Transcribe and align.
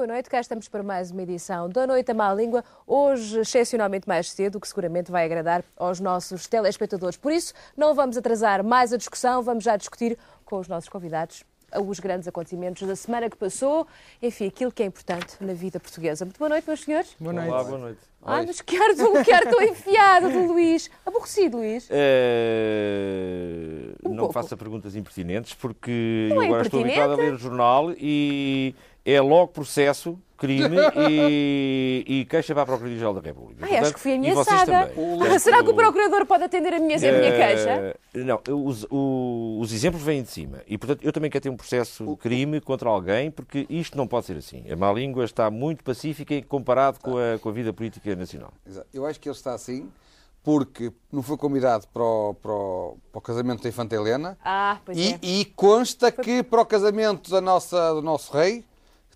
boa 0.00 0.06
noite. 0.06 0.30
Cá 0.30 0.40
estamos 0.40 0.66
para 0.66 0.82
mais 0.82 1.10
uma 1.10 1.22
edição 1.22 1.68
da 1.68 1.86
Noite 1.86 2.10
à 2.10 2.14
Má 2.14 2.32
Língua. 2.32 2.64
Hoje, 2.86 3.40
excepcionalmente 3.40 4.08
mais 4.08 4.30
cedo, 4.30 4.56
o 4.56 4.60
que 4.60 4.66
seguramente 4.66 5.12
vai 5.12 5.26
agradar 5.26 5.62
aos 5.76 6.00
nossos 6.00 6.46
telespectadores. 6.46 7.18
Por 7.18 7.30
isso, 7.30 7.52
não 7.76 7.94
vamos 7.94 8.16
atrasar 8.16 8.64
mais 8.64 8.94
a 8.94 8.96
discussão, 8.96 9.42
vamos 9.42 9.62
já 9.62 9.76
discutir 9.76 10.16
com 10.46 10.58
os 10.58 10.68
nossos 10.68 10.88
convidados 10.88 11.44
os 11.86 12.00
grandes 12.00 12.26
acontecimentos 12.26 12.84
da 12.88 12.96
semana 12.96 13.30
que 13.30 13.36
passou, 13.36 13.86
enfim, 14.20 14.48
aquilo 14.48 14.72
que 14.72 14.82
é 14.82 14.86
importante 14.86 15.36
na 15.40 15.52
vida 15.52 15.78
portuguesa. 15.78 16.24
Muito 16.24 16.36
boa 16.38 16.48
noite, 16.48 16.64
meus 16.66 16.80
senhores. 16.80 17.14
Boa 17.20 17.32
noite. 17.32 17.48
Olá, 17.48 17.62
boa 17.62 17.78
noite. 17.78 18.00
Ah, 18.22 18.42
mas 18.44 18.60
quero 18.60 18.96
do, 18.96 19.24
quero 19.24 19.50
do 19.50 19.62
enfiado 19.62 20.30
do 20.30 20.52
Luís. 20.52 20.90
Aborrecido, 21.06 21.58
Luís. 21.58 21.86
Eh, 21.90 23.92
Um 24.04 24.08
não 24.10 24.24
pouco. 24.24 24.32
faça 24.32 24.56
perguntas 24.56 24.96
impertinentes 24.96 25.54
porque 25.54 26.26
Não 26.30 26.38
eu 26.38 26.42
é 26.42 26.46
agora 26.46 26.62
estou 26.62 26.80
habituado 26.80 27.12
a 27.12 27.16
ler 27.16 27.34
o 27.34 27.38
jornal 27.38 27.92
e 27.96 28.74
é 29.04 29.20
logo 29.20 29.48
processo, 29.48 30.18
crime 30.36 30.76
e, 31.10 32.04
e 32.06 32.24
queixa 32.24 32.54
para 32.54 32.62
a 32.62 32.66
Procuradoria-Geral 32.66 33.14
da 33.14 33.20
República. 33.20 33.64
Ai, 33.66 33.76
acho 33.78 33.94
que 33.94 34.00
fui 34.00 34.14
ameaçada. 34.14 34.90
Ah, 35.34 35.38
Será 35.38 35.62
que 35.62 35.70
o 35.70 35.74
procurador 35.74 36.24
pode 36.26 36.44
atender 36.44 36.72
a 36.74 36.78
minha, 36.78 36.96
a 36.96 37.00
minha 37.00 37.12
Eh, 37.12 37.36
queixa? 37.46 37.96
Não, 38.14 38.40
os, 38.66 38.86
o- 38.90 39.58
os 39.60 39.72
exemplos 39.72 40.02
vêm 40.02 40.22
de 40.22 40.30
cima. 40.30 40.62
E, 40.66 40.78
portanto, 40.78 41.04
eu 41.04 41.12
também 41.12 41.30
quero 41.30 41.42
ter 41.42 41.50
um 41.50 41.56
processo 41.56 42.06
de 42.06 42.16
crime 42.16 42.60
contra 42.60 42.88
alguém, 42.88 43.30
porque 43.30 43.66
isto 43.68 43.96
não 43.96 44.06
pode 44.06 44.26
ser 44.26 44.36
assim. 44.36 44.64
A 44.70 44.76
má 44.76 44.90
língua 44.92 45.24
está 45.24 45.50
muito 45.50 45.84
pacífica 45.84 46.34
em 46.34 46.42
comparado 46.42 46.98
com 47.00 47.16
a, 47.18 47.38
com 47.38 47.48
a 47.48 47.52
vida 47.52 47.72
política 47.72 48.14
nacional. 48.16 48.52
Exato. 48.66 48.86
Eu 48.94 49.04
acho 49.06 49.20
que 49.20 49.28
ele 49.28 49.36
está 49.36 49.52
assim 49.54 49.88
porque 50.42 50.90
não 51.12 51.22
foi 51.22 51.36
convidado 51.36 51.86
para 51.92 52.02
o, 52.02 52.32
para 52.34 52.50
o- 52.52 52.96
para 53.12 53.18
o 53.18 53.20
casamento 53.20 53.62
da 53.62 53.68
Infanta 53.68 53.94
Helena 53.94 54.38
Ah, 54.42 54.78
pois 54.86 54.96
e, 54.96 55.12
é. 55.12 55.18
e 55.20 55.44
consta 55.44 56.10
que 56.10 56.42
para 56.42 56.62
o 56.62 56.64
casamento 56.64 57.30
da 57.30 57.42
nossa, 57.42 57.92
do 57.92 58.00
nosso 58.00 58.32
rei 58.32 58.64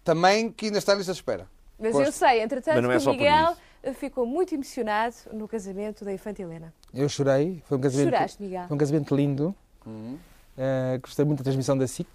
também 0.04 0.50
que 0.52 0.66
ainda 0.66 0.78
está 0.78 0.92
em 0.94 0.98
lista 0.98 1.12
de 1.12 1.18
espera. 1.18 1.46
Mas 1.78 1.92
Consta. 1.92 2.08
eu 2.08 2.12
sei, 2.12 2.42
entretanto, 2.42 2.74
Mas 2.76 2.82
não 2.84 2.92
é 2.92 2.98
que 2.98 3.08
o 3.08 3.12
Miguel 3.12 3.56
ficou 3.94 4.24
muito 4.26 4.54
emocionado 4.54 5.14
no 5.32 5.48
casamento 5.48 6.04
da 6.04 6.12
Infanta 6.12 6.40
Helena. 6.42 6.72
Eu 6.92 7.08
chorei, 7.08 7.62
foi 7.66 7.78
um 7.78 7.80
casamento, 7.80 8.10
Choraste, 8.10 8.42
Miguel? 8.42 8.66
foi 8.68 8.74
um 8.74 8.78
casamento 8.78 9.16
lindo. 9.16 9.54
Uhum. 9.84 10.16
Eh, 10.56 10.98
gostei 11.02 11.24
muito 11.24 11.38
da 11.38 11.44
transmissão 11.44 11.76
da 11.76 11.86
SIC, 11.86 12.06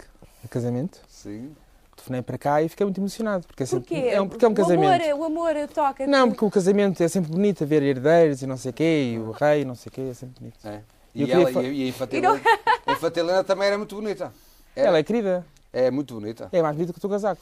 do 0.42 0.48
casamento. 0.50 1.02
Sim. 1.10 1.54
Telefonei 1.96 2.22
para 2.22 2.38
cá 2.38 2.62
e 2.64 2.70
fiquei 2.70 2.86
muito 2.86 3.00
emocionado. 3.02 3.46
Porque 3.46 3.64
é, 3.64 3.66
sempre, 3.66 3.90
Porquê? 3.94 4.08
é 4.10 4.22
um, 4.22 4.30
porque 4.30 4.46
é 4.46 4.48
um 4.48 4.52
O 4.52 4.56
casamento. 4.56 5.04
amor, 5.04 5.20
o 5.20 5.24
amor 5.26 5.54
toca. 5.74 6.08
Não, 6.08 6.30
porque 6.30 6.46
o 6.46 6.50
casamento 6.50 7.04
é 7.04 7.08
sempre 7.10 7.30
bonito, 7.30 7.64
haver 7.66 7.84
herdeiros 7.84 8.42
e 8.42 8.48
não 8.48 8.56
sei 8.56 8.72
o 8.72 8.74
quê, 8.74 9.12
e 9.14 9.20
o 9.20 9.32
rei 9.32 9.62
e 9.62 9.66
não 9.66 9.76
sei 9.76 9.90
o 9.90 9.92
quê, 9.92 10.02
é 10.10 10.14
sempre 10.14 10.40
bonito. 10.40 10.66
É. 10.66 10.82
E, 11.14 11.20
queria 11.26 11.36
ela, 11.36 11.52
fa- 11.52 11.64
e, 11.64 11.82
e 11.82 11.84
a 11.84 11.88
Infanta 11.90 12.16
E 12.18 12.22
não- 12.22 12.36
Helena, 12.36 12.50
a 12.88 12.92
Infanta 12.94 13.20
Helena 13.20 13.44
também 13.44 13.68
era 13.68 13.78
muito 13.78 13.94
bonita. 13.96 14.32
Era. 14.76 14.88
Ela 14.88 14.98
é 15.00 15.04
querida, 15.04 15.46
É 15.74 15.92
muito 15.92 16.14
bonita. 16.14 16.48
é 16.54 16.62
mais 16.62 16.74
bonita 16.76 16.94
que 16.94 16.98
o 17.00 17.02
teu 17.02 17.10
casaco. 17.10 17.42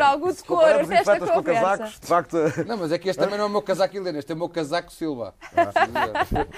Fernando, 0.00 0.20
vamos 0.20 0.40
a 0.40 0.44
pôr 0.46 0.54
algum 0.54 0.60
decoro 0.60 0.60
Comparamos 0.60 0.88
nesta 0.88 1.20
com 1.20 1.26
conversa. 1.34 1.60
casacos, 1.60 2.00
de 2.00 2.06
facto. 2.06 2.36
Não, 2.66 2.76
mas 2.76 2.92
é 2.92 2.98
que 2.98 3.08
este 3.08 3.18
também 3.20 3.36
não 3.38 3.44
é 3.44 3.48
o 3.48 3.50
meu 3.50 3.62
casaco 3.62 3.96
Helena, 3.96 4.18
este 4.18 4.32
é 4.32 4.34
o 4.34 4.38
meu 4.38 4.48
casaco 4.48 4.92
Silva. 4.92 5.34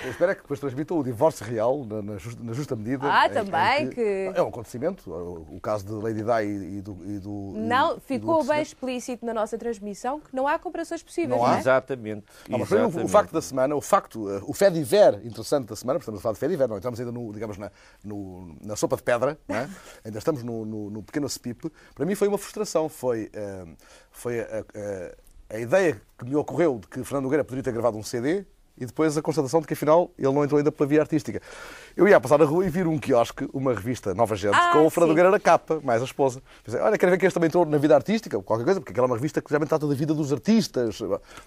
Eu 0.05 0.11
espero 0.11 0.33
é 0.33 0.34
que 0.34 0.43
depois 0.43 0.61
transmitam 0.61 0.99
o 0.99 1.05
divórcio 1.05 1.45
real 1.45 1.84
na, 1.84 2.03
na 2.03 2.19
justa, 2.19 2.43
na 2.43 2.53
justa 2.53 2.77
medida. 2.77 3.07
Ah, 3.11 3.27
em- 3.27 3.31
em 3.31 3.33
também, 3.34 3.91
que- 3.91 4.33
É 4.34 4.43
um 4.43 4.49
acontecimento. 4.49 5.11
O, 5.11 5.57
o 5.57 5.61
caso 5.61 5.84
de 5.84 5.93
Lady 5.93 6.23
Di 6.23 6.45
e, 6.47 6.79
e 6.79 6.81
do. 6.83 6.93
E 7.05 7.19
do 7.19 7.53
Não, 7.57 7.93
e 7.93 7.95
do 7.95 8.01
ficou 8.01 8.34
outro 8.37 8.49
bem 8.53 8.62
explícito 8.62 9.25
na 9.25 9.34
nossa 9.34 9.56
transmissão 9.59 10.21
que 10.21 10.34
não 10.34 10.47
há 10.47 10.59
comparações 10.59 11.03
possíveis, 11.03 11.31
Não 11.31 11.39
não, 11.39 11.47
há? 11.47 11.56
é? 11.56 11.59
Exatamente. 11.61 12.27
Não, 12.49 12.59
mas 12.59 12.69
foi 12.69 12.78
o, 12.78 12.83
o 12.83 12.87
exatamente. 12.89 13.11
facto 13.12 13.33
da 13.33 13.43
semana, 13.43 13.75
o 13.75 13.81
facto, 13.81 14.31
eh, 14.31 14.41
o 14.47 14.53
Fediver 14.53 15.21
interessante 15.25 15.66
da 15.69 15.77
semana, 15.77 15.99
porque 15.99 16.05
estamos 16.05 16.21
a 16.21 16.22
falar 16.22 16.33
de 16.34 16.39
Fediver, 16.41 16.69
não 16.69 16.77
entramos 16.77 16.99
ainda 17.00 17.12
no, 17.12 17.33
digamos, 17.33 17.59
na, 17.59 17.71
no- 18.05 18.56
na 18.62 18.77
sopa 18.77 18.97
de 18.97 19.03
pedra, 19.03 19.39
não 19.49 19.56
é? 19.56 19.69
ainda 20.05 20.19
estamos 20.19 20.43
no, 20.43 20.65
no, 20.65 20.91
no 20.91 21.03
pequeno 21.03 21.28
cepipe. 21.28 21.71
Para 21.95 22.05
mim 22.06 22.15
foi 22.15 22.28
uma 22.28 22.39
frustração, 22.39 22.89
foi, 22.89 23.31
eh, 23.32 23.65
foi 24.10 24.41
a, 24.41 24.44
a- 24.44 25.56
a 25.56 25.59
ideia 25.59 26.00
que 26.19 26.25
me 26.25 26.34
ocorreu 26.37 26.78
de 26.81 26.87
que 26.88 27.04
Fernando 27.04 27.25
Nogueira 27.25 27.44
poderia 27.44 27.62
ter 27.62 27.72
gravado 27.72 27.97
um 27.98 28.03
CD 28.03 28.44
e 28.78 28.87
depois 28.87 29.16
a 29.19 29.22
constatação 29.22 29.60
de 29.60 29.66
que 29.66 29.75
afinal 29.75 30.10
ele 30.19 30.32
não 30.32 30.43
entrou 30.43 30.56
ainda 30.56 30.72
pela 30.72 30.88
via 30.88 31.00
artística. 31.03 31.41
Eu 31.94 32.09
ia 32.09 32.19
passar 32.19 32.38
na 32.38 32.47
rua 32.47 32.65
e 32.65 32.71
vir 32.71 32.87
um 32.87 32.98
quiosque, 32.98 33.47
uma 33.53 33.75
revista 33.75 34.15
Nova 34.15 34.34
Gente, 34.34 34.54
Ah, 34.56 34.72
com 34.72 34.87
o 34.87 34.91
Fernando 34.91 35.09
sim. 35.09 35.10
Nogueira 35.10 35.31
na 35.31 35.38
capa, 35.38 35.78
mais 35.84 36.00
a 36.00 36.06
esposa. 36.06 36.42
Pensei, 36.65 36.81
olha, 36.81 36.97
quero 36.97 37.12
ver 37.12 37.19
que 37.19 37.26
este 37.26 37.34
também 37.34 37.48
entrou 37.48 37.66
na 37.66 37.76
vida 37.76 37.94
artística, 37.94 38.41
qualquer 38.42 38.65
coisa, 38.65 38.81
porque 38.81 38.92
aquela 38.92 39.06
é 39.06 39.10
uma 39.10 39.16
revista 39.16 39.42
que 39.42 39.48
geralmente 39.50 39.69
trata 39.69 39.87
da 39.87 39.94
vida 39.94 40.15
dos 40.15 40.32
artistas. 40.32 40.98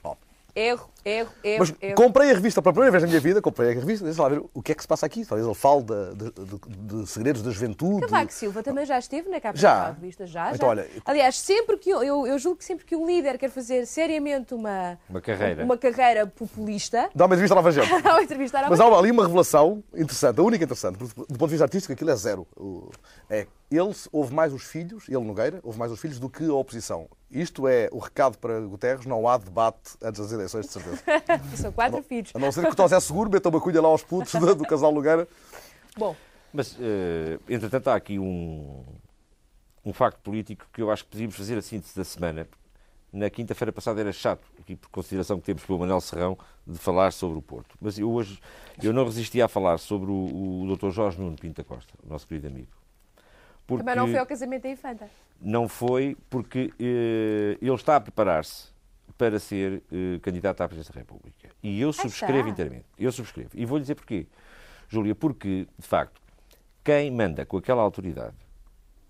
Bom, 0.04 0.16
Erro, 0.56 0.90
erro, 1.04 1.30
erro, 1.44 1.60
mas 1.60 1.76
erro. 1.82 1.96
comprei 1.96 2.32
a 2.32 2.34
revista 2.34 2.62
pela 2.62 2.72
primeira 2.72 2.90
vez 2.92 3.04
na 3.04 3.10
minha 3.10 3.20
vida, 3.20 3.42
comprei 3.42 3.72
a 3.72 3.74
revista, 3.74 4.06
deixa 4.06 4.22
lá 4.24 4.30
ver 4.30 4.42
o 4.54 4.62
que 4.62 4.72
é 4.72 4.76
que 4.76 4.82
se 4.82 4.88
passa 4.88 5.06
aqui. 5.06 5.26
Talvez 5.26 5.46
ele 5.46 5.54
fale 5.54 5.84
de, 5.84 6.16
de- 6.16 6.32
de- 6.46 7.02
de 7.04 7.08
segredos 7.10 7.42
da 7.42 7.52
juventude. 7.52 8.08
Cavaco 8.08 8.32
Silva 8.32 8.64
também 8.64 8.86
já 8.86 8.98
esteve 8.98 9.28
na 9.28 9.42
capa 9.42 9.58
Já. 9.58 9.88
da 9.88 9.92
revista, 9.92 10.26
já, 10.26 10.48
Então, 10.56 10.60
já. 10.60 10.68
olha, 10.68 10.88
Aliás, 11.04 11.38
sempre 11.38 11.78
que 11.78 11.90
eu, 11.90 12.02
eu, 12.02 12.26
eu 12.26 12.40
julgo 12.40 12.58
que 12.58 12.64
sempre 12.64 12.86
que 12.86 12.96
um 12.96 13.06
líder 13.06 13.38
quer 13.38 13.50
fazer 13.50 13.86
seriamente 13.86 14.54
uma, 14.54 14.98
Uma 15.10 15.20
carreira. 15.20 15.62
uma 15.66 15.78
carreira 15.78 16.26
populista, 16.26 17.10
Dá 17.14 17.26
uma 17.26 17.36
entrevista 17.36 17.54
à 17.54 17.58
Nova 17.58 17.72
Gente. 17.74 17.92
ao 18.08 18.22
entrevistar 18.22 18.66
Mas 18.70 18.80
alguém, 18.80 18.96
há 18.96 19.00
ali 19.00 19.12
uma 19.12 19.24
revelação 19.24 19.84
interessante, 19.94 20.40
a 20.40 20.44
única 20.44 20.64
interessante, 20.64 20.98
porque 20.98 21.14
do 21.20 21.26
ponto 21.38 21.48
de 21.48 21.52
vista 21.52 21.66
artístico 21.66 21.92
aquilo 21.92 22.12
é 22.12 22.16
zero. 22.16 22.48
O- 22.56 22.90
É, 23.30 23.46
ele 23.72 23.94
houve 24.12 24.34
mais 24.34 24.54
os 24.54 24.64
filhos, 24.64 25.08
ele 25.10 25.24
Nogueira, 25.24 25.60
houve 25.64 25.78
mais 25.80 25.92
os 25.92 26.00
filhos 26.00 26.20
do 26.20 26.30
que 26.30 26.44
a 26.46 26.54
oposição. 26.54 27.08
Isto 27.32 27.68
é 27.68 27.90
o 27.92 28.00
recado 28.00 28.38
para 28.38 28.60
Guterres, 28.62 29.06
não 29.06 29.28
há 29.28 29.38
debate 29.38 29.98
antes 30.02 30.22
das 30.22 30.32
eleições, 30.32 30.68
de 30.68 30.72
certeza. 30.72 31.04
são 31.58 31.72
quatro 31.72 32.02
filhos. 32.04 32.32
A 32.34 32.40
não 32.40 32.52
ser 32.52 32.66
que 32.66 32.72
o 32.72 32.76
Tosé 32.76 33.00
seguro, 33.00 33.30
meta 33.30 33.50
uma 33.50 33.60
cunha 33.60 33.82
lá 33.82 33.90
aos 33.90 34.04
putos 34.04 34.34
do, 34.34 34.56
do 34.56 34.64
casal 34.66 34.92
Nogueira. 34.92 35.28
Bom, 35.98 36.16
Mas, 36.54 36.78
eh, 36.80 37.40
entretanto, 37.50 37.88
há 37.90 37.96
aqui 37.96 38.20
um, 38.20 38.84
um 39.84 39.94
facto 39.94 40.20
político 40.20 40.66
que 40.72 40.82
eu 40.82 40.92
acho 40.92 41.04
que 41.04 41.12
podíamos 41.12 41.36
fazer 41.36 41.58
a 41.58 41.62
síntese 41.62 41.96
da 41.96 42.04
semana. 42.04 42.48
Na 43.12 43.30
quinta-feira 43.30 43.72
passada 43.72 44.02
era 44.02 44.12
chato, 44.12 44.46
aqui 44.60 44.76
por 44.76 44.90
consideração 44.90 45.40
que 45.40 45.46
temos 45.46 45.64
pelo 45.64 45.80
Manuel 45.80 46.02
Serrão, 46.02 46.38
de 46.68 46.78
falar 46.78 47.14
sobre 47.14 47.38
o 47.38 47.42
Porto. 47.42 47.76
Mas 47.80 47.98
eu 47.98 48.12
hoje 48.12 48.40
eu 48.84 48.92
não 48.92 49.06
resisti 49.06 49.42
a 49.42 49.48
falar 49.48 49.78
sobre 49.78 50.12
o, 50.12 50.64
o 50.64 50.76
Dr. 50.76 50.90
Jorge 50.90 51.20
Nuno 51.20 51.38
Pinto 51.38 51.62
da 51.62 51.64
Costa, 51.64 51.94
o 52.06 52.10
nosso 52.10 52.28
querido 52.28 52.48
amigo. 52.48 52.68
Porque 53.68 53.84
também 53.84 53.96
não 53.96 54.08
foi 54.08 54.20
ao 54.20 54.26
casamento 54.26 54.64
da 54.64 54.70
infanta. 54.70 55.10
não 55.42 55.68
foi 55.68 56.16
porque 56.30 56.72
eh, 56.80 57.58
ele 57.62 57.74
está 57.74 57.96
a 57.96 58.02
preparar-se 58.02 58.74
para 59.18 59.40
ser 59.40 59.82
eh, 59.92 60.20
candidato 60.22 60.62
à 60.62 60.68
presidência 60.68 60.94
da 60.94 61.00
República. 61.00 61.50
E 61.64 61.80
eu 61.82 61.92
subscrevo 61.92 62.40
está. 62.40 62.50
inteiramente. 62.50 62.86
Eu 62.98 63.12
subscrevo. 63.12 63.50
E 63.54 63.66
vou-lhe 63.66 63.82
dizer 63.82 63.96
porquê. 63.96 64.28
Júlia, 64.88 65.16
porque, 65.16 65.68
de 65.78 65.88
facto, 65.88 66.22
quem 66.84 67.10
manda 67.10 67.46
com 67.46 67.58
aquela 67.58 67.82
autoridade 67.82 68.36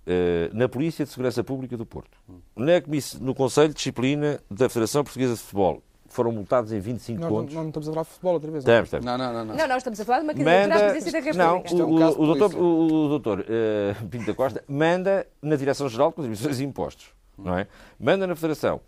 eh, 0.07 0.49
na 0.53 0.69
Polícia 0.69 1.03
de 1.03 1.11
Segurança 1.11 1.43
Pública 1.43 1.75
do 1.75 1.85
Porto, 1.85 2.17
na 2.55 2.73
no 3.19 3.33
Conselho 3.33 3.69
de 3.69 3.75
Disciplina 3.75 4.39
da 4.49 4.69
Federação 4.69 5.03
Portuguesa 5.03 5.33
de 5.33 5.39
Futebol, 5.39 5.83
foram 6.07 6.31
multados 6.31 6.71
em 6.71 6.79
25 6.79 7.19
Nós 7.21 7.29
não, 7.31 7.37
contos. 7.39 7.53
não 7.55 7.67
estamos 7.67 7.87
a 7.89 7.91
falar 7.91 8.03
de 8.03 8.09
futebol 8.09 8.33
outra 8.33 8.51
vez. 8.51 8.63
Estamos, 8.63 8.87
estamos. 8.87 9.05
Não, 9.05 9.17
não, 9.17 9.33
não. 9.33 9.45
não. 9.45 9.55
Não, 9.55 9.67
nós 9.67 9.77
estamos 9.77 9.99
a 9.99 10.05
falar 10.05 10.19
de 10.19 10.23
uma 10.25 10.33
candidatura 10.33 10.75
à 10.75 10.91
presidência 10.91 11.33
da 11.33 11.43
não, 11.45 11.57
República. 11.57 11.67
Isto 11.69 11.81
é 11.81 11.85
um 11.85 11.89
o, 11.89 12.23
o 12.23 12.35
doutor, 12.35 12.55
o, 12.59 13.05
o 13.05 13.09
doutor 13.09 13.45
eh, 13.49 13.95
Pinto 14.09 14.25
da 14.25 14.33
Costa 14.33 14.63
manda 14.67 15.27
na 15.41 15.55
Direção-Geral 15.55 16.09
de 16.09 16.15
Contribuições 16.15 16.59
e 16.59 16.63
Impostos, 16.63 17.07
não 17.37 17.57
é? 17.57 17.67
Manda 17.99 18.25
na 18.27 18.35
Federação. 18.35 18.79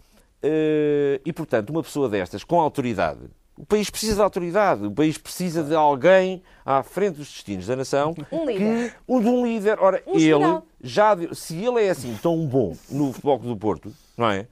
Eh, 0.42 1.20
e, 1.26 1.34
portanto, 1.34 1.70
uma 1.72 1.82
pessoa 1.84 2.08
destas, 2.08 2.44
com 2.44 2.60
autoridade, 2.60 3.20
o 3.58 3.66
país 3.66 3.90
precisa 3.90 4.16
de 4.16 4.22
autoridade, 4.22 4.86
o 4.86 4.92
país 4.92 5.18
precisa 5.18 5.64
de 5.64 5.74
alguém 5.74 6.44
à 6.64 6.84
frente 6.84 7.16
dos 7.16 7.28
destinos 7.28 7.66
da 7.66 7.76
nação. 7.76 8.14
Um 8.32 8.46
líder. 8.46 8.92
Que, 8.92 8.96
um, 9.12 9.20
de 9.20 9.28
um 9.28 9.46
líder. 9.46 9.80
Ora, 9.82 10.02
Um 10.06 10.16
ele, 10.16 10.62
já, 10.80 11.16
deu- 11.16 11.34
se 11.34 11.56
ele 11.56 11.84
é 11.84 11.90
assim 11.90 12.16
tão 12.22 12.46
bom 12.46 12.76
no 12.90 13.12
Futebol 13.12 13.40
do 13.40 13.58
Porto, 13.58 13.92
não 14.16 14.30
é? 14.30 14.48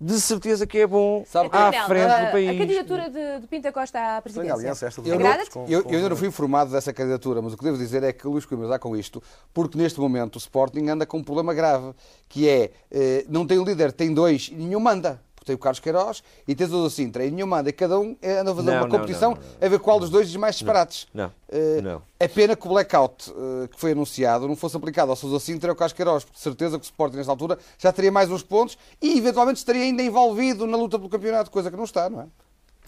De 0.00 0.20
certeza 0.20 0.66
que 0.66 0.78
é 0.78 0.86
bom 0.86 1.24
Sabe 1.24 1.48
à 1.52 1.72
frente 1.86 2.10
a, 2.10 2.24
do 2.26 2.32
país. 2.32 2.50
a 2.50 2.58
candidatura 2.58 3.08
de, 3.08 3.40
de 3.40 3.46
Pinta 3.46 3.72
Costa 3.72 4.16
à 4.16 4.20
presidência. 4.20 4.52
aliança 4.54 4.86
esta 4.86 5.00
Eu, 5.00 5.14
outros 5.20 5.48
com- 5.48 5.66
eu, 5.68 5.82
com- 5.84 5.90
eu 5.90 5.96
ainda 5.96 6.08
não 6.10 6.16
fui 6.16 6.28
informado 6.28 6.72
dessa 6.72 6.92
candidatura, 6.92 7.40
mas 7.40 7.52
o 7.52 7.56
que 7.56 7.62
devo 7.64 7.78
dizer 7.78 8.02
é 8.02 8.12
que 8.12 8.26
o 8.26 8.32
Luís 8.32 8.44
Coimbra 8.44 8.66
está 8.66 8.78
com 8.78 8.96
isto, 8.96 9.22
porque 9.54 9.78
neste 9.78 10.00
momento 10.00 10.34
o 10.34 10.38
Sporting 10.38 10.88
anda 10.88 11.06
com 11.06 11.18
um 11.18 11.22
problema 11.24 11.54
grave, 11.54 11.92
que 12.28 12.48
é, 12.48 12.72
eh, 12.90 13.24
não 13.28 13.46
tem 13.46 13.58
um 13.58 13.64
líder, 13.64 13.92
tem 13.92 14.12
dois 14.12 14.48
e 14.52 14.56
nenhum 14.56 14.80
manda. 14.80 15.22
Tem 15.44 15.54
o 15.54 15.58
Carlos 15.58 15.80
Queiroz 15.80 16.22
e 16.48 16.54
tens 16.54 16.72
o 16.72 16.88
Sintra 16.88 17.24
e 17.24 17.30
nenhum 17.30 17.46
manda. 17.46 17.68
E 17.68 17.72
cada 17.72 17.98
um 17.98 18.16
eh, 18.22 18.38
anda 18.38 18.52
a 18.52 18.54
fazer 18.54 18.70
Não, 18.70 18.78
uma 18.78 18.88
competição 18.88 19.30
não, 19.32 19.38
não, 19.38 19.66
a 19.66 19.68
ver 19.68 19.78
qual 19.78 20.00
dos 20.00 20.10
dois 20.10 20.26
diz 20.28 20.36
mais 20.36 20.56
disparates. 20.56 21.06
Não, 21.12 21.30
Eh, 21.48 21.80
não. 21.82 22.02
É 22.18 22.26
pena 22.26 22.56
que 22.56 22.66
o 22.66 22.70
blackout 22.70 23.30
eh, 23.30 23.68
que 23.68 23.78
foi 23.78 23.92
anunciado 23.92 24.48
não 24.48 24.56
fosse 24.56 24.76
aplicado 24.76 25.10
ao 25.10 25.16
Sousa 25.16 25.38
Sintra 25.38 25.68
e 25.68 25.70
ao 25.70 25.76
Carlos 25.76 25.92
Queiroz, 25.92 26.24
porque 26.24 26.36
de 26.36 26.42
certeza 26.42 26.78
que 26.78 26.84
o 26.84 26.86
Sporting 26.86 27.16
nesta 27.16 27.30
altura 27.32 27.58
já 27.78 27.92
teria 27.92 28.10
mais 28.10 28.30
uns 28.30 28.42
pontos 28.42 28.76
e 29.00 29.18
eventualmente 29.18 29.58
estaria 29.58 29.82
ainda 29.82 30.02
envolvido 30.02 30.66
na 30.66 30.76
luta 30.76 30.98
pelo 30.98 31.10
campeonato, 31.10 31.50
coisa 31.50 31.70
que 31.70 31.76
não 31.76 31.84
está, 31.84 32.08
não 32.08 32.22
é? 32.22 32.26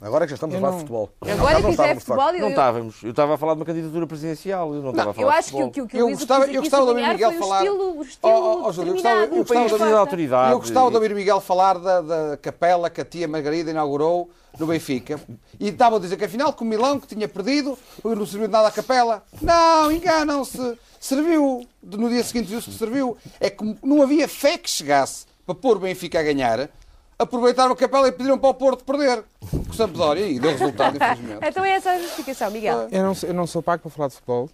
Agora 0.02 0.24
é 0.24 0.26
que 0.26 0.30
já 0.32 0.34
estamos 0.34 0.54
a 0.54 0.58
Eu 0.58 0.60
falar 0.60 0.70
não- 0.72 0.78
de 0.78 0.82
futebol. 0.84 1.10
Agora 1.22 1.54
Não 1.54 1.62
que 1.62 1.70
de 1.70 1.76
facto. 1.76 2.00
futebol, 2.00 2.32
Não 2.32 2.38
eu, 2.38 2.48
estávamos. 2.50 3.02
Eu 3.02 3.10
estava 3.10 3.34
a 3.34 3.38
falar 3.38 3.54
de 3.54 3.60
uma 3.60 3.64
candidatura 3.64 4.06
presidencial. 4.06 4.74
Eu 4.74 4.82
não 4.82 4.90
estava 4.90 5.10
a 5.10 5.14
falar 5.14 5.26
eu 5.26 5.32
de 5.32 5.38
acho 5.38 5.48
que, 5.48 5.54
o- 5.54 5.58
futebol. 5.58 5.72
que, 5.72 5.80
o- 5.80 5.86
que 5.88 5.96
o 5.96 6.00
Eu 6.00 6.08
gostava- 6.10 6.46
eu 6.46 6.60
gostava 6.60 6.82
do 6.84 6.88
sublinhar 6.88 7.12
Miguel 7.12 7.32
falar- 7.32 7.60
O 7.62 7.64
estilo, 7.64 7.98
o 7.98 8.02
estilo 8.02 8.32
Oh, 8.32 8.36
oh, 8.62 8.68
oh, 8.68 8.72
Júlio, 8.72 8.90
eu 8.90 8.92
gostava- 8.94 9.20
eu 9.20 9.26
de 9.26 9.30
de 9.30 9.38
ouvir 9.38 9.56
a 9.56 9.68
Costa. 9.70 9.96
autoridade. 9.98 10.52
Eu 10.52 10.58
gostava 10.58 10.90
de 10.90 10.96
ouvir 10.96 11.14
Miguel 11.14 11.40
falar 11.40 11.78
da, 11.78 12.00
da 12.02 12.36
capela 12.36 12.90
que 12.90 13.00
a 13.00 13.04
tia 13.06 13.26
Margarida 13.26 13.70
inaugurou 13.70 14.28
no 14.58 14.66
Benfica. 14.66 15.18
E 15.58 15.68
estava 15.68 15.96
a 15.96 15.98
dizer 15.98 16.18
que 16.18 16.24
afinal 16.26 16.52
que 16.52 16.62
o 16.62 16.66
Milão 16.66 17.00
que 17.00 17.06
tinha 17.06 17.26
perdido 17.26 17.78
não 18.04 18.26
serviu 18.26 18.48
de 18.48 18.52
nada 18.52 18.68
à 18.68 18.70
capela. 18.70 19.22
Não, 19.40 19.90
enganam-se. 19.90 20.78
serviu. 21.00 21.64
No 21.82 22.08
dia 22.10 22.22
seguinte 22.24 22.48
viu-se 22.48 22.68
que 22.70 22.76
serviu. 22.76 23.16
É 23.40 23.48
que 23.48 23.64
não 23.82 24.02
havia 24.02 24.26
fé 24.28 24.58
que 24.58 24.68
chegasse 24.68 25.24
para 25.46 25.54
pôr 25.54 25.76
o 25.78 25.80
Benfica 25.80 26.18
a 26.20 26.22
ganhar. 26.22 26.68
Aproveitaram 27.18 27.72
a 27.72 27.76
capela 27.76 28.08
e 28.08 28.12
pediram 28.12 28.36
para 28.38 28.50
o 28.50 28.54
Porto 28.54 28.84
perder 28.84 29.24
com 29.50 29.56
o 29.70 29.74
Sampdoria 29.74 30.26
e 30.26 30.38
deu 30.38 30.50
resultado, 30.50 30.96
infelizmente. 31.00 31.48
Então 31.48 31.64
é 31.64 31.70
essa 31.70 31.90
a 31.92 31.98
justificação, 31.98 32.50
Miguel. 32.50 32.88
Eu 32.90 33.02
não, 33.04 33.14
sou- 33.14 33.28
eu 33.30 33.34
não 33.34 33.46
sou 33.46 33.62
pago 33.62 33.80
para 33.82 33.90
falar 33.90 34.08
de 34.08 34.14
futebol. 34.16 34.50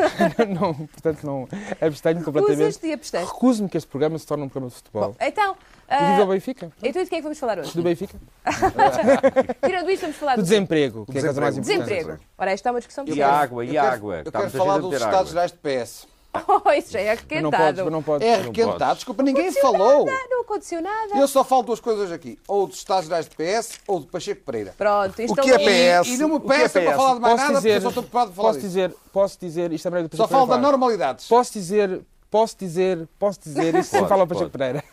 não, 0.48 0.72
portanto, 0.74 1.24
não 1.26 1.46
abstenho 1.78 2.24
completamente. 2.24 2.78
E. 2.86 3.18
Recuso-me 3.18 3.68
que 3.68 3.76
este 3.76 3.86
programa 3.88 4.18
se 4.18 4.26
torne 4.26 4.44
um 4.44 4.48
programa 4.48 4.70
de 4.70 4.76
futebol. 4.76 5.14
Então, 5.20 5.56
E 5.90 5.94
viva 6.12 6.20
o 6.20 6.22
ah, 6.22 6.26
Benfica. 6.34 6.72
então 6.82 7.02
de 7.04 7.08
quem 7.10 7.18
é 7.18 7.20
que 7.20 7.22
vamos 7.24 7.38
falar 7.38 7.58
hoje? 7.58 7.74
Do 7.76 7.82
Benfica. 7.82 8.16
Tirando 9.64 9.90
isto, 9.90 10.02
vamos 10.02 10.16
falar 10.16 10.36
Do 10.36 10.40
do 10.42 10.44
desemprego, 10.44 11.04
que 11.06 11.18
é 11.18 11.20
a 11.20 11.24
coisa 11.24 11.40
mais 11.40 11.58
importante. 11.58 11.84
desemprego. 11.88 12.18
Ora, 12.38 12.50
esta 12.50 12.68
é 12.68 12.72
uma 12.72 12.80
discussão 12.80 13.04
E 13.04 13.08
séria. 13.08 13.26
a 13.28 13.40
água, 13.40 13.62
Eu 13.64 13.72
e 13.72 13.76
a 13.78 13.82
quero- 13.82 13.94
água. 13.94 14.22
Eu 14.24 14.32
quero 14.32 14.50
falar 14.50 14.78
dos 14.78 14.94
Estados 14.94 15.14
água. 15.14 15.26
Gerais 15.26 15.52
de 15.52 15.58
PS. 15.58 16.08
Oh, 16.46 16.70
isso 16.72 16.96
é 16.96 17.14
Mas 17.14 17.42
não 17.42 17.50
podes, 17.50 17.60
arrequentado. 17.60 17.90
não 17.90 18.02
podes. 18.02 18.26
É 18.28 18.36
Não 18.36 18.42
arrequentado. 18.44 18.94
Desculpa, 18.96 19.22
ninguém 19.22 19.52
falou. 19.52 20.06
Não 20.28 20.40
aconteceu 20.42 20.80
nada. 20.82 21.16
Eu 21.18 21.28
só 21.28 21.42
falo 21.44 21.62
duas 21.62 21.80
coisas 21.80 22.10
aqui. 22.12 22.38
Ou 22.48 22.66
dos 22.66 22.76
Estados 22.78 23.04
Gerais 23.06 23.28
de 23.28 23.34
PS 23.36 23.78
ou 23.86 24.00
de 24.00 24.06
Pacheco 24.06 24.42
Pereira. 24.44 24.74
Pronto, 24.76 25.20
isto 25.20 25.32
O 25.32 25.42
que 25.42 25.50
é 25.50 25.54
um- 25.54 26.02
PS? 26.02 26.08
E, 26.08 26.14
e 26.14 26.18
não 26.18 26.28
me 26.28 26.34
O 26.36 26.40
que 26.40 26.52
é 26.52 26.58
peça 26.58 26.80
para 26.80 26.90
PS? 26.90 26.96
falar 26.96 27.14
de 27.14 27.20
mais 27.20 27.32
Posso 27.34 27.42
nada, 27.44 27.52
porque 27.54 27.68
dizer, 27.68 27.76
eu 27.76 27.82
só 27.82 27.88
estou 27.88 28.02
preocupado 28.02 28.30
de 28.30 28.36
falar 28.36 28.48
posso 28.48 28.58
disso. 28.60 28.68
dizer, 28.68 28.94
posso 29.12 29.38
dizer, 29.40 29.72
isto 29.72 29.82
também 29.84 30.00
é 30.04 30.08
do 30.08 30.16
Só 30.16 30.22
Pacheco 30.24 30.32
falo 30.32 30.46
da 30.46 30.54
Pereira. 30.54 30.70
normalidades. 30.70 31.28
Posso 31.28 31.52
dizer, 31.52 32.00
posso 32.30 32.56
dizer, 32.58 33.08
posso 33.18 33.40
dizer, 33.40 33.74
isso 33.74 33.90
sem 33.90 34.00
Pode, 34.00 34.08
falar 34.08 34.22
ao 34.22 34.26
Pacheco 34.26 34.50
pode. 34.50 34.58
Pereira. 34.58 34.84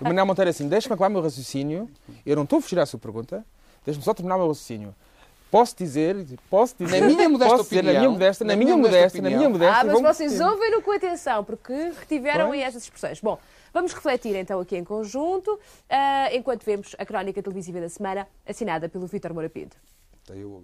O 0.00 0.04
Manuel 0.04 0.26
Monteiro 0.26 0.48
é 0.48 0.52
assim, 0.52 0.68
deixa-me 0.68 0.94
acabar 0.94 1.08
o 1.08 1.12
meu 1.12 1.22
raciocínio, 1.22 1.88
eu 2.24 2.36
não 2.36 2.44
estou 2.44 2.58
a 2.58 2.62
fugir 2.62 2.78
à 2.78 2.86
sua 2.86 2.98
pergunta, 2.98 3.44
deixa-me 3.84 4.04
só 4.04 4.12
terminar 4.14 4.36
o 4.36 4.38
meu 4.38 4.48
raciocínio. 4.48 4.94
Posso 5.50 5.74
dizer, 5.76 6.14
posso 6.50 6.74
dizer, 6.78 7.00
Na 7.00 7.06
minha 7.06 7.28
modesta 7.28 7.56
posso 7.56 7.68
dizer, 7.70 7.82
na 7.82 7.90
minha 7.90 8.00
opinião, 8.00 8.12
modesta, 8.12 8.44
na 8.44 8.52
na 8.52 8.56
minha 8.56 8.76
minha 8.76 8.86
modesta 8.86 9.18
na 9.22 9.28
minha 9.30 9.40
opinião. 9.48 9.50
modesta. 9.58 9.80
Ah, 9.80 9.84
mas 9.84 10.16
vocês 10.16 10.40
ouvem-no 10.40 10.82
com 10.82 10.92
atenção, 10.92 11.42
porque 11.42 11.72
retiveram 11.98 12.48
Pois. 12.48 12.60
aí 12.60 12.66
estas 12.66 12.82
expressões. 12.82 13.18
Bom, 13.20 13.38
vamos 13.72 13.94
refletir 13.94 14.36
então 14.36 14.60
aqui 14.60 14.76
em 14.76 14.84
conjunto, 14.84 15.58
ah, 15.88 16.28
enquanto 16.34 16.64
vemos 16.64 16.94
a 16.98 17.06
crónica 17.06 17.42
televisiva 17.42 17.80
da 17.80 17.88
semana, 17.88 18.28
assinada 18.46 18.90
pelo 18.90 19.06
Vítor 19.06 19.32
Moura 19.32 19.48
Pinto. 19.48 19.76
Até 20.24 20.36
eu. 20.38 20.62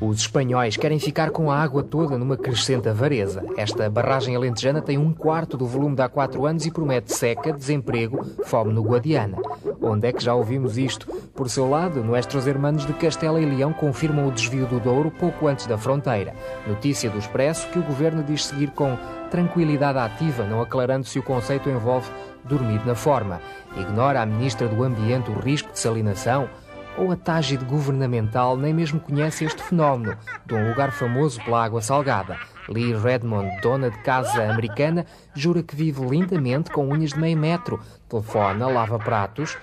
Os 0.00 0.20
espanhóis 0.20 0.78
querem 0.78 0.98
ficar 0.98 1.30
com 1.30 1.50
a 1.50 1.58
água 1.58 1.82
toda 1.82 2.16
numa 2.16 2.34
crescente 2.34 2.88
avareza. 2.88 3.44
Esta 3.58 3.90
barragem 3.90 4.34
alentejana 4.34 4.80
tem 4.80 4.96
um 4.96 5.12
quarto 5.12 5.58
do 5.58 5.66
volume 5.66 5.94
de 5.94 6.00
há 6.00 6.08
quatro 6.08 6.46
anos 6.46 6.64
e 6.64 6.70
promete 6.70 7.12
seca, 7.12 7.52
desemprego, 7.52 8.24
fome 8.44 8.72
no 8.72 8.82
Guadiana. 8.82 9.36
Onde 9.78 10.08
é 10.08 10.12
que 10.12 10.24
já 10.24 10.34
ouvimos 10.34 10.78
isto? 10.78 11.06
Por 11.34 11.50
seu 11.50 11.68
lado, 11.68 12.02
nuestros 12.02 12.46
hermanos 12.46 12.86
de 12.86 12.94
Castela 12.94 13.38
e 13.40 13.44
Leão 13.44 13.74
confirmam 13.74 14.26
o 14.26 14.32
desvio 14.32 14.66
do 14.66 14.80
Douro 14.80 15.10
pouco 15.10 15.46
antes 15.46 15.66
da 15.66 15.76
fronteira. 15.76 16.34
Notícia 16.66 17.10
do 17.10 17.18
Expresso 17.18 17.68
que 17.68 17.78
o 17.78 17.82
governo 17.82 18.22
diz 18.22 18.46
seguir 18.46 18.70
com 18.70 18.96
tranquilidade 19.30 19.98
ativa, 19.98 20.44
não 20.44 20.62
aclarando 20.62 21.06
se 21.06 21.18
o 21.18 21.22
conceito 21.22 21.68
envolve 21.68 22.10
dormir 22.44 22.80
na 22.86 22.94
forma. 22.94 23.40
Ignora 23.76 24.22
a 24.22 24.26
ministra 24.26 24.66
do 24.66 24.82
Ambiente 24.82 25.30
o 25.30 25.38
risco 25.38 25.70
de 25.70 25.78
salinação? 25.78 26.48
Ou 26.96 27.10
a 27.10 27.16
Tágide 27.16 27.64
governamental 27.64 28.56
nem 28.56 28.72
mesmo 28.72 29.00
conhece 29.00 29.44
este 29.44 29.62
fenómeno, 29.62 30.16
de 30.46 30.54
um 30.54 30.68
lugar 30.68 30.92
famoso 30.92 31.42
pela 31.44 31.64
água 31.64 31.80
salgada. 31.80 32.36
Lee 32.68 32.94
Redmond, 32.94 33.60
dona 33.60 33.90
de 33.90 33.98
casa 33.98 34.50
americana, 34.50 35.04
jura 35.34 35.62
que 35.62 35.74
vive 35.74 36.04
lindamente 36.04 36.70
com 36.70 36.88
unhas 36.88 37.10
de 37.10 37.18
meio 37.18 37.36
metro, 37.36 37.80
telefona, 38.08 38.68
lava 38.68 38.98
pratos. 38.98 39.56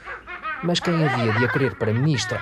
Mas 0.63 0.79
quem 0.79 1.05
havia 1.05 1.31
de 1.33 1.45
a 1.45 1.47
querer 1.47 1.75
para 1.75 1.93
ministra? 1.93 2.41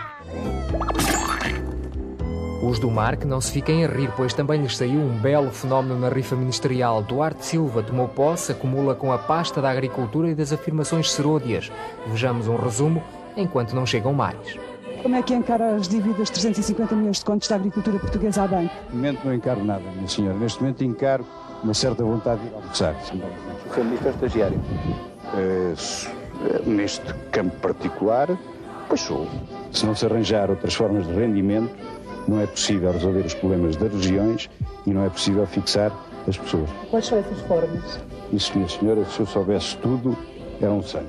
Os 2.64 2.80
do 2.80 2.90
mar 2.90 3.16
que 3.16 3.28
não 3.28 3.40
se 3.40 3.52
fiquem 3.52 3.86
a 3.86 3.88
rir, 3.88 4.12
pois 4.18 4.34
também 4.34 4.60
lhes 4.60 4.76
saiu 4.76 5.00
um 5.00 5.20
belo 5.20 5.52
fenómeno 5.52 6.00
na 6.00 6.10
rifa 6.10 6.36
ministerial. 6.36 7.04
Duarte 7.04 7.46
Silva 7.46 7.84
tomou 7.84 8.08
posse, 8.08 8.54
acumula 8.54 8.96
com 8.96 9.12
a 9.12 9.20
pasta 9.20 9.62
da 9.62 9.70
agricultura 9.70 10.32
e 10.32 10.36
das 10.36 10.52
afirmações 10.52 11.12
serôdias. 11.12 11.72
Vejamos 12.08 12.48
um 12.48 12.56
resumo, 12.56 13.04
enquanto 13.38 13.76
não 13.76 13.86
chegam 13.86 14.14
mais. 14.14 14.58
Como 15.06 15.16
é 15.18 15.22
que 15.22 15.36
encara 15.36 15.76
as 15.76 15.88
dívidas 15.88 16.30
de 16.30 16.32
350 16.32 16.96
milhões 16.96 17.20
de 17.20 17.26
contos 17.26 17.48
da 17.48 17.58
agricultura 17.58 18.00
portuguesa 18.00 18.42
à 18.42 18.48
banca? 18.48 18.74
No 18.90 18.96
momento 18.96 19.24
não 19.24 19.36
encaro 19.36 19.64
nada, 19.64 19.84
minha 19.96 20.08
senhora. 20.08 20.36
Neste 20.36 20.60
momento 20.60 20.84
encaro 20.84 21.24
uma 21.64 21.76
certa 21.76 22.04
vontade 22.04 22.42
de 22.42 22.48
ir 22.48 22.56
almoçar. 22.56 22.96
Foi 23.70 23.84
ministro 23.84 24.10
estagiário. 24.10 24.60
Eh, 25.36 25.76
neste 26.66 27.14
campo 27.32 27.56
particular, 27.58 28.36
pois 28.88 29.02
sou. 29.02 29.28
Se 29.72 29.86
não 29.86 29.94
se 29.94 30.08
arranjar 30.08 30.50
outras 30.50 30.74
formas 30.74 31.06
de 31.06 31.14
rendimento, 31.14 31.70
não 32.28 32.42
é 32.42 32.48
possível 32.48 32.92
resolver 32.92 33.28
os 33.28 33.36
problemas 33.36 33.76
das 33.76 33.94
regiões 33.94 34.50
e 34.88 34.90
não 34.90 35.06
é 35.06 35.10
possível 35.10 35.46
fixar 35.46 35.92
as 36.28 36.36
pessoas. 36.36 36.68
Quais 36.90 37.06
são 37.06 37.20
essas 37.20 37.40
formas? 37.42 38.00
Isso, 38.34 38.58
minha 38.58 38.68
senhora, 38.68 39.06
se 39.06 39.20
eu 39.20 39.28
soubesse 39.28 39.78
tudo, 39.78 40.18
era 40.60 40.72
um 40.72 40.82
sangue. 40.82 41.06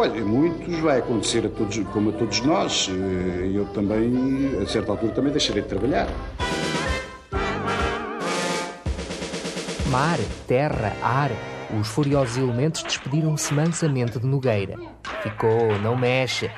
Olha, 0.00 0.24
muitos 0.24 0.78
vai 0.78 1.00
acontecer 1.00 1.44
a 1.44 1.48
todos, 1.48 1.76
como 1.92 2.10
a 2.10 2.12
todos 2.12 2.40
nós. 2.42 2.88
Eh, 2.88 3.50
Eu 3.52 3.66
também, 3.72 4.56
a 4.62 4.64
certa 4.64 4.92
altura, 4.92 5.12
também 5.12 5.32
deixarei 5.32 5.60
de 5.60 5.68
trabalhar. 5.68 6.06
Mar, 9.90 10.18
terra, 10.46 10.92
ar. 11.02 11.32
Os 11.80 11.88
furiosos 11.88 12.36
elementos 12.36 12.84
despediram-se 12.84 13.52
mansamente 13.52 14.20
de 14.20 14.26
Nogueira. 14.26 14.76
Ficou, 15.24 15.76
não 15.82 15.96
mexe. 15.96 16.48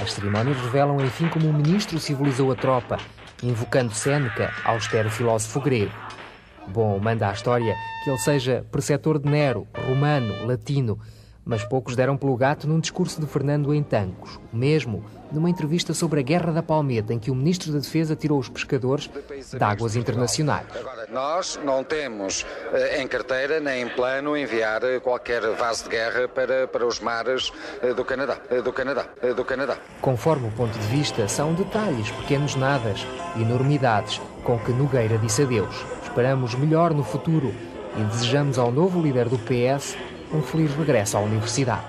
As 0.00 0.12
cerimónias 0.12 0.56
revelam, 0.58 1.00
enfim, 1.00 1.28
como 1.28 1.48
o 1.48 1.52
ministro 1.52 1.98
civilizou 1.98 2.52
a 2.52 2.54
tropa, 2.54 2.98
invocando 3.42 3.92
Séneca, 3.92 4.52
austero 4.64 5.10
filósofo 5.10 5.60
grego. 5.60 5.92
Bom, 6.68 7.00
manda 7.00 7.28
a 7.28 7.32
história 7.32 7.74
que 8.04 8.10
ele 8.10 8.18
seja 8.18 8.64
preceptor 8.70 9.18
de 9.18 9.28
Nero, 9.28 9.66
romano, 9.86 10.46
latino, 10.46 11.00
mas 11.46 11.64
poucos 11.64 11.94
deram 11.94 12.16
pelo 12.16 12.36
gato 12.36 12.66
num 12.66 12.80
discurso 12.80 13.20
de 13.20 13.26
Fernando 13.28 13.72
em 13.72 13.80
Tancos. 13.80 14.40
Mesmo 14.52 15.04
numa 15.30 15.48
entrevista 15.48 15.94
sobre 15.94 16.20
a 16.20 16.22
Guerra 16.22 16.52
da 16.52 16.62
Palmeta, 16.62 17.14
em 17.14 17.18
que 17.18 17.30
o 17.30 17.34
ministro 17.34 17.72
da 17.72 17.78
Defesa 17.78 18.16
tirou 18.16 18.38
os 18.38 18.48
pescadores 18.48 19.08
de 19.08 19.62
águas 19.62 19.94
internacionais. 19.94 20.66
Agora, 20.74 21.06
nós 21.10 21.58
não 21.64 21.84
temos 21.84 22.44
eh, 22.72 23.00
em 23.00 23.06
carteira 23.06 23.60
nem 23.60 23.82
em 23.82 23.88
plano 23.88 24.36
enviar 24.36 24.82
eh, 24.82 24.98
qualquer 24.98 25.42
vaso 25.54 25.84
de 25.84 25.90
guerra 25.90 26.28
para, 26.28 26.66
para 26.66 26.86
os 26.86 27.00
mares 27.00 27.52
eh, 27.80 27.94
do 27.94 28.04
Canadá, 28.04 28.38
do 28.64 28.72
Canadá, 28.72 29.06
do 29.36 29.44
Canadá. 29.44 29.76
Conforme 30.00 30.48
o 30.48 30.52
ponto 30.52 30.76
de 30.76 30.86
vista, 30.86 31.28
são 31.28 31.54
detalhes, 31.54 32.10
pequenos 32.10 32.56
nadas, 32.56 33.06
enormidades 33.36 34.20
com 34.42 34.58
que 34.58 34.72
Nogueira 34.72 35.18
disse 35.18 35.42
adeus. 35.42 35.84
Esperamos 36.02 36.54
melhor 36.54 36.94
no 36.94 37.04
futuro 37.04 37.54
e 37.96 38.02
desejamos 38.04 38.58
ao 38.58 38.72
novo 38.72 39.00
líder 39.00 39.28
do 39.28 39.38
PS 39.38 39.96
um 40.32 40.42
feliz 40.42 40.74
regresso 40.74 41.16
à 41.16 41.20
universidade. 41.20 41.84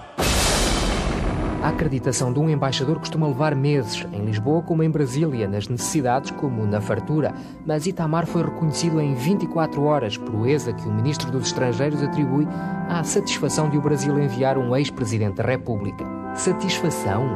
A 1.61 1.69
acreditação 1.69 2.31
de 2.31 2.39
um 2.39 2.49
embaixador 2.49 2.99
costuma 2.99 3.27
levar 3.27 3.55
meses, 3.55 4.05
em 4.13 4.23
Lisboa 4.23 4.61
como 4.61 4.83
em 4.83 4.89
Brasília, 4.89 5.47
nas 5.47 5.67
necessidades 5.67 6.31
como 6.31 6.65
na 6.65 6.79
fartura, 6.79 7.33
mas 7.65 7.87
Itamar 7.87 8.27
foi 8.27 8.43
reconhecido 8.43 9.01
em 9.01 9.15
24 9.15 9.83
horas, 9.83 10.15
proeza 10.17 10.71
que 10.71 10.87
o 10.87 10.93
ministro 10.93 11.31
dos 11.31 11.47
Estrangeiros 11.47 12.01
atribui 12.01 12.47
à 12.87 13.03
satisfação 13.03 13.69
de 13.69 13.77
o 13.77 13.81
Brasil 13.81 14.17
enviar 14.19 14.57
um 14.57 14.75
ex-presidente 14.75 15.37
da 15.37 15.43
República. 15.43 16.05
Satisfação? 16.35 17.27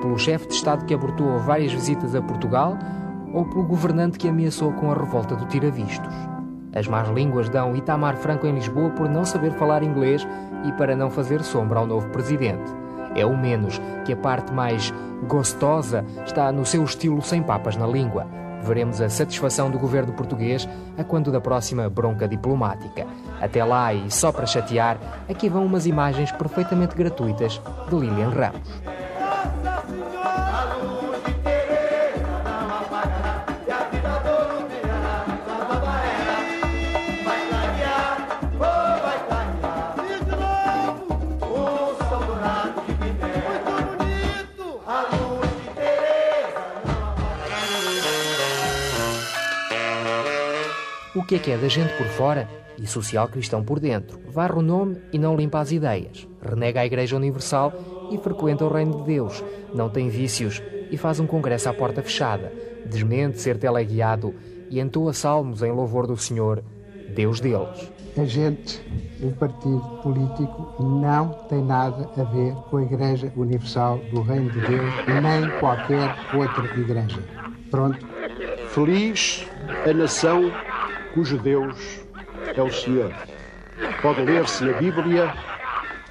Pelo 0.00 0.18
chefe 0.18 0.48
de 0.48 0.54
Estado 0.54 0.84
que 0.84 0.94
abortou 0.94 1.38
várias 1.38 1.72
visitas 1.72 2.14
a 2.14 2.22
Portugal 2.22 2.76
ou 3.32 3.44
pelo 3.44 3.64
governante 3.64 4.18
que 4.18 4.28
ameaçou 4.28 4.72
com 4.72 4.90
a 4.90 4.94
revolta 4.94 5.36
do 5.36 5.46
tiravistos? 5.46 6.37
As 6.78 6.86
más 6.86 7.08
línguas 7.08 7.48
dão 7.48 7.74
Itamar 7.74 8.16
Franco 8.16 8.46
em 8.46 8.54
Lisboa 8.54 8.90
por 8.90 9.08
não 9.08 9.24
saber 9.24 9.50
falar 9.54 9.82
inglês 9.82 10.24
e 10.64 10.70
para 10.72 10.94
não 10.94 11.10
fazer 11.10 11.42
sombra 11.42 11.80
ao 11.80 11.86
novo 11.86 12.08
presidente. 12.10 12.70
É 13.16 13.26
o 13.26 13.36
menos 13.36 13.80
que 14.04 14.12
a 14.12 14.16
parte 14.16 14.52
mais 14.52 14.94
gostosa 15.26 16.04
está 16.24 16.52
no 16.52 16.64
seu 16.64 16.84
estilo 16.84 17.20
sem 17.20 17.42
papas 17.42 17.76
na 17.76 17.84
língua. 17.84 18.28
Veremos 18.62 19.00
a 19.00 19.08
satisfação 19.08 19.72
do 19.72 19.78
governo 19.78 20.12
português 20.12 20.68
a 20.96 21.02
quando 21.02 21.32
da 21.32 21.40
próxima 21.40 21.90
bronca 21.90 22.28
diplomática. 22.28 23.06
Até 23.40 23.64
lá, 23.64 23.92
e 23.92 24.08
só 24.08 24.30
para 24.30 24.46
chatear, 24.46 24.98
aqui 25.28 25.48
vão 25.48 25.66
umas 25.66 25.84
imagens 25.84 26.30
perfeitamente 26.30 26.94
gratuitas 26.94 27.60
de 27.88 27.96
Lilian 27.96 28.30
Ramos. 28.30 29.07
Que 51.28 51.34
é 51.34 51.38
que 51.38 51.50
é 51.50 51.58
da 51.58 51.68
gente 51.68 51.92
por 51.98 52.06
fora 52.06 52.48
e 52.78 52.86
social 52.86 53.28
cristão 53.28 53.62
por 53.62 53.78
dentro? 53.78 54.18
Varre 54.30 54.54
o 54.54 54.62
nome 54.62 54.96
e 55.12 55.18
não 55.18 55.36
limpa 55.36 55.60
as 55.60 55.70
ideias. 55.70 56.26
Renega 56.40 56.80
a 56.80 56.86
Igreja 56.86 57.16
Universal 57.16 58.08
e 58.10 58.16
frequenta 58.16 58.64
o 58.64 58.72
reino 58.72 59.00
de 59.00 59.04
Deus, 59.04 59.44
não 59.74 59.90
tem 59.90 60.08
vícios 60.08 60.62
e 60.90 60.96
faz 60.96 61.20
um 61.20 61.26
congresso 61.26 61.68
à 61.68 61.74
porta 61.74 62.02
fechada, 62.02 62.50
desmente 62.86 63.42
ser 63.42 63.58
teleguiado 63.58 64.34
e 64.70 64.80
entoa 64.80 65.12
salmos 65.12 65.62
em 65.62 65.70
louvor 65.70 66.06
do 66.06 66.16
Senhor, 66.16 66.64
Deus 67.14 67.40
deles. 67.40 67.92
A 68.16 68.24
gente, 68.24 68.80
o 69.22 69.30
partido 69.32 69.82
político, 70.02 70.82
não 70.82 71.28
tem 71.50 71.62
nada 71.62 72.08
a 72.16 72.24
ver 72.24 72.54
com 72.70 72.78
a 72.78 72.82
Igreja 72.84 73.30
Universal 73.36 73.98
do 74.10 74.22
Reino 74.22 74.50
de 74.50 74.60
Deus, 74.60 74.94
nem 75.06 75.60
qualquer 75.60 76.16
outra 76.34 76.64
igreja. 76.80 77.22
Pronto. 77.70 77.98
Feliz 78.70 79.46
a 79.86 79.92
nação 79.92 80.50
cujo 81.18 81.36
Deus 81.36 82.00
é 82.56 82.62
o 82.62 82.72
Senhor. 82.72 83.12
Pode 84.00 84.20
ler-se 84.20 84.64
na 84.64 84.78
Bíblia 84.78 85.34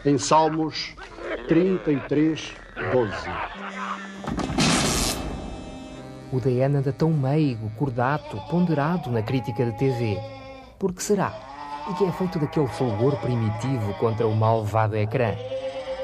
em 0.04 0.18
Salmos 0.18 0.94
33, 1.48 2.54
12. 2.92 3.14
O 6.30 6.42
DN 6.42 6.80
anda 6.80 6.92
tão 6.92 7.14
meigo, 7.14 7.72
cordato, 7.78 8.38
ponderado 8.50 9.10
na 9.10 9.22
crítica 9.22 9.66
de 9.66 9.78
TV. 9.78 10.20
Por 10.78 10.94
que 10.94 11.02
será? 11.02 11.32
E 11.90 11.94
que 11.94 12.04
é 12.04 12.12
feito 12.12 12.38
daquele 12.38 12.68
fulgor 12.68 13.16
primitivo 13.22 13.94
contra 13.94 14.28
o 14.28 14.36
malvado 14.36 14.98
ecrã? 14.98 15.34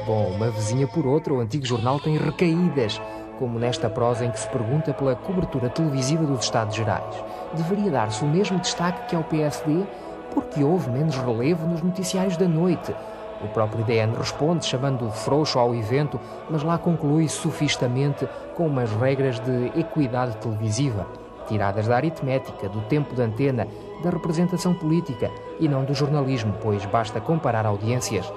Bom, 0.05 0.29
uma 0.29 0.49
vizinha 0.49 0.87
por 0.87 1.05
outra, 1.05 1.33
o 1.33 1.41
antigo 1.41 1.65
jornal 1.65 1.99
tem 1.99 2.15
recaídas, 2.15 3.01
como 3.39 3.59
nesta 3.59 3.89
prosa 3.89 4.25
em 4.25 4.31
que 4.31 4.39
se 4.39 4.47
pergunta 4.49 4.93
pela 4.93 5.15
cobertura 5.15 5.69
televisiva 5.69 6.25
dos 6.25 6.45
Estados 6.45 6.75
Gerais. 6.75 7.23
Deveria 7.53 7.91
dar-se 7.91 8.23
o 8.23 8.27
mesmo 8.27 8.59
destaque 8.59 9.09
que 9.09 9.15
ao 9.15 9.23
PSD 9.23 9.83
porque 10.33 10.63
houve 10.63 10.89
menos 10.89 11.15
relevo 11.15 11.67
nos 11.67 11.81
noticiários 11.81 12.37
da 12.37 12.47
noite. 12.47 12.93
O 13.43 13.47
próprio 13.49 13.83
DN 13.83 14.15
responde 14.15 14.65
chamando 14.65 15.09
frouxo 15.11 15.59
ao 15.59 15.75
evento, 15.75 16.19
mas 16.49 16.63
lá 16.63 16.77
conclui 16.77 17.27
sofistamente 17.27 18.27
com 18.55 18.67
umas 18.67 18.91
regras 18.91 19.39
de 19.39 19.67
equidade 19.77 20.37
televisiva, 20.37 21.05
tiradas 21.47 21.87
da 21.87 21.95
aritmética, 21.95 22.69
do 22.69 22.81
tempo 22.81 23.13
de 23.13 23.21
antena, 23.21 23.67
da 24.01 24.09
representação 24.09 24.73
política 24.73 25.29
e 25.59 25.67
não 25.67 25.83
do 25.83 25.93
jornalismo, 25.93 26.53
pois 26.61 26.85
basta 26.85 27.19
comparar 27.19 27.65
audiências 27.65 28.31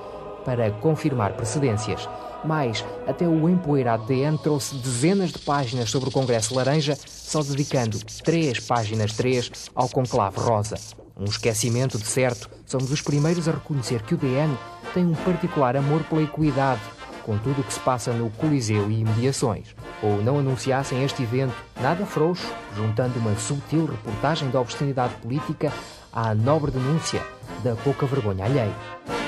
para 0.45 0.71
confirmar 0.71 1.33
precedências. 1.33 2.09
Mas 2.47 2.85
até 3.07 3.27
o 3.27 3.49
empoeirado 3.49 4.05
DN 4.05 4.39
trouxe 4.39 4.77
dezenas 4.77 5.33
de 5.33 5.39
páginas 5.41 5.91
sobre 5.91 6.09
o 6.09 6.13
Congresso 6.13 6.55
Laranja, 6.55 6.97
só 7.07 7.43
dedicando 7.43 7.99
três 8.23 8.61
páginas 8.61 9.13
três 9.15 9.51
ao 9.75 9.89
conclave 9.89 10.39
rosa. 10.39 10.77
Um 11.19 11.25
esquecimento, 11.25 11.99
de 11.99 12.07
certo, 12.07 12.49
somos 12.65 12.93
os 12.93 13.01
primeiros 13.01 13.49
a 13.49 13.53
reconhecer 13.53 14.03
que 14.03 14.15
o 14.15 14.19
DN 14.19 14.57
tem 14.95 15.05
um 15.05 15.15
particular 15.15 15.77
amor 15.77 16.05
pela 16.05 16.23
equidade, 16.23 16.81
com 17.25 17.37
tudo 17.39 17.63
o 17.63 17.65
que 17.65 17.73
se 17.73 17.81
passa 17.81 18.13
no 18.13 18.31
Coliseu 18.31 18.89
e 18.91 19.01
imediações. 19.01 19.75
Ou 20.01 20.23
não 20.23 20.39
anunciassem 20.39 21.03
este 21.03 21.25
evento 21.25 21.55
nada 21.81 22.07
frouxo, 22.07 22.47
juntando 22.77 23.19
uma 23.19 23.35
sutil 23.37 23.87
reportagem 23.87 24.51
da 24.51 24.61
obscenidade 24.61 25.15
política 25.15 25.73
à 26.13 26.35
nobre 26.35 26.71
denúncia 26.71 27.23
da 27.65 27.75
pouca 27.75 28.07
vergonha 28.07 28.45
alheia. 28.45 29.26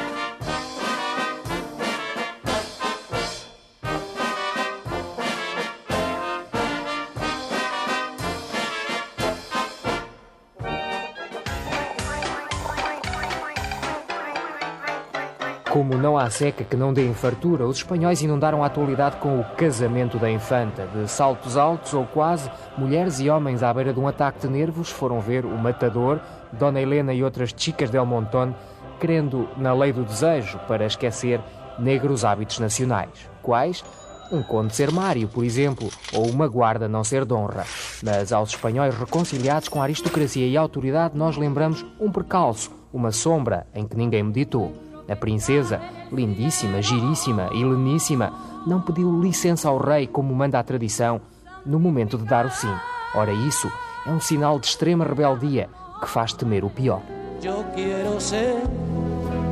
Como 15.79 15.97
não 15.97 16.19
há 16.19 16.29
seca 16.29 16.65
que 16.65 16.77
não 16.77 16.93
dê 16.93 17.07
em 17.07 17.15
fartura, 17.15 17.65
os 17.65 17.77
espanhóis 17.77 18.21
inundaram 18.21 18.65
a 18.65 18.67
atualidade 18.67 19.19
com 19.19 19.39
o 19.39 19.45
casamento 19.55 20.19
da 20.19 20.29
infanta. 20.29 20.89
De 20.89 21.09
saltos 21.09 21.57
altos 21.57 21.95
ou 21.95 22.05
quase, 22.05 22.51
mulheres 22.77 23.21
e 23.21 23.31
homens 23.31 23.63
à 23.63 23.73
beira 23.73 23.93
de 23.93 24.01
um 24.01 24.09
ataque 24.09 24.41
de 24.41 24.49
nervos 24.49 24.91
foram 24.91 25.21
ver 25.21 25.45
o 25.45 25.57
matador, 25.57 26.19
Dona 26.51 26.81
Helena 26.81 27.15
e 27.15 27.23
outras 27.23 27.55
chicas 27.57 27.91
del 27.91 28.05
Montón, 28.05 28.57
querendo 28.99 29.49
na 29.57 29.73
lei 29.73 29.93
do 29.93 30.03
desejo 30.03 30.59
para 30.67 30.85
esquecer 30.85 31.41
negros 31.79 32.25
hábitos 32.25 32.59
nacionais. 32.59 33.31
Quais? 33.41 33.85
Um 34.33 34.43
conde 34.43 34.75
ser 34.75 34.91
Mário, 34.91 35.29
por 35.29 35.45
exemplo, 35.45 35.89
ou 36.13 36.29
uma 36.29 36.49
guarda 36.49 36.89
não 36.89 37.05
ser 37.05 37.25
Donra. 37.25 37.65
Mas 38.03 38.33
aos 38.33 38.51
espanhóis 38.51 38.99
reconciliados 38.99 39.69
com 39.69 39.81
a 39.81 39.85
aristocracia 39.85 40.45
e 40.45 40.57
a 40.57 40.61
autoridade, 40.61 41.17
nós 41.17 41.37
lembramos 41.37 41.87
um 42.01 42.11
percalço, 42.11 42.73
uma 42.93 43.13
sombra 43.13 43.65
em 43.73 43.87
que 43.87 43.97
ninguém 43.97 44.25
meditou. 44.25 44.88
A 45.09 45.17
princesa, 45.17 45.81
lindíssima, 46.13 46.83
giríssima 46.83 47.49
e 47.53 47.65
leníssima, 47.65 48.33
não 48.67 48.81
pediu 48.81 49.21
licença 49.21 49.69
ao 49.69 49.79
rei 49.79 50.07
como 50.07 50.35
manda 50.35 50.59
a 50.59 50.63
tradição 50.63 51.21
no 51.65 51.79
momento 51.81 52.19
de 52.19 52.25
dar 52.25 52.47
o 52.47 52.51
sim. 52.51 52.73
Ora, 53.15 53.33
isso 53.33 53.71
é 54.07 54.11
um 54.11 54.21
sinal 54.21 54.59
de 54.59 54.67
extrema 54.67 55.05
rebeldia 55.05 55.69
que 56.01 56.09
faz 56.09 56.33
temer 56.33 56.65
o 56.65 56.71
pior. 56.71 57.01
Yo 57.41 57.65
quiero 57.75 58.21
ser 58.21 58.63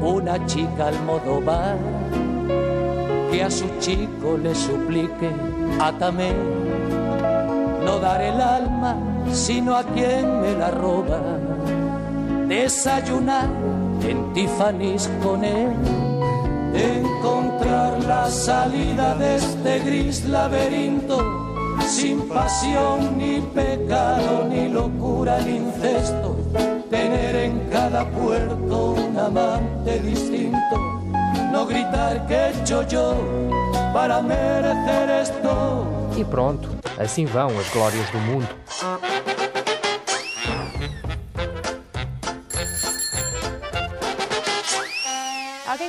una 0.03 0.39
chica 0.47 0.89
almodóvar 0.89 1.79
que 3.31 3.43
a 3.43 3.51
su 3.51 3.67
chico 3.81 4.37
le 4.37 4.55
suplique, 4.55 5.31
atame, 5.81 6.33
no 7.85 7.99
dar 7.99 8.21
el 8.21 8.41
alma 8.41 8.97
sino 9.33 9.77
a 9.77 9.83
quien 9.85 10.41
me 10.41 10.55
la 10.55 10.71
roba, 10.71 11.21
desayunar 12.49 13.49
en 14.03 14.33
Tiffany's 14.33 15.09
con 15.23 15.45
él, 15.45 15.73
encontrar 16.75 18.03
la 18.05 18.31
salida 18.31 19.15
de 19.15 19.37
este 19.37 19.79
gris 19.81 20.25
laberinto, 20.25 21.19
sin 21.87 22.29
pasión 22.29 23.19
ni 23.19 23.41
pecado 23.41 24.47
ni 24.49 24.69
locura 24.69 25.39
ni 25.41 25.57
incesto, 25.57 26.37
tener 26.91 27.37
en 27.37 27.61
cada 27.71 28.09
puerto 28.11 28.95
un 28.95 29.19
amante 29.19 30.01
distinto, 30.01 30.77
no 31.53 31.67
gritar 31.67 32.27
que 32.27 32.35
he 32.35 32.51
hecho 32.51 32.83
yo 32.87 33.15
para 33.93 34.21
merecer 34.21 35.11
esto. 35.23 35.87
E 36.17 36.25
pronto, 36.25 36.69
assim 36.99 37.27
vão 37.27 37.49
as 37.59 37.69
glórias 37.69 38.09
do 38.11 38.19
mundo. 38.19 38.49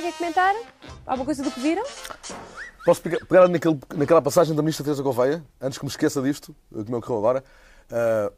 Quer 0.08 0.16
comentar? 0.16 0.54
Alguma 1.06 1.24
coisa 1.24 1.42
do 1.42 1.50
que 1.50 1.60
viram? 1.60 1.84
Posso 2.84 3.02
pegar, 3.02 3.48
naquele, 3.48 3.78
naquela 3.94 4.22
passagem 4.22 4.54
da 4.54 4.62
ministra 4.62 4.84
Teresa 4.84 5.02
Gouveia, 5.02 5.44
antes 5.60 5.78
que 5.78 5.84
me 5.84 5.90
esqueça 5.90 6.22
disto, 6.22 6.54
que 6.72 6.90
me 6.90 6.96
ocorreu 6.96 7.18
agora. 7.18 7.44
Uh, 7.90 8.32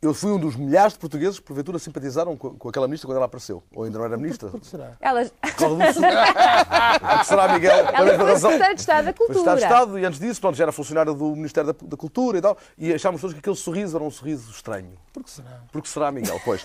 eu 0.00 0.12
fui 0.12 0.30
um 0.30 0.38
dos 0.38 0.54
milhares 0.54 0.92
de 0.92 0.98
portugueses 0.98 1.38
que, 1.38 1.46
porventura, 1.46 1.78
simpatizaram 1.78 2.36
com, 2.36 2.54
com, 2.56 2.68
aquela 2.68 2.86
ministra 2.86 3.08
quando 3.08 3.16
ela 3.16 3.24
apareceu. 3.24 3.62
Ou 3.74 3.84
ainda 3.84 3.98
não 3.98 4.04
era 4.04 4.16
ministra. 4.18 4.50
Por 4.50 4.60
que 4.60 4.66
será? 4.66 4.92
Elas... 5.00 5.32
que 5.40 7.26
será, 7.26 7.48
Miguel? 7.54 7.86
Ela 7.92 8.18
foi 8.18 8.36
secretária 8.36 8.74
de 8.74 8.80
Estado 8.80 9.04
da 9.06 9.12
Cultura. 9.14 9.38
Secretária 9.38 9.60
de 9.60 9.64
Estado 9.64 9.98
e, 9.98 10.04
antes 10.04 10.20
disso, 10.20 10.40
pronto, 10.40 10.56
já 10.56 10.64
era 10.64 10.72
funcionária 10.72 11.12
do 11.12 11.34
Ministério 11.34 11.72
da, 11.72 11.86
da, 11.86 11.96
Cultura 11.96 12.38
e 12.38 12.42
tal. 12.42 12.56
E 12.76 12.92
achámos 12.92 13.20
todos 13.20 13.32
que 13.32 13.40
aquele 13.40 13.56
sorriso 13.56 13.96
era 13.96 14.04
um 14.04 14.10
sorriso 14.10 14.50
estranho. 14.50 14.92
Por 15.12 15.24
que 15.24 15.30
será? 15.30 15.62
Porque 15.72 15.88
será, 15.88 16.12
Miguel? 16.12 16.38
Pois. 16.44 16.64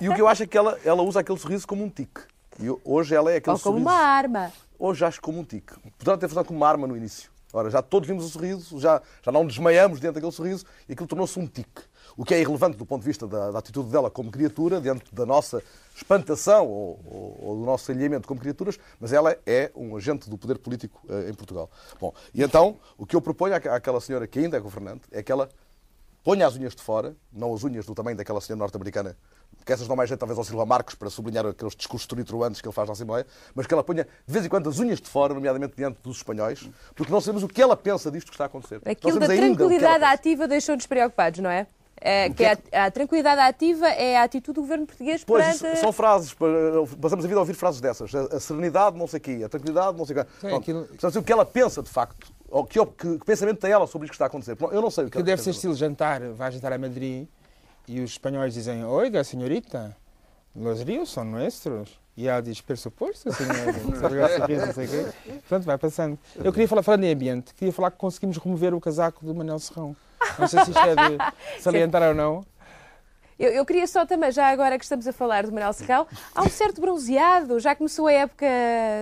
E, 0.00 0.04
e 0.04 0.08
o 0.10 0.14
que 0.14 0.20
eu 0.20 0.28
acho 0.28 0.42
é 0.42 0.46
que 0.46 0.56
ela, 0.56 0.78
ela 0.84 1.02
usa 1.02 1.20
aquele 1.20 1.38
sorriso 1.38 1.66
como 1.66 1.82
um 1.82 1.88
tique. 1.88 2.20
E 2.60 2.66
hoje 2.84 3.14
ela 3.14 3.32
é 3.32 3.36
aquele 3.36 3.54
Ou 3.54 3.60
como 3.60 3.78
sorriso... 3.78 3.90
uma 3.90 3.98
arma. 3.98 4.52
Hoje 4.78 5.04
acho 5.04 5.20
como 5.20 5.40
um 5.40 5.44
tique. 5.44 5.72
Poderá 5.98 6.16
ter 6.16 6.28
funcionado 6.28 6.46
como 6.46 6.58
uma 6.58 6.68
arma 6.68 6.86
no 6.86 6.96
início. 6.96 7.30
Ora, 7.52 7.68
já 7.68 7.82
todos 7.82 8.06
vimos 8.06 8.24
o 8.24 8.28
sorriso, 8.28 8.78
já, 8.78 9.02
já 9.22 9.32
não 9.32 9.44
desmaiamos 9.44 9.98
dentro 9.98 10.14
daquele 10.14 10.32
sorriso 10.32 10.64
e 10.88 10.92
aquilo 10.92 11.08
tornou-se 11.08 11.38
um 11.38 11.46
tique. 11.46 11.82
O 12.16 12.24
que 12.24 12.34
é 12.34 12.40
irrelevante 12.40 12.76
do 12.76 12.86
ponto 12.86 13.00
de 13.00 13.06
vista 13.06 13.26
da, 13.26 13.50
da 13.50 13.58
atitude 13.58 13.90
dela 13.90 14.10
como 14.10 14.30
criatura, 14.30 14.80
dentro 14.80 15.12
da 15.14 15.26
nossa 15.26 15.62
espantação 15.96 16.66
ou, 16.68 17.00
ou, 17.04 17.38
ou, 17.42 17.56
do 17.56 17.64
nosso 17.64 17.90
alinhamento 17.90 18.28
como 18.28 18.40
criaturas, 18.40 18.78
mas 19.00 19.12
ela 19.12 19.36
é 19.44 19.70
um 19.74 19.96
agente 19.96 20.30
do 20.30 20.38
poder 20.38 20.58
político 20.58 21.00
uh, 21.08 21.28
em 21.28 21.34
Portugal. 21.34 21.68
Bom, 22.00 22.12
e 22.32 22.42
então, 22.42 22.78
o 22.96 23.04
que 23.04 23.16
eu 23.16 23.20
proponho 23.20 23.54
à, 23.54 23.56
àquela 23.56 24.00
senhora 24.00 24.26
que 24.26 24.38
ainda 24.38 24.56
é 24.56 24.60
governante 24.60 25.02
é 25.10 25.22
que 25.22 25.32
ela 25.32 25.48
ponha 26.22 26.46
as 26.46 26.56
unhas 26.56 26.74
de 26.74 26.82
fora, 26.82 27.16
não 27.32 27.54
as 27.54 27.64
unhas 27.64 27.86
do 27.86 27.94
tamanho 27.94 28.16
daquela 28.16 28.40
senhora 28.40 28.58
norte-americana, 28.60 29.16
que 29.64 29.72
essas 29.72 29.88
não 29.88 29.96
mais 29.96 30.08
jeito 30.08 30.20
talvez 30.20 30.38
ao 30.38 30.44
Silva 30.44 30.64
Marcos 30.66 30.94
para 30.94 31.10
sublinhar 31.10 31.46
aqueles 31.46 31.74
discursos 31.74 32.06
tonitruantes 32.06 32.60
que 32.60 32.68
ele 32.68 32.74
faz 32.74 32.88
na 32.88 32.92
Assembleia, 32.92 33.26
mas 33.54 33.66
que 33.66 33.74
ela 33.74 33.84
ponha 33.84 34.04
de 34.04 34.32
vez 34.32 34.44
em 34.44 34.48
quando 34.48 34.68
as 34.68 34.78
unhas 34.78 35.00
de 35.00 35.08
fora, 35.08 35.34
nomeadamente 35.34 35.74
diante 35.76 35.98
dos 36.02 36.18
espanhóis, 36.18 36.68
porque 36.94 37.12
não 37.12 37.20
sabemos 37.20 37.42
o 37.42 37.48
que 37.48 37.60
ela 37.60 37.76
pensa 37.76 38.10
disto 38.10 38.28
que 38.28 38.34
está 38.34 38.44
a 38.44 38.46
acontecer. 38.46 38.80
Aquilo 38.84 39.18
da 39.18 39.26
tranquilidade 39.26 40.04
ativa 40.04 40.48
deixou-nos 40.48 40.86
preocupados, 40.86 41.40
não 41.40 41.50
é? 41.50 41.66
É, 42.00 42.30
que, 42.30 42.42
é 42.42 42.56
que... 42.56 42.74
A, 42.74 42.86
a, 42.86 42.90
tranquilidade 42.90 43.40
ativa 43.42 43.86
é 43.88 44.16
a 44.16 44.22
atitude 44.22 44.54
do 44.54 44.62
governo 44.62 44.86
português 44.86 45.22
pois, 45.22 45.58
perante... 45.58 45.78
São 45.80 45.92
frases, 45.92 46.34
passamos 47.00 47.24
a 47.24 47.28
vida 47.28 47.38
a 47.38 47.40
ouvir 47.40 47.54
frases 47.54 47.80
dessas. 47.80 48.14
A, 48.14 48.36
a 48.36 48.40
serenidade, 48.40 48.96
não 48.96 49.06
sei 49.06 49.18
o 49.18 49.20
quê, 49.20 49.42
a 49.44 49.48
tranquilidade, 49.48 49.98
não 49.98 50.06
sei 50.06 50.16
o 50.16 50.24
quê. 50.24 50.30
Sim, 50.40 50.54
aquilo... 50.54 50.86
Portanto, 50.86 51.18
o 51.18 51.22
que 51.22 51.32
ela 51.32 51.44
pensa, 51.44 51.82
de 51.82 51.90
facto, 51.90 52.32
ou 52.50 52.64
que, 52.64 52.84
que, 52.84 53.18
que 53.18 53.24
pensamento 53.24 53.58
tem 53.58 53.70
ela 53.70 53.86
sobre 53.86 54.06
isto 54.06 54.12
que 54.12 54.16
está 54.16 54.24
a 54.24 54.28
acontecer. 54.28 54.56
Eu 54.60 54.82
não 54.82 54.90
sei 54.90 55.04
o 55.04 55.10
que, 55.10 55.16
que 55.16 55.22
deve 55.22 55.40
ser 55.40 55.50
estilo 55.50 55.74
jantar, 55.74 56.20
vai 56.32 56.50
jantar 56.50 56.72
a 56.72 56.78
Madrid 56.78 57.28
e 57.86 58.00
os 58.00 58.10
espanhóis 58.10 58.54
dizem, 58.54 58.84
oiga, 58.84 59.22
senhorita, 59.24 59.96
los 60.54 60.82
ríos 60.82 61.10
são 61.12 61.24
nuestros. 61.24 61.98
E 62.16 62.28
ela 62.28 62.42
diz, 62.42 62.60
pressuposto, 62.60 63.32
senhor? 63.32 63.54
Obrigado, 64.04 64.36
sorriso, 64.36 64.66
não 64.66 64.74
sei 64.74 64.86
o 64.86 64.88
quê. 64.88 65.40
Pronto, 65.48 65.64
vai 65.64 65.78
passando. 65.78 66.18
Eu 66.36 66.52
queria 66.52 66.68
falar, 66.68 66.82
falando 66.82 67.04
em 67.04 67.12
ambiente, 67.12 67.54
queria 67.54 67.72
falar 67.72 67.90
que 67.92 67.96
conseguimos 67.96 68.36
remover 68.36 68.74
o 68.74 68.80
casaco 68.80 69.24
do 69.24 69.34
Manel 69.34 69.58
Serrão. 69.58 69.96
Não 70.38 70.46
sei 70.46 70.62
se 70.64 70.70
isto 70.70 70.80
é 70.80 70.94
de 70.94 71.18
salientar 71.62 72.02
ou 72.02 72.14
não. 72.14 72.44
Eu, 73.40 73.50
eu 73.52 73.64
queria 73.64 73.86
só 73.86 74.04
também, 74.04 74.30
já 74.30 74.48
agora 74.48 74.76
que 74.78 74.84
estamos 74.84 75.06
a 75.06 75.14
falar 75.14 75.44
do 75.46 75.50
Manuel 75.52 75.72
Serrão, 75.72 76.06
há 76.34 76.42
um 76.42 76.50
certo 76.50 76.78
bronzeado, 76.78 77.58
já 77.58 77.74
começou 77.74 78.06
a 78.06 78.12
época 78.12 78.44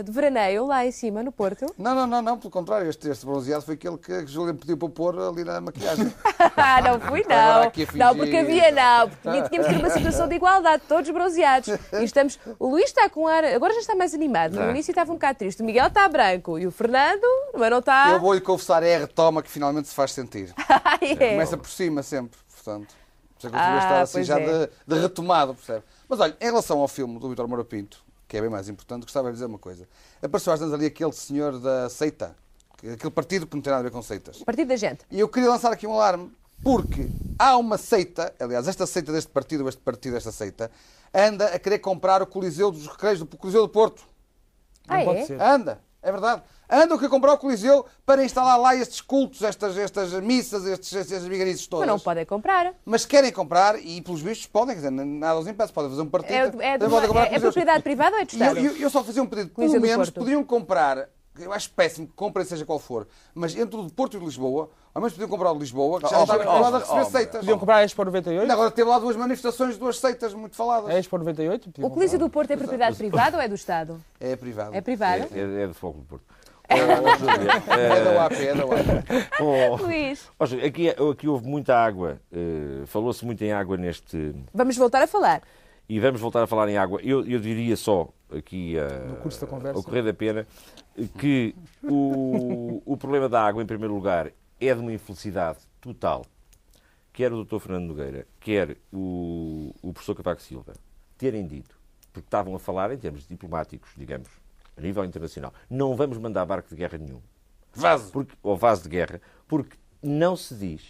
de 0.04 0.12
veraneio 0.12 0.64
lá 0.64 0.86
em 0.86 0.92
cima, 0.92 1.24
no 1.24 1.32
Porto. 1.32 1.66
Não, 1.76 1.92
não, 1.92 2.06
não, 2.06 2.22
não, 2.22 2.38
pelo 2.38 2.48
contrário, 2.48 2.88
este, 2.88 3.08
este 3.08 3.26
bronzeado 3.26 3.64
foi 3.64 3.74
aquele 3.74 3.98
que 3.98 4.12
a 4.12 4.24
Júlia 4.24 4.54
pediu 4.54 4.76
para 4.78 4.88
pôr 4.90 5.18
ali 5.18 5.42
na 5.42 5.60
maquilhagem. 5.60 6.12
Ah, 6.56 6.80
não 6.80 7.00
fui, 7.00 7.24
não. 7.28 7.64
Não, 7.94 8.16
porque 8.16 8.36
havia, 8.36 8.70
não. 8.70 9.08
Porque 9.08 9.48
tínhamos 9.48 9.68
que 9.68 9.74
ter 9.74 9.80
uma 9.80 9.90
situação 9.90 10.28
de 10.28 10.34
igualdade, 10.36 10.82
todos 10.88 11.08
bronzeados. 11.10 11.68
E 11.68 12.04
estamos... 12.04 12.38
O 12.58 12.68
Luís 12.68 12.86
está 12.86 13.08
com 13.08 13.26
ar. 13.26 13.44
Agora 13.44 13.72
já 13.74 13.80
está 13.80 13.94
mais 13.94 14.12
animado. 14.14 14.52
No 14.54 14.58
Tá. 14.60 14.70
início 14.70 14.90
estava 14.90 15.10
um 15.10 15.14
bocado 15.14 15.38
triste. 15.38 15.62
O 15.62 15.64
Miguel 15.64 15.86
está 15.86 16.08
branco 16.08 16.58
e 16.58 16.66
o 16.66 16.70
Fernando, 16.70 17.24
mas 17.56 17.70
não 17.70 17.78
está. 17.78 18.10
Eu 18.10 18.20
vou-lhe 18.20 18.40
confessar, 18.40 18.82
é 18.82 18.96
a 18.96 18.98
retoma 19.00 19.42
que 19.42 19.50
finalmente 19.50 19.88
se 19.88 19.94
faz 19.94 20.12
sentir. 20.12 20.52
é. 21.00 21.30
Começa 21.32 21.56
por 21.56 21.70
cima 21.70 22.02
sempre, 22.02 22.38
portanto. 22.54 22.94
Por 23.40 23.46
isso 23.46 23.46
é 23.46 23.50
que 23.50 23.56
eu 23.56 23.60
Ah, 23.60 23.78
estar 23.78 24.00
assim 24.02 24.12
pois 24.14 24.26
já 24.26 24.38
é. 24.40 24.66
de, 24.66 24.72
de 24.86 25.00
retomado, 25.00 25.54
percebe? 25.54 25.84
Mas 26.08 26.20
olha, 26.20 26.36
em 26.40 26.44
relação 26.44 26.78
ao 26.80 26.88
filme 26.88 27.18
do 27.18 27.28
Vitor 27.28 27.46
Moura 27.48 27.64
Pinto, 27.64 28.02
que 28.26 28.36
é 28.36 28.40
bem 28.40 28.50
mais 28.50 28.68
importante, 28.68 29.02
gostava 29.02 29.28
de 29.28 29.34
dizer 29.34 29.46
uma 29.46 29.58
coisa. 29.58 29.88
Apareceu 30.22 30.52
às 30.52 30.60
vezes 30.60 30.74
ali 30.74 30.86
aquele 30.86 31.12
senhor 31.12 31.58
da 31.58 31.88
seita, 31.88 32.34
que- 32.76 32.90
aquele 32.90 33.10
partido 33.10 33.46
que 33.46 33.54
não 33.54 33.62
tem 33.62 33.70
nada 33.70 33.80
a 33.80 33.84
ver 33.84 33.90
com 33.90 34.02
seitas. 34.02 34.42
Partido 34.42 34.68
da 34.68 34.76
gente. 34.76 35.04
E 35.10 35.18
eu 35.20 35.28
queria 35.28 35.48
lançar 35.48 35.72
aqui 35.72 35.86
um 35.86 35.94
alarme, 35.94 36.30
porque 36.62 37.08
há 37.38 37.56
uma 37.56 37.78
seita, 37.78 38.34
aliás, 38.40 38.66
esta 38.68 38.86
seita 38.86 39.12
deste 39.12 39.30
partido, 39.30 39.68
este 39.68 39.80
partido 39.80 40.14
desta 40.14 40.32
seita, 40.32 40.70
anda 41.14 41.46
a 41.46 41.58
querer 41.58 41.78
comprar 41.78 42.20
o 42.22 42.26
Coliseu 42.26 42.70
dos 42.70 42.86
Recreios, 42.86 43.20
do 43.20 43.36
Coliseu 43.36 43.62
do 43.62 43.68
Porto. 43.68 44.02
Ah, 44.86 45.02
pode 45.04 45.20
é? 45.20 45.24
ser. 45.26 45.40
Anda, 45.40 45.80
é 46.02 46.10
verdade. 46.10 46.42
Anda 46.70 46.94
a 46.94 46.98
querer 46.98 47.08
comprar 47.08 47.32
o 47.32 47.38
Coliseu 47.38 47.86
para 48.04 48.22
instalar 48.22 48.58
lá 48.58 48.76
estes 48.76 49.00
cultos, 49.00 49.42
estas, 49.42 49.76
estas 49.78 50.12
missas, 50.20 50.66
estes, 50.66 50.94
estas 50.94 51.24
vigarices 51.24 51.66
todas. 51.66 51.86
Mas 51.86 51.96
não 51.96 52.00
podem 52.00 52.26
comprar. 52.26 52.74
Mas 52.84 53.06
querem 53.06 53.32
comprar 53.32 53.78
e, 53.82 54.02
pelos 54.02 54.20
vistos, 54.20 54.46
podem, 54.46 54.74
quer 54.74 54.90
dizer, 54.90 54.90
nada 54.90 55.38
os 55.38 55.46
impede, 55.46 55.72
podem 55.72 55.90
fazer 55.90 56.02
um 56.02 56.08
partido. 56.10 56.32
É, 56.60 56.74
é, 56.74 56.78
de 56.78 56.84
é- 56.84 57.34
é 57.36 57.40
propriedade 57.40 57.82
privada 57.82 58.16
ou 58.16 58.22
é 58.22 58.24
do 58.26 58.34
E 58.34 58.40
eu, 58.40 58.46
Estado? 58.46 58.58
eu- 58.58 58.76
eu 58.76 58.90
só 58.90 59.02
fazia 59.02 59.22
um 59.22 59.26
pedido, 59.26 59.48
pelo 59.48 59.68
Coliseu 59.68 59.80
menos 59.80 60.10
podiam 60.10 60.44
comprar, 60.44 61.08
eu 61.38 61.52
acho 61.52 61.70
péssimo 61.70 62.06
que 62.06 62.12
comprem 62.12 62.44
seja 62.44 62.66
qual 62.66 62.78
for, 62.78 63.08
mas 63.34 63.56
entre 63.56 63.76
o 63.80 63.86
de 63.86 63.92
Porto 63.92 64.14
e 64.14 64.16
o 64.18 64.20
de 64.20 64.26
Lisboa, 64.26 64.68
ao 64.94 65.00
menos 65.00 65.12
podiam 65.14 65.28
comprar 65.28 65.52
o 65.52 65.54
de 65.54 65.60
Lisboa, 65.60 66.00
que 66.00 66.08
já 66.08 66.18
Oh, 66.18 66.22
está 66.22 66.36
oh, 66.36 66.40
a 66.64 66.78
receber 66.80 67.00
oh, 67.00 67.04
seitas. 67.04 67.40
Podiam 67.40 67.58
comprar 67.58 67.76
a 67.76 67.84
Expo 67.84 68.04
98? 68.04 68.42
Ainda 68.42 68.52
agora 68.52 68.70
teve 68.70 68.90
lá 68.90 68.98
duas 68.98 69.16
manifestações 69.16 69.74
de 69.74 69.80
duas 69.80 69.98
seitas 69.98 70.34
muito 70.34 70.56
faladas. 70.56 70.90
A 70.90 70.98
Expo 70.98 71.16
98? 71.16 71.70
O 71.80 71.90
Coliseu 71.90 72.18
do 72.18 72.28
Porto 72.28 72.50
é 72.50 72.56
propriedade 72.56 72.96
privada 72.96 73.36
ou 73.36 73.42
é 73.42 73.48
do 73.48 73.54
Estado? 73.54 74.02
É 74.20 74.36
privado. 74.36 74.74
É 74.74 74.80
privado? 74.80 75.28
É, 75.32 75.38
é, 75.38 75.62
é 75.62 75.66
do 75.66 75.74
Fogo 75.74 76.00
do 76.00 76.04
Porto. 76.04 76.37
É 76.68 78.04
da 78.04 78.12
UAP, 78.12 78.32
é 78.34 78.54
da 78.54 78.66
UAP. 78.66 78.86
Oh, 79.40 79.76
Luís. 79.76 80.30
Júlia, 80.44 80.66
aqui, 80.66 80.88
aqui 80.90 81.28
houve 81.28 81.46
muita 81.46 81.74
água, 81.76 82.20
eh, 82.32 82.82
falou-se 82.86 83.24
muito 83.24 83.42
em 83.42 83.52
água 83.52 83.76
neste. 83.76 84.34
Vamos 84.52 84.76
voltar 84.76 85.02
a 85.02 85.06
falar. 85.06 85.42
E 85.88 85.98
vamos 85.98 86.20
voltar 86.20 86.42
a 86.42 86.46
falar 86.46 86.68
em 86.68 86.76
água. 86.76 87.00
Eu, 87.02 87.24
eu 87.26 87.38
diria 87.40 87.76
só 87.76 88.08
aqui 88.30 88.76
No 89.06 89.14
a, 89.14 89.16
curso 89.16 89.40
da 89.40 89.46
conversa. 89.46 89.78
ao 89.78 89.82
correr 89.82 90.02
da 90.02 90.12
pena 90.12 90.46
que 91.18 91.54
o, 91.82 92.82
o 92.84 92.96
problema 92.96 93.28
da 93.28 93.40
água, 93.42 93.62
em 93.62 93.66
primeiro 93.66 93.94
lugar, 93.94 94.30
é 94.60 94.74
de 94.74 94.80
uma 94.80 94.92
infelicidade 94.92 95.58
total. 95.80 96.26
Quer 97.12 97.32
o 97.32 97.42
Dr. 97.44 97.58
Fernando 97.58 97.86
Nogueira, 97.88 98.26
quer 98.38 98.76
o, 98.92 99.74
o 99.82 99.92
professor 99.92 100.14
Cavaco 100.14 100.42
Silva 100.42 100.74
terem 101.16 101.46
dito, 101.46 101.74
porque 102.12 102.26
estavam 102.26 102.54
a 102.54 102.58
falar 102.58 102.92
em 102.92 102.98
termos 102.98 103.26
diplomáticos, 103.26 103.90
digamos, 103.96 104.28
a 104.78 104.80
nível 104.80 105.04
internacional, 105.04 105.52
não 105.68 105.96
vamos 105.96 106.16
mandar 106.18 106.46
barco 106.46 106.68
de 106.68 106.76
guerra 106.76 106.98
nenhum. 106.98 107.20
Vaso. 107.74 108.10
Porque, 108.12 108.34
ou 108.42 108.56
vaso 108.56 108.84
de 108.84 108.88
guerra, 108.88 109.20
porque 109.46 109.76
não 110.02 110.36
se 110.36 110.54
diz, 110.54 110.82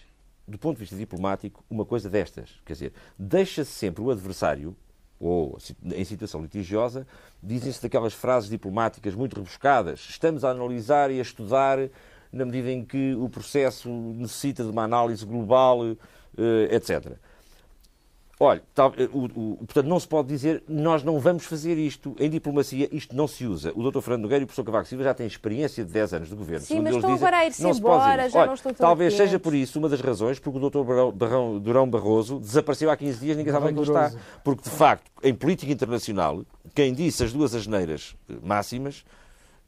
do 0.47 0.59
ponto 0.59 0.77
de 0.77 0.81
vista 0.81 0.97
diplomático, 0.97 1.65
uma 1.69 1.85
coisa 1.85 2.09
destas. 2.09 2.61
Quer 2.65 2.73
dizer, 2.75 2.93
deixa-se 3.19 3.73
sempre 3.73 4.03
o 4.03 4.11
adversário, 4.11 4.77
ou 5.19 5.59
em 5.85 6.05
situação 6.05 6.41
litigiosa, 6.41 7.07
dizem-se 7.43 7.83
daquelas 7.83 8.15
frases 8.15 8.49
diplomáticas 8.49 9.15
muito 9.15 9.35
rebuscadas. 9.35 10.07
Estamos 10.09 10.45
a 10.45 10.51
analisar 10.51 11.11
e 11.11 11.19
a 11.19 11.23
estudar 11.23 11.79
na 12.31 12.45
medida 12.45 12.71
em 12.71 12.85
que 12.85 13.15
o 13.15 13.29
processo 13.29 13.89
necessita 13.89 14.63
de 14.63 14.71
uma 14.71 14.85
análise 14.85 15.25
global, 15.25 15.85
eh, 15.85 16.69
etc. 16.71 17.17
Olha, 18.41 18.63
tal- 18.73 18.93
o- 19.13 19.25
o- 19.25 19.57
portanto, 19.57 19.87
não 19.87 19.99
se 19.99 20.07
pode 20.07 20.29
dizer 20.29 20.63
nós 20.69 21.03
não 21.03 21.19
vamos 21.19 21.45
fazer 21.45 21.77
isto. 21.77 22.15
Em 22.21 22.31
diplomacia, 22.31 22.89
isto 22.93 23.17
não 23.17 23.27
se 23.27 23.45
usa. 23.45 23.73
O 23.75 23.91
Dr. 23.91 24.01
Fernando 24.01 24.23
Nogueira 24.23 24.43
e 24.43 24.45
o 24.45 24.47
professor 24.47 24.63
Cavaco 24.65 24.87
Silva 24.87 25.03
já 25.03 25.13
têm 25.13 25.27
experiência 25.27 25.85
de 25.85 25.91
10 25.91 26.15
anos 26.15 26.29
de 26.29 26.37
governo. 26.37 26.61
Sim, 26.61 26.67
Segundo 26.75 26.85
mas 26.85 26.95
estão 26.95 27.11
dizem, 27.11 27.27
agora 27.27 27.43
a 27.43 27.47
ir-se 27.47 27.63
não 27.65 27.75
se 27.75 27.81
pode 27.81 27.95
dizer 27.97 28.05
embora, 28.11 28.27
isto. 28.27 28.33
já 28.35 28.39
Olha, 28.41 28.47
não 28.47 28.55
estão 28.55 28.73
tão 28.75 28.87
Talvez 28.87 29.15
seja 29.15 29.39
por 29.41 29.55
isso 29.55 29.79
uma 29.81 29.89
das 29.89 30.01
razões 30.01 30.39
porque 30.39 30.57
o 30.59 30.71
Dr. 30.71 30.83
Barão- 30.85 31.11
Barão- 31.13 31.59
Durão 31.59 31.91
Barroso 31.91 32.39
desapareceu 32.39 32.91
há 32.91 32.97
15 32.97 33.19
dias, 33.19 33.37
ninguém 33.37 33.53
sabe 33.53 33.67
onde 33.67 33.75
que 33.75 33.81
ele 33.81 33.99
está. 34.07 34.19
Porque, 34.45 34.63
de 34.63 34.71
facto, 34.71 35.11
em 35.25 35.35
política 35.35 35.73
internacional, 35.73 36.45
quem 36.77 36.93
disse 36.95 37.25
as 37.25 37.33
duas 37.33 37.57
asneiras 37.57 38.15
eh, 38.31 38.35
máximas, 38.41 39.05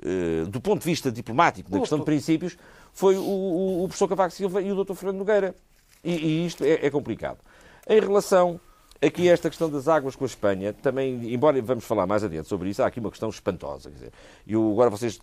eh, 0.01 0.45
do 0.49 0.61
ponto 0.61 0.81
de 0.83 0.87
vista 0.87 1.11
diplomático, 1.11 1.69
da 1.71 1.81
questão 1.81 1.99
de 1.99 2.05
princípios, 2.05 2.57
foi 2.93 3.17
o, 3.17 3.21
o, 3.23 3.85
o 3.85 3.89
professor 3.89 4.07
Cavaco 4.07 4.33
Silva 4.33 4.63
e 4.63 4.71
o 4.71 4.85
Dr. 4.85 4.95
Fernando 4.95 5.19
Nogueira. 5.19 5.57
E, 6.05 6.13
e 6.13 6.47
isto 6.47 6.65
é, 6.65 6.87
é 6.87 6.91
complicado. 6.91 7.39
Em 7.89 8.01
relação 8.01 8.61
aqui 9.03 9.29
a 9.29 9.33
esta 9.33 9.49
questão 9.49 9.71
das 9.71 9.89
águas 9.89 10.15
com 10.15 10.25
a 10.25 10.27
Espanha, 10.27 10.73
também, 10.73 11.33
embora 11.33 11.61
vamos 11.63 11.85
falar 11.85 12.07
mais 12.07 12.23
adiante 12.23 12.49
sobre 12.49 12.69
isso, 12.71 12.83
há 12.83 12.87
aqui 12.87 13.01
uma 13.01 13.11
questão 13.11 13.29
espantosa. 13.29 13.89
Quer 13.91 13.95
dizer, 13.95 14.13
eu, 14.47 14.71
agora 14.73 14.91
vocês 14.91 15.19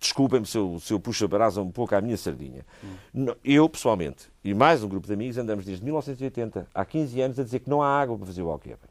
desculpem-me 0.00 0.46
se 0.46 0.56
eu, 0.58 0.78
se 0.80 0.92
eu 0.92 1.00
puxo 1.00 1.24
a 1.24 1.28
brasa 1.28 1.60
um 1.60 1.70
pouco 1.70 1.94
à 1.94 2.00
minha 2.00 2.16
sardinha. 2.16 2.64
No- 3.12 3.36
Eu, 3.44 3.68
pessoalmente, 3.68 4.28
e 4.44 4.52
mais 4.54 4.82
um 4.82 4.88
grupo 4.88 5.06
de 5.06 5.12
amigos, 5.14 5.38
andamos 5.38 5.64
desde 5.64 5.84
1980, 5.84 6.66
há 6.74 6.84
15 6.84 7.20
anos, 7.20 7.38
a 7.38 7.44
dizer 7.44 7.60
que 7.60 7.70
não 7.70 7.82
há 7.82 7.88
água 8.00 8.16
para 8.16 8.26
fazer 8.26 8.42
o 8.42 8.50
Alqueva. 8.50 8.88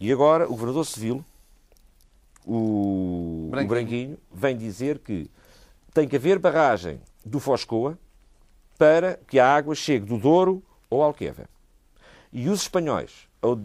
E 0.00 0.12
agora 0.12 0.44
o 0.46 0.50
governador 0.50 0.84
civil, 0.86 1.24
o 2.46 3.46
o 3.46 3.50
Branquinho. 3.50 3.68
Branquinho, 3.68 4.18
vem 4.32 4.56
dizer 4.56 4.98
que 4.98 5.30
tem 5.92 6.06
que 6.08 6.16
haver 6.16 6.38
barragem 6.38 7.00
do 7.24 7.40
Foscoa 7.40 7.98
para 8.78 9.18
que 9.28 9.38
a 9.38 9.46
água 9.54 9.74
chegue 9.74 10.06
do 10.06 10.18
Douro 10.18 10.62
ao 10.90 11.02
Alqueva. 11.02 11.44
E 12.32 12.48
os 12.48 12.62
espanhóis, 12.62 13.28
ao 13.40 13.58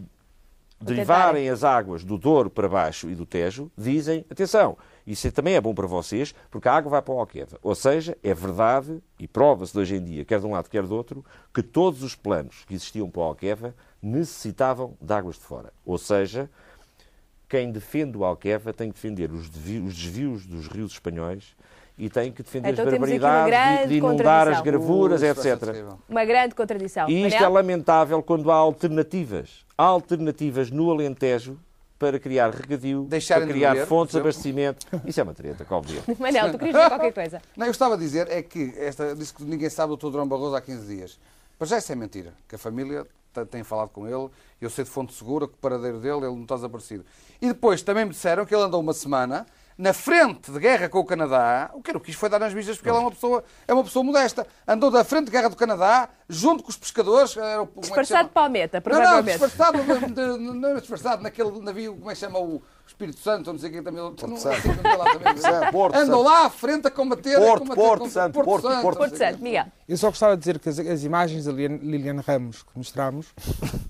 derivarem 0.79 1.49
as 1.49 1.63
águas 1.63 2.03
do 2.03 2.17
Douro 2.17 2.49
para 2.49 2.67
baixo 2.67 3.09
e 3.09 3.15
do 3.15 3.25
Tejo, 3.25 3.71
dizem, 3.77 4.25
atenção, 4.29 4.77
isso 5.07 5.27
é- 5.27 5.31
também 5.31 5.55
é 5.55 5.61
bom 5.61 5.73
para 5.73 5.87
vocês, 5.87 6.35
porque 6.51 6.67
a 6.67 6.73
água 6.73 6.89
vai 6.91 7.01
para 7.01 7.13
o 7.13 7.19
Alqueva. 7.19 7.57
Ou 7.61 7.73
seja, 7.73 8.17
é 8.21 8.33
verdade, 8.33 9.01
e 9.17 9.27
prova-se 9.27 9.77
hoje 9.77 9.95
em 9.95 10.03
dia, 10.03 10.25
quer 10.25 10.39
de 10.39 10.45
um 10.45 10.51
lado, 10.51 10.69
quer 10.69 10.83
do 10.83 10.93
outro, 10.95 11.23
que 11.53 11.63
todos 11.63 12.03
os 12.03 12.15
planos 12.15 12.63
que 12.67 12.73
existiam 12.73 13.09
para 13.09 13.21
o 13.21 13.23
Alqueva 13.23 13.73
necessitavam 14.01 14.97
de 14.99 15.13
águas 15.13 15.35
de 15.35 15.41
fora. 15.41 15.71
Ou 15.85 15.97
seja, 15.97 16.49
quem 17.47 17.71
defende 17.71 18.17
o 18.17 18.25
Alqueva 18.25 18.73
tem 18.73 18.89
que 18.89 18.95
defender 18.95 19.31
os 19.31 19.49
desvios 19.49 20.45
dos 20.45 20.67
rios 20.67 20.93
espanhóis 20.93 21.55
e 21.97 22.09
tem 22.09 22.31
que 22.31 22.41
defender 22.43 22.71
Então 22.71 22.85
as 22.85 22.91
barbaridades 22.91 23.89
de, 23.89 23.95
inundar 23.97 24.47
as 24.47 24.61
gravuras, 24.61 25.21
Uh, 25.21 25.25
etc. 25.25 25.85
Uma 26.09 26.25
grande 26.25 26.55
contradição. 26.55 27.07
E 27.09 27.27
isto 27.27 27.43
é 27.43 27.47
lamentável 27.47 28.21
quando 28.23 28.51
há 28.51 28.55
alternativas. 28.55 29.65
Há 29.77 29.83
alternativas 29.83 30.71
no 30.71 30.89
Alentejo 30.91 31.57
para 31.99 32.19
criar 32.19 32.49
regadio, 32.49 33.05
Deixarem 33.07 33.47
para 33.47 33.53
criar 33.53 33.85
fontes 33.85 34.13
de 34.13 34.19
abastecimento. 34.19 34.85
Isso 35.05 35.19
é 35.19 35.23
uma 35.23 35.33
treta, 35.33 35.63
que 35.63 35.73
óbvio. 35.73 36.03
Manel, 36.19 36.51
tu 36.51 36.57
querias 36.57 36.75
dizer 36.75 36.89
qualquer 36.89 37.13
coisa. 37.13 37.41
Não, 37.55 37.65
eu 37.65 37.71
estava 37.71 37.93
a 37.93 37.97
dizer 37.97 38.29
é 38.29 38.41
que 38.41 38.73
esta, 38.77 39.15
disse 39.15 39.33
que 39.33 39.43
ninguém 39.43 39.69
sabe 39.69 39.89
do 39.91 39.97
Dr. 39.97 40.09
Durão 40.09 40.27
Barroso 40.27 40.55
há 40.55 40.61
15 40.61 40.85
dias. 40.95 41.19
Mas 41.57 41.69
já 41.69 41.77
isso 41.77 41.91
é 41.91 41.95
mentira, 41.95 42.33
que 42.49 42.55
a 42.55 42.57
família 42.57 43.05
te- 43.33 43.45
tem 43.45 43.63
falado 43.63 43.89
com 43.89 44.05
ele, 44.05 44.27
eu 44.59 44.69
sei 44.69 44.83
de 44.83 44.89
fonte 44.89 45.13
segura 45.13 45.47
que 45.47 45.53
o 45.53 45.57
paradeiro 45.57 45.99
dele, 45.99 46.25
ele 46.25 46.35
não 46.35 46.41
está 46.41 46.55
desaparecido. 46.55 47.05
E 47.41 47.47
depois 47.47 47.81
também 47.81 48.03
me 48.03 48.11
disseram 48.11 48.45
que 48.45 48.53
ele 48.53 48.63
andou 48.63 48.81
uma 48.81 48.93
semana 48.93 49.45
na 49.77 49.93
frente 49.93 50.51
de 50.51 50.59
guerra 50.59 50.89
com 50.89 50.99
o 50.99 51.05
Canadá, 51.05 51.71
o 51.73 51.81
que 51.81 51.91
ele 51.91 51.99
quis 51.99 52.15
foi 52.15 52.29
dar 52.29 52.39
nas 52.39 52.53
vistas 52.53 52.77
porque 52.77 52.89
ele 52.89 52.97
é 52.97 53.01
uma 53.01 53.11
pessoa, 53.11 53.43
é 53.67 53.73
uma 53.73 53.83
pessoa 53.83 54.03
modesta. 54.03 54.45
Andou 54.67 54.91
da 54.91 55.03
frente 55.03 55.25
de 55.25 55.31
guerra 55.31 55.49
do 55.49 55.55
Canadá, 55.55 56.09
junto 56.33 56.63
com 56.63 56.69
os 56.69 56.75
pescadores. 56.77 57.35
Era 57.37 57.63
é 57.63 57.67
Disfarçado 57.79 58.05
chama? 58.07 58.23
de 58.25 58.29
palmeta, 58.29 58.77
Não, 58.85 58.91
não, 58.91 58.99
provavelmente. 58.99 59.39
disfarçado, 59.39 59.77
não 60.53 60.69
era 60.69 60.79
disfarçado, 60.79 61.23
naquele 61.23 61.59
navio, 61.61 61.95
como 61.95 62.09
é 62.11 62.13
que 62.13 62.19
chama 62.19 62.39
o 62.39 62.61
Espírito 62.85 63.19
Santo, 63.19 63.51
não 63.51 63.57
sei 63.59 63.69
o 63.69 63.73
que 63.73 63.81
também. 63.81 64.01
Porto 64.03 64.27
não, 64.27 64.37
Santo. 64.37 64.61
também 64.61 64.97
lá 64.97 65.05
também. 65.13 65.37
Santo, 65.37 65.71
Porto 65.71 65.95
Andou 65.95 66.23
Santo. 66.23 66.29
lá 66.33 66.45
à 66.45 66.49
frente 66.49 66.87
a 66.87 66.91
combater. 66.91 67.35
a 67.35 67.39
Porto, 67.39 67.59
combater 67.61 67.81
Porto 67.81 68.09
Santo, 68.09 68.33
Porto, 68.33 68.45
Porto, 68.45 68.69
não 68.69 68.81
Porto 68.81 68.99
sei 69.17 69.27
o 69.27 69.31
Santo. 69.31 69.43
Miguel. 69.43 69.65
Eu 69.87 69.97
só 69.97 70.07
gostava 70.09 70.35
de 70.35 70.39
dizer 70.39 70.59
que 70.59 70.69
as, 70.69 70.79
as 70.79 71.03
imagens 71.03 71.45
da 71.45 71.51
Lilian- 71.51 71.79
Liliane 71.81 72.21
Ramos 72.25 72.63
que 72.63 72.69
mostramos 72.75 73.27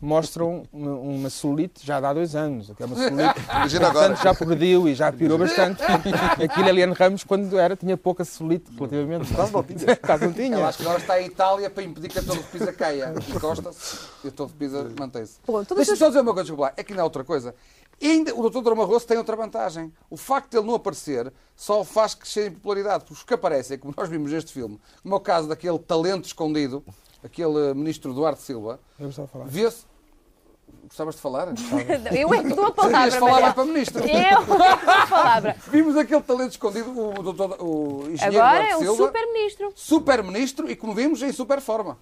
mostram 0.02 0.64
uma, 0.72 0.92
uma 0.92 1.30
celulite 1.30 1.86
já 1.86 2.00
de 2.00 2.06
há 2.06 2.14
dois 2.14 2.36
anos. 2.36 2.72
que 2.76 2.82
É 2.82 2.86
uma 2.86 2.96
celulite 2.96 3.34
que, 3.34 3.80
portanto, 3.80 4.22
já 4.24 4.34
progrediu 4.34 4.88
e 4.88 4.96
já 4.96 5.12
piorou 5.12 5.38
bastante. 5.38 5.82
Aqui 5.84 6.62
a 6.62 6.66
Liliane 6.66 6.94
Ramos, 6.94 7.24
quando 7.24 7.58
era, 7.58 7.76
tinha 7.76 7.98
pouca 7.98 8.24
celulite 8.26 8.72
relativamente. 8.76 9.34
Quase 9.34 9.54
não 9.54 9.64
tinha. 9.64 9.96
Quase 9.98 10.24
não 10.26 10.32
Ela 10.32 10.36
tinha. 10.36 10.68
acho 10.68 10.78
que 10.78 10.84
agora 10.84 11.00
está 11.00 11.22
em 11.22 11.26
Itália 11.28 11.70
para 11.70 11.84
impedir 11.84 12.10
que 12.10 12.20
a 12.20 12.22
De 12.42 12.48
Pisa 12.50 12.74
caia. 12.74 13.14
Encosta-se 13.36 13.98
e 14.24 14.32
Torre 14.32 14.52
de 14.52 14.58
Pisa 14.58 14.92
mantém-se. 15.00 15.40
Deixa-me 15.76 15.98
só 15.98 16.08
dizer 16.08 16.22
uma 16.22 16.34
coisa, 16.34 16.44
desculpa 16.44 16.64
lá. 16.64 16.74
É 16.78 16.84
que 16.84 16.92
ainda 16.94 17.02
há 17.02 17.06
outra 17.06 17.24
coisa. 17.24 17.54
E 18.02 18.08
ainda 18.08 18.36
o 18.36 18.50
Dr. 18.50 18.62
Drama 18.62 18.86
Rosso 18.86 19.06
tem 19.08 19.18
outra 19.18 19.36
vantagem. 19.36 19.94
O 20.10 20.18
facto 20.18 20.52
de 20.52 20.58
ele 20.58 20.68
não 20.68 20.76
aparecer 20.76 21.32
só 21.56 21.82
o 21.82 21.86
faz 21.86 22.16
crescer 22.16 22.48
em 22.48 22.52
popularidade. 22.52 23.04
Porque 23.04 23.14
os 23.14 23.24
que 23.24 23.34
aparecem, 23.34 23.78
como 23.78 23.94
nós 23.96 24.10
vimos 24.10 24.32
neste 24.32 24.52
filme, 24.52 24.80
como 25.02 25.14
é 25.16 25.18
o 25.18 25.22
caso 25.22 25.48
daquele 25.48 25.80
talento 25.80 26.26
escondido, 26.26 26.84
aquele 27.24 27.70
eh, 27.70 27.74
ministro 27.74 28.14
Duarte 28.14 28.42
Silva, 28.42 28.80
Eu 29.00 29.06
gostava 29.06 29.28
de 29.28 29.32
falar. 29.34 29.46
vê-se. 29.46 29.86
Gostavas 30.84 31.16
de 31.16 31.22
falar? 31.22 31.48
Eu 32.12 32.34
é 32.34 32.44
que 32.44 32.54
dou 32.54 32.66
a 32.66 32.72
Querias 32.72 32.76
palavra, 32.76 33.12
falar 33.12 33.32
Manel. 33.32 33.42
mais 33.42 33.54
para 33.54 33.66
ministro. 33.66 34.04
Eu 34.04 34.18
é 34.18 34.36
que 34.36 34.46
dou 34.46 34.62
a 34.64 35.08
palavra. 35.08 35.56
Vimos 35.72 35.96
aquele 35.96 36.22
talento 36.22 36.52
escondido, 36.52 36.90
o, 37.00 37.24
doutor, 37.24 37.58
o 37.62 38.10
engenheiro 38.10 38.44
Agora 38.44 38.64
Duarte 38.64 38.86
é 38.86 38.90
o 38.90 38.96
super-ministro. 38.98 39.72
super-ministro 39.76 40.70
e, 40.70 40.76
como 40.76 40.94
vimos, 40.94 41.22
em 41.22 41.32
super 41.32 41.62
forma. 41.62 41.98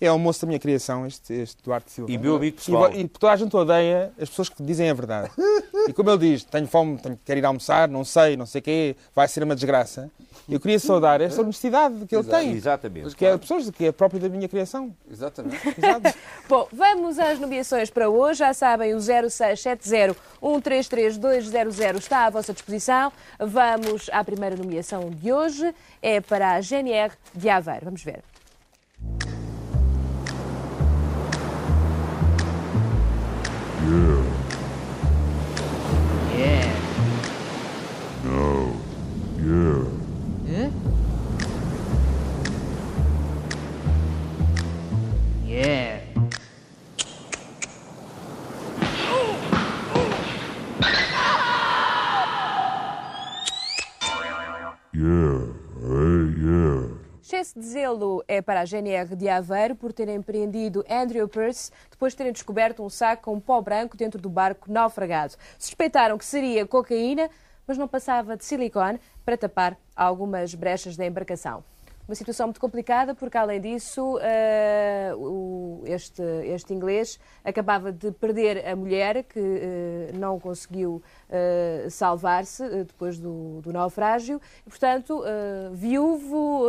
É 0.00 0.10
o 0.10 0.18
moço 0.18 0.40
da 0.40 0.46
minha 0.46 0.58
criação, 0.58 1.06
este, 1.06 1.32
este 1.34 1.62
Duarte 1.62 1.92
Silva. 1.92 2.10
E 2.10 2.16
meu 2.16 2.36
amigo 2.36 2.56
E, 2.56 2.58
pessoal. 2.58 2.90
e 2.92 3.06
toda 3.06 3.32
a 3.32 3.36
gente 3.36 3.54
odeia 3.54 4.10
as 4.18 4.30
pessoas 4.30 4.48
que 4.48 4.62
dizem 4.62 4.88
a 4.88 4.94
verdade. 4.94 5.30
E 5.88 5.94
como 5.94 6.10
ele 6.10 6.18
diz, 6.32 6.44
tenho 6.44 6.66
fome, 6.66 6.98
tenho, 6.98 7.18
quero 7.24 7.38
ir 7.40 7.44
almoçar, 7.44 7.88
não 7.88 8.04
sei, 8.04 8.36
não 8.36 8.44
sei 8.44 8.60
o 8.60 8.62
quê, 8.62 8.96
vai 9.14 9.26
ser 9.26 9.42
uma 9.42 9.54
desgraça. 9.54 10.10
Eu 10.48 10.60
queria 10.60 10.78
saudar 10.78 11.22
esta 11.22 11.40
honestidade 11.40 12.04
que 12.06 12.14
ele 12.14 12.20
Exato. 12.22 12.44
tem. 12.44 12.52
Exatamente. 12.52 13.16
Que 13.16 13.24
é 13.24 13.38
pessoas 13.38 13.70
que 13.70 13.86
é 13.86 13.90
própria 13.92 14.20
da 14.20 14.28
minha 14.28 14.46
criação. 14.46 14.94
Exatamente. 15.10 15.56
Exato. 15.78 16.18
Bom, 16.48 16.68
vamos 16.70 17.18
às 17.18 17.38
nomeações 17.40 17.88
para 17.88 18.10
hoje. 18.10 18.40
Já 18.40 18.52
sabem, 18.52 18.94
o 18.94 19.00
0670 19.00 20.14
133 20.42 21.16
200 21.18 21.76
está 22.02 22.26
à 22.26 22.30
vossa 22.30 22.52
disposição. 22.52 23.10
Vamos 23.38 24.10
à 24.12 24.22
primeira 24.22 24.56
nomeação 24.56 25.08
de 25.08 25.32
hoje. 25.32 25.74
É 26.02 26.20
para 26.20 26.56
a 26.56 26.60
GNR 26.60 27.12
de 27.34 27.48
Aveiro. 27.48 27.86
Vamos 27.86 28.02
ver. 28.04 28.22
Yeah. 33.80 34.22
Yeah. 36.36 36.68
No. 38.24 38.76
Yeah. 39.40 39.84
Huh? 40.46 40.70
Yeah. 45.46 46.00
Yeah. 54.92 55.40
Hey, 55.80 56.20
yeah. 56.44 56.59
Excesso 57.32 57.60
de 57.60 57.64
zelo 57.64 58.24
é 58.26 58.42
para 58.42 58.60
a 58.60 58.64
GNR 58.64 59.14
de 59.14 59.28
Aveiro 59.28 59.76
por 59.76 59.92
terem 59.92 60.20
preendido 60.20 60.84
Andrew 60.90 61.28
Pearce 61.28 61.70
depois 61.88 62.12
de 62.12 62.16
terem 62.16 62.32
descoberto 62.32 62.82
um 62.82 62.90
saco 62.90 63.22
com 63.22 63.38
pó 63.38 63.60
branco 63.60 63.96
dentro 63.96 64.20
do 64.20 64.28
barco 64.28 64.68
naufragado. 64.68 65.36
Suspeitaram 65.56 66.18
que 66.18 66.24
seria 66.24 66.66
cocaína, 66.66 67.30
mas 67.68 67.78
não 67.78 67.86
passava 67.86 68.36
de 68.36 68.44
silicone 68.44 69.00
para 69.24 69.38
tapar 69.38 69.78
algumas 69.94 70.56
brechas 70.56 70.96
da 70.96 71.06
embarcação. 71.06 71.62
Uma 72.10 72.16
situação 72.16 72.48
muito 72.48 72.58
complicada, 72.60 73.14
porque 73.14 73.38
além 73.38 73.60
disso, 73.60 74.18
o- 75.16 75.80
este, 75.86 76.20
este 76.44 76.74
inglês 76.74 77.20
acabava 77.44 77.92
de 77.92 78.10
perder 78.10 78.66
a 78.66 78.74
mulher, 78.74 79.22
que 79.22 79.38
eh, 79.38 80.10
não 80.14 80.40
conseguiu 80.40 81.00
eh, 81.30 81.86
salvar-se 81.88 82.68
depois 82.84 83.16
do, 83.16 83.60
do 83.60 83.72
naufrágio, 83.72 84.40
e, 84.66 84.70
portanto, 84.70 85.22
viúvo, 85.72 86.64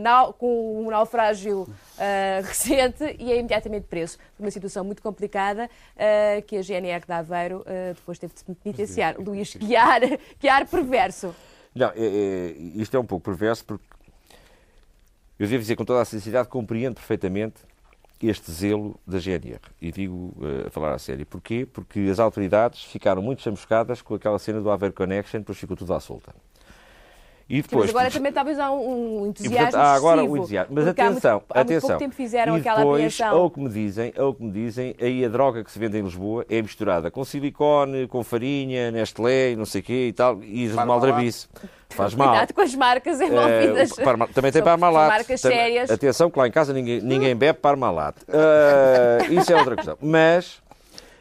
nau- 0.00 0.32
com 0.32 0.80
um 0.86 0.88
naufrágio 0.88 1.66
recente 2.46 3.16
e 3.18 3.32
é 3.32 3.38
imediatamente 3.40 3.88
preso. 3.88 4.18
Foi 4.36 4.46
uma 4.46 4.52
situação 4.52 4.84
muito 4.84 5.02
complicada 5.02 5.68
que 6.46 6.58
a 6.58 6.62
GNR 6.62 7.04
de 7.04 7.12
Aveiro 7.12 7.64
depois 7.96 8.20
teve 8.20 8.32
de 8.34 8.38
se 8.38 8.44
penitenciar. 8.54 9.16
Luís, 9.20 9.52
que 9.52 9.74
ar, 9.74 10.00
que 10.38 10.48
ar 10.48 10.64
perverso. 10.64 11.34
Não, 11.74 11.88
é- 11.88 11.92
é- 11.96 12.54
isto 12.76 12.96
é 12.96 13.00
um 13.00 13.04
pouco 13.04 13.24
perverso 13.24 13.64
porque 13.64 13.84
eu 15.38 15.46
devo 15.46 15.60
dizer 15.60 15.76
com 15.76 15.84
toda 15.84 16.00
a 16.00 16.04
sinceridade 16.04 16.48
compreendo 16.48 16.94
perfeitamente 16.94 17.56
este 18.22 18.50
zelo 18.50 18.98
da 19.06 19.18
GNR. 19.18 19.60
E 19.80 19.92
digo 19.92 20.34
eh, 20.42 20.68
a 20.68 20.70
falar 20.70 20.94
a 20.94 20.98
sério. 20.98 21.26
Porquê? 21.26 21.66
Porque 21.70 22.00
as 22.10 22.18
autoridades 22.18 22.82
ficaram 22.84 23.20
muito 23.20 23.42
chamuscadas 23.42 24.00
com 24.00 24.14
aquela 24.14 24.38
cena 24.38 24.60
do 24.60 24.70
Aver 24.70 24.92
Connection, 24.92 25.40
depois 25.40 25.58
ficou 25.58 25.76
tudo 25.76 25.92
à 25.92 26.00
solta. 26.00 26.34
E 27.48 27.62
depois, 27.62 27.82
mas 27.86 27.90
agora 27.90 28.10
também 28.10 28.32
talvez 28.32 28.58
há 28.58 28.72
um, 28.72 29.20
um 29.22 29.26
E, 29.26 29.28
entusiasmo 29.28 29.56
portanto, 29.58 29.80
há 29.80 29.92
agora 29.94 30.16
excessivo, 30.16 30.32
o 30.32 30.36
entusiasmo. 30.36 30.74
Mas 30.74 30.84
porque 30.84 31.00
há 31.00 31.04
atenção, 31.06 31.32
muito, 31.32 31.44
há 31.50 31.54
muito 31.54 31.66
atenção. 31.70 31.88
pouco 31.90 31.98
tempo 32.04 32.14
fizeram 32.16 32.56
e 32.56 32.60
aquela 32.60 32.76
depois, 32.78 32.94
apreensão. 33.20 33.38
Ou 33.40 33.50
que 33.50 33.60
me 33.60 33.68
dizem, 33.68 34.12
ou 34.18 34.34
que 34.34 34.42
me 34.42 34.50
dizem, 34.50 34.96
aí 35.00 35.24
a 35.24 35.28
droga 35.28 35.62
que 35.62 35.70
se 35.70 35.78
vende 35.78 35.96
em 35.96 36.02
Lisboa 36.02 36.44
é 36.50 36.60
misturada 36.60 37.08
com 37.08 37.24
silicone, 37.24 38.08
com 38.08 38.24
farinha, 38.24 38.90
Nestlé, 38.90 39.52
e 39.52 39.56
não 39.56 39.64
sei 39.64 39.80
o 39.80 39.84
quê 39.84 40.08
e 40.08 40.12
tal, 40.12 40.42
e 40.42 40.66
de 40.66 40.74
maldrabice. 40.74 41.46
Faz 41.90 42.14
mal. 42.16 42.30
Cuidado 42.30 42.52
com 42.52 42.60
as 42.62 42.74
marcas 42.74 43.20
envolvidas. 43.20 43.96
Eh, 43.96 44.02
Parma- 44.04 44.26
também 44.26 44.50
tem 44.50 44.62
Parmalat. 44.62 45.08
marcas 45.08 45.40
Também- 45.40 45.56
sérias. 45.58 45.90
Atenção 45.90 46.28
que 46.28 46.38
lá 46.40 46.48
em 46.48 46.50
casa 46.50 46.72
ninguém, 46.72 47.00
ninguém 47.00 47.36
bebe 47.36 47.60
Parmalat. 47.60 48.16
Eh, 48.26 49.18
isso 49.30 49.52
é 49.52 49.56
outra 49.56 49.76
questão. 49.76 49.96
Mas, 50.02 50.60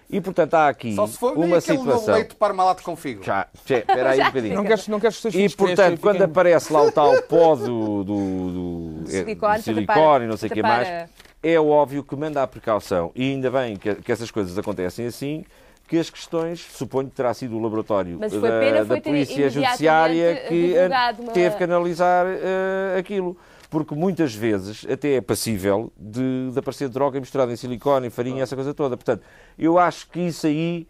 e 0.09 0.21
portanto 0.21 0.53
há 0.53 0.67
aqui 0.67 0.93
Só 0.95 1.07
se 1.07 1.17
for 1.17 1.37
uma 1.37 1.59
situação... 1.59 2.15
leite 2.15 2.35
com 2.83 2.95
figo. 2.95 3.23
Já, 3.23 3.47
espera 3.53 4.11
aí 4.11 4.21
um 4.21 4.25
bocadinho. 4.25 4.55
Não 4.55 4.63
queres, 4.63 4.87
não 4.87 4.99
queres 4.99 5.19
que 5.19 5.27
E 5.29 5.49
portanto, 5.49 5.99
quando 5.99 6.15
fiquem- 6.15 6.31
aparece 6.31 6.71
lá 6.71 6.83
o 6.83 6.91
tal 6.91 7.21
pó 7.23 7.55
do, 7.55 8.03
do, 8.03 9.01
do, 9.01 9.09
Silicone, 9.09 9.53
eh, 9.53 9.57
do 9.57 9.63
silicone 9.63 10.25
e 10.25 10.27
não 10.27 10.37
sei 10.37 10.49
o 10.49 10.53
que 10.53 10.61
mais, 10.61 11.09
é 11.41 11.59
óbvio 11.59 12.03
que 12.03 12.15
manda 12.15 12.41
a 12.41 12.47
precaução. 12.47 13.11
E 13.15 13.23
ainda 13.31 13.49
bem 13.51 13.75
que, 13.75 13.95
que 13.95 14.11
essas 14.11 14.31
coisas 14.31 14.57
acontecem 14.57 15.05
assim, 15.05 15.43
que 15.87 15.97
as 15.97 16.09
questões, 16.09 16.59
suponho 16.73 17.09
que 17.09 17.15
terá 17.15 17.33
sido 17.33 17.55
o 17.55 17.61
laboratório 17.61 18.17
Mas 18.19 18.33
foi 18.33 18.41
da, 18.49 18.59
pena 18.59 18.85
da 18.85 18.99
Polícia 19.01 19.49
Judiciária 19.49 20.45
que 20.47 20.75
eh, 20.75 20.87
uma- 21.19 21.31
teve 21.31 21.55
que 21.55 21.63
analisar 21.63 22.25
eh, 22.27 22.97
aquilo. 22.99 23.37
Porque 23.75 23.93
muitas 23.93 24.33
vezes 24.33 24.85
até 24.89 25.15
é 25.15 25.21
passível 25.21 25.91
de, 25.97 26.49
de 26.49 26.57
aparecer 26.57 26.87
droga 26.87 27.19
misturada 27.19 27.51
em 27.51 27.57
silicone, 27.57 28.07
em 28.07 28.09
farinha, 28.09 28.41
essa 28.41 28.55
coisa 28.55 28.73
toda. 28.73 28.95
Portanto, 28.95 29.21
eu 29.59 29.77
acho 29.77 30.09
que 30.09 30.21
isso 30.21 30.47
aí 30.47 30.87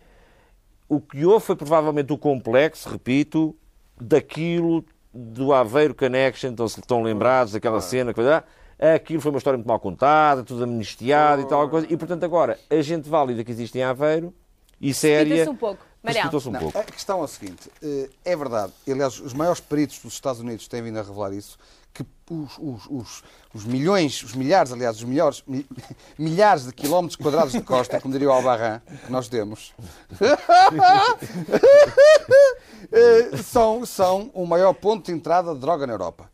o 0.88 1.02
que 1.02 1.26
houve 1.26 1.43
foi 1.43 1.56
provavelmente 1.56 2.13
o 2.13 2.17
complexo, 2.17 2.88
repito, 2.88 3.56
daquilo 4.00 4.86
do 5.12 5.52
Aveiro 5.52 5.95
Connection, 5.95 6.52
estão, 6.52 6.65
estão 6.67 7.02
lembrados 7.02 7.54
daquela 7.54 7.82
cena, 7.82 8.13
que 8.13 8.21
ah, 8.21 8.43
aquilo 8.93 9.19
foi 9.19 9.32
uma 9.32 9.39
história 9.39 9.58
muito 9.58 9.67
mal 9.67 9.80
contada, 9.80 10.43
tudo 10.43 10.63
amnistiado 10.63 11.41
e 11.41 11.48
tal 11.48 11.67
coisa, 11.67 11.88
e 11.89 11.98
portanto 11.98 12.24
agora, 12.24 12.60
a 12.69 12.82
gente 12.84 13.10
válida 13.10 13.43
que 13.43 13.52
existe 13.52 13.80
em 13.80 13.84
Aveiro 13.84 14.32
e 14.80 14.93
séria... 14.93 15.50
Um 15.50 15.56
pouco. 15.56 15.84
Um 16.04 16.52
Não, 16.52 16.60
pouco. 16.60 16.78
A 16.78 16.84
questão 16.84 17.21
é 17.21 17.24
o 17.24 17.28
seguinte: 17.28 17.67
eh, 17.82 18.10
é 18.24 18.36
verdade, 18.36 18.71
aliás, 18.88 19.19
os 19.19 19.34
maiores 19.34 19.60
peritos 19.60 19.98
dos 19.98 20.13
Estados 20.13 20.39
Unidos 20.39 20.67
têm 20.67 20.84
vindo 20.84 21.00
a 21.00 21.02
revelar 21.02 21.34
isso, 21.34 21.58
que 21.95 22.05
os, 22.29 22.58
os- 22.60 22.88
os- 22.89 23.23
os 23.53 23.63
milhões, 23.65 24.21
os 24.21 24.36
milhares, 24.36 24.71
aliás, 24.73 24.97
os 24.97 25.03
milhares, 25.05 25.41
mi- 25.47 25.65
milhares 26.19 26.65
de 26.65 26.73
quilómetros 26.73 27.15
quadrados 27.15 27.53
de 27.53 27.62
costa, 27.62 28.01
como 28.01 28.12
diria 28.13 28.27
o 28.27 28.31
Albarran, 28.34 28.81
que 29.05 29.12
nós 29.12 29.27
temos, 29.29 29.73
eh, 32.91 33.38
são, 33.38 33.86
são 33.86 34.29
o 34.34 34.45
maior 34.45 34.73
ponto 34.73 35.05
de 35.05 35.12
entrada 35.12 35.53
de 35.53 35.60
droga 35.60 35.88
na 35.88 35.93
Europa. 35.93 36.29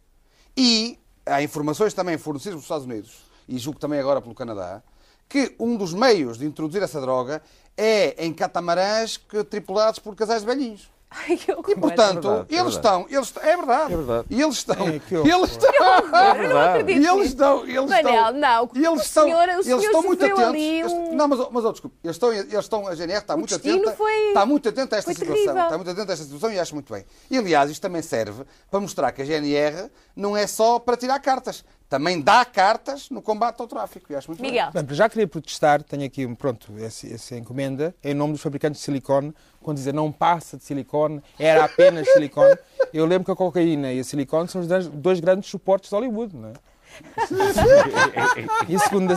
E 0.56 0.98
há 1.26 1.42
informações 1.42 1.94
também 1.94 2.18
fornecidas 2.18 2.54
pelos 2.54 2.64
Estados 2.66 2.86
Unidos, 2.86 3.24
e 3.48 3.58
julgo 3.58 3.80
também 3.80 4.00
agora 4.00 4.22
pelo 4.22 4.36
Canadá, 4.36 4.82
que 5.30 5.56
um 5.60 5.78
dos 5.78 5.94
meios 5.94 6.38
de 6.38 6.46
introduzir 6.46 6.82
essa 6.84 7.00
droga 7.00 7.42
é 7.78 8.26
em 8.26 8.34
catamarãs 8.34 9.18
tripulados 9.50 10.00
por 10.00 10.16
casais 10.16 10.42
de 10.42 10.48
velhinhos. 10.48 10.90
Ai. 11.14 11.38
E, 11.68 11.76
portanto, 11.76 12.28
É 12.28 12.32
verdade, 12.32 12.56
é 12.56 12.60
eles, 12.60 12.74
estão, 12.74 13.06
eles 13.10 13.28
estão. 13.28 13.44
É 13.44 13.58
verdade. 13.58 13.94
É 13.94 13.98
verdade. 13.98 14.28
E 14.30 14.42
eles 14.42 14.56
estão. 14.56 14.88
É, 14.88 15.00
que 15.00 15.16
eles 15.16 15.52
estão. 15.52 16.16
É 16.16 16.34
verdade. 16.34 16.92
E 16.94 17.06
eles 17.08 17.28
estão. 17.28 17.66
Eles 17.66 17.90
Manel, 17.90 18.14
estão, 18.14 18.32
não. 18.34 18.70
E 18.74 18.78
eles 18.86 19.00
o 19.00 19.04
estão, 19.04 19.24
senhor, 19.26 19.48
o 19.48 19.52
eles 19.52 19.68
estão 19.68 20.04
muito 20.04 20.26
atentos. 20.26 20.92
um... 20.94 21.14
Não, 21.16 21.28
mas, 21.28 21.40
mas 21.52 21.66
oh, 21.66 21.72
desculpe, 21.74 21.98
eles 22.02 22.16
estão, 22.16 22.32
eles 22.34 22.54
estão, 22.54 22.88
a 22.88 22.96
GNR 22.96 23.20
está 23.20 23.36
muito 23.36 23.50
destino 23.50 23.76
atenta. 23.82 23.92
foi- 23.98 24.28
Está 24.30 24.46
muito 24.46 24.70
atenta 24.70 24.96
a 24.96 25.00
esta 25.00 25.14
foi 25.14 25.16
situação. 25.16 25.44
terrível. 25.44 25.64
Está 25.64 25.78
muito 25.78 25.92
atenta 25.92 26.12
a 26.12 26.14
esta 26.14 26.26
situação 26.26 26.52
e 26.54 26.60
acho 26.60 26.74
muito 26.74 26.94
bem. 26.94 27.06
E 27.30 27.38
aliás, 27.38 27.70
isto 27.70 27.82
também 27.82 28.02
serve 28.02 28.46
para 28.70 28.80
mostrar 28.80 29.12
que 29.12 29.22
a 29.22 29.26
GNR 29.26 29.90
não 30.16 30.38
é 30.38 30.48
só 30.48 30.80
para 30.80 30.96
tirar 30.96 31.20
cartas. 31.20 31.66
Também 31.92 32.22
dá 32.22 32.46
cartas 32.46 33.10
no 33.10 33.22
combate 33.22 33.60
ao 33.60 33.68
tráfico. 33.68 34.14
E 34.14 34.16
acho 34.16 34.30
muito. 34.30 34.42
Miguel. 34.42 34.70
Bem, 34.72 34.86
já 34.96 35.10
queria 35.10 35.28
protestar, 35.28 35.84
tenho 35.84 36.06
aqui 36.06 36.26
pronto, 36.36 36.72
essa 36.80 37.36
encomenda, 37.36 37.94
em 38.02 38.14
nome 38.14 38.32
dos 38.32 38.42
fabricantes 38.42 38.80
de 38.80 38.86
silicone, 38.86 39.34
quando 39.62 39.76
dizem 39.76 39.92
não 39.92 40.10
passa 40.10 40.56
de 40.56 40.64
silicone, 40.64 41.22
era 41.38 41.66
apenas 41.66 42.08
silicone. 42.14 42.56
Eu 42.94 43.06
lembro 43.06 43.26
que 43.26 43.32
a 43.32 43.36
cocaína 43.36 43.92
e 43.92 44.00
a 44.00 44.04
silicone 44.06 44.48
são 44.48 44.62
os 44.62 44.68
dois- 44.68 44.88
dois 44.88 45.20
grandes 45.20 45.50
suportes 45.50 45.90
de 45.90 45.96
Hollywood, 45.98 46.34
não 46.34 46.50
é? 46.52 46.54
E 48.70 48.80
segundo, 48.80 49.14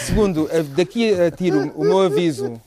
segundo, 0.00 0.48
eh, 0.50 0.62
daqui 0.64 1.12
a 1.14 1.30
tiro 1.30 1.70
o 1.76 1.84
meu 1.84 2.00
aviso 2.00 2.60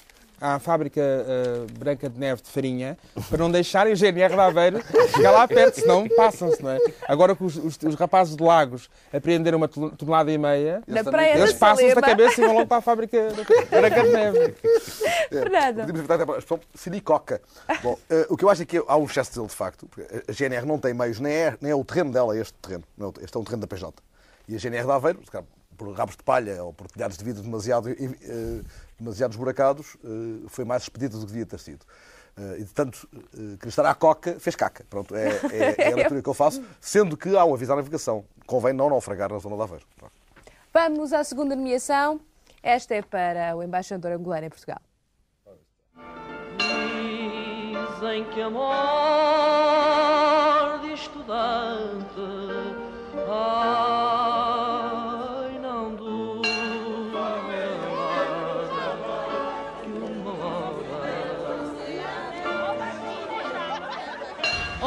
à 0.43 0.59
fábrica 0.59 0.99
eh, 1.01 1.65
Branca 1.79 2.09
de 2.09 2.19
Neve 2.19 2.41
de 2.41 2.49
farinha 2.49 2.97
para 3.29 3.37
não 3.37 3.49
deixarem 3.49 3.93
o 3.93 3.95
GNR 3.95 4.33
de 4.33 4.39
Aveiro 4.41 4.81
chegar 5.15 5.31
lá 5.31 5.47
perto, 5.47 5.79
senão 5.79 6.05
passam-se, 6.09 6.61
não 6.61 6.71
é? 6.71 6.79
Agora 7.07 7.33
que 7.35 7.43
os, 7.45 7.55
os- 7.55 7.77
os 7.81 7.95
rapazes 7.95 8.35
de 8.35 8.43
Lagos 8.43 8.89
apreenderam 9.13 9.57
uma 9.57 9.67
tonel- 9.69 9.91
tonelada 9.91 10.31
e 10.31 10.37
meia, 10.37 10.83
Na 10.85 11.01
praia 11.03 11.37
eles 11.37 11.53
passam-se 11.53 11.95
da 11.95 12.01
cabeça 12.01 12.41
e 12.41 12.45
vão 12.45 12.55
logo 12.55 12.67
para 12.67 12.77
a 12.77 12.81
fábrica 12.81 13.29
Branca 13.71 14.03
de 14.03 14.09
Neve. 14.09 14.55
Fernando. 15.29 15.75
Podemos 15.77 15.99
evitar 15.99 16.15
até 16.21 16.23
a 16.23 16.37
expressão 16.37 16.59
silicoca. 16.75 17.41
Bom, 17.81 17.97
eh, 18.09 18.27
o 18.29 18.35
que 18.35 18.43
eu 18.43 18.49
acho 18.49 18.61
é 18.63 18.65
que 18.65 18.83
há 18.85 18.97
um 18.97 19.05
excesso 19.05 19.33
dele, 19.35 19.47
de 19.47 19.55
facto. 19.55 19.87
porque 19.87 20.05
A 20.27 20.31
GNR 20.33 20.65
não 20.65 20.77
tem 20.77 20.93
meios, 20.93 21.19
nem 21.19 21.31
é, 21.33 21.57
nem 21.61 21.71
é 21.71 21.75
o 21.75 21.83
terreno 21.85 22.11
dela, 22.11 22.35
é 22.35 22.41
este 22.41 22.53
terreno. 22.55 22.83
É 22.99 23.03
o- 23.05 23.13
Este 23.21 23.35
é 23.37 23.39
um 23.39 23.43
terreno 23.43 23.61
da 23.61 23.67
PJ. 23.67 23.93
E 24.47 24.55
a 24.55 24.59
GNR 24.59 24.85
de 24.85 24.91
Aveiro, 24.91 25.19
se 25.23 25.31
calhar, 25.31 25.47
por 25.77 25.91
rabos 25.93 26.15
de 26.15 26.23
palha 26.23 26.63
ou 26.63 26.71
por 26.73 26.87
telhados 26.91 27.17
de 27.17 27.23
vidro 27.23 27.41
demasiado, 27.41 27.89
eh, 27.89 28.61
demasiado 28.99 29.31
esburacados, 29.31 29.97
eh, 30.03 30.45
foi 30.47 30.65
mais 30.65 30.83
expedita 30.83 31.17
do 31.17 31.21
que 31.25 31.31
devia 31.31 31.45
ter 31.45 31.59
sido. 31.59 31.85
Eh, 32.35 32.57
e, 32.59 32.63
portanto, 32.65 33.07
uh, 33.13 33.57
querer 33.57 33.69
estar 33.69 33.85
à 33.85 33.93
coca, 33.93 34.39
fez 34.39 34.55
caca. 34.55 34.83
Pronto, 34.89 35.15
é, 35.15 35.27
é- 35.51 35.75
é 35.77 35.91
a 35.93 35.95
leitura 35.95 36.21
que 36.21 36.27
eu 36.29 36.33
faço, 36.33 36.63
sendo 36.81 37.15
que 37.15 37.35
há 37.37 37.45
um 37.45 37.53
aviso 37.53 37.73
à 37.73 37.75
navegação. 37.75 38.25
Convém 38.47 38.73
não 38.73 38.89
naufragar 38.89 39.31
na 39.31 39.37
zona 39.39 39.55
de 39.55 39.61
Aveiro. 39.61 39.85
Vamos 40.73 41.13
à 41.13 41.23
segunda 41.23 41.55
nomeação. 41.55 42.19
Esta 42.63 42.95
é 42.95 43.01
para 43.03 43.55
o 43.55 43.61
embaixador 43.61 44.13
angolano 44.13 44.47
em 44.47 44.49
Portugal. 44.49 44.81
Dizem 47.99 48.25
que 48.31 48.41
amor 48.41 48.73
de 50.81 50.93
estudante 50.93 52.19
Ai, 53.29 54.22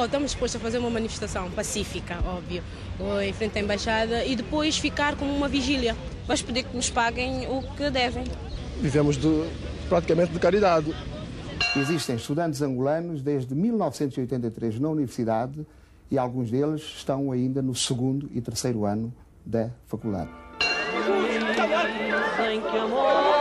Estamos 0.06 0.30
dispostos 0.30 0.60
a 0.60 0.62
fazer 0.62 0.78
uma 0.78 0.88
manifestação 0.88 1.50
pacífica, 1.50 2.18
óbvio, 2.24 2.62
ou 3.00 3.20
em 3.20 3.32
frente 3.32 3.58
à 3.58 3.60
embaixada 3.60 4.24
e 4.24 4.36
depois 4.36 4.78
ficar 4.78 5.16
como 5.16 5.34
uma 5.34 5.48
vigília. 5.48 5.96
Vamos 6.26 6.42
pedir 6.42 6.62
que 6.62 6.76
nos 6.76 6.88
paguem 6.88 7.48
o 7.48 7.60
que 7.74 7.90
devem. 7.90 8.22
Vivemos 8.80 9.16
de, 9.16 9.28
praticamente 9.88 10.32
de 10.32 10.38
caridade. 10.38 10.94
Existem 11.76 12.14
estudantes 12.14 12.62
angolanos 12.62 13.20
desde 13.20 13.52
1983 13.52 14.78
na 14.78 14.88
universidade 14.90 15.66
e 16.08 16.16
alguns 16.16 16.52
deles 16.52 16.82
estão 16.82 17.32
ainda 17.32 17.60
no 17.60 17.74
segundo 17.74 18.30
e 18.32 18.40
terceiro 18.40 18.84
ano 18.84 19.12
da 19.44 19.70
faculdade. 19.86 20.30
Dizem 22.36 22.60
que 22.60 23.36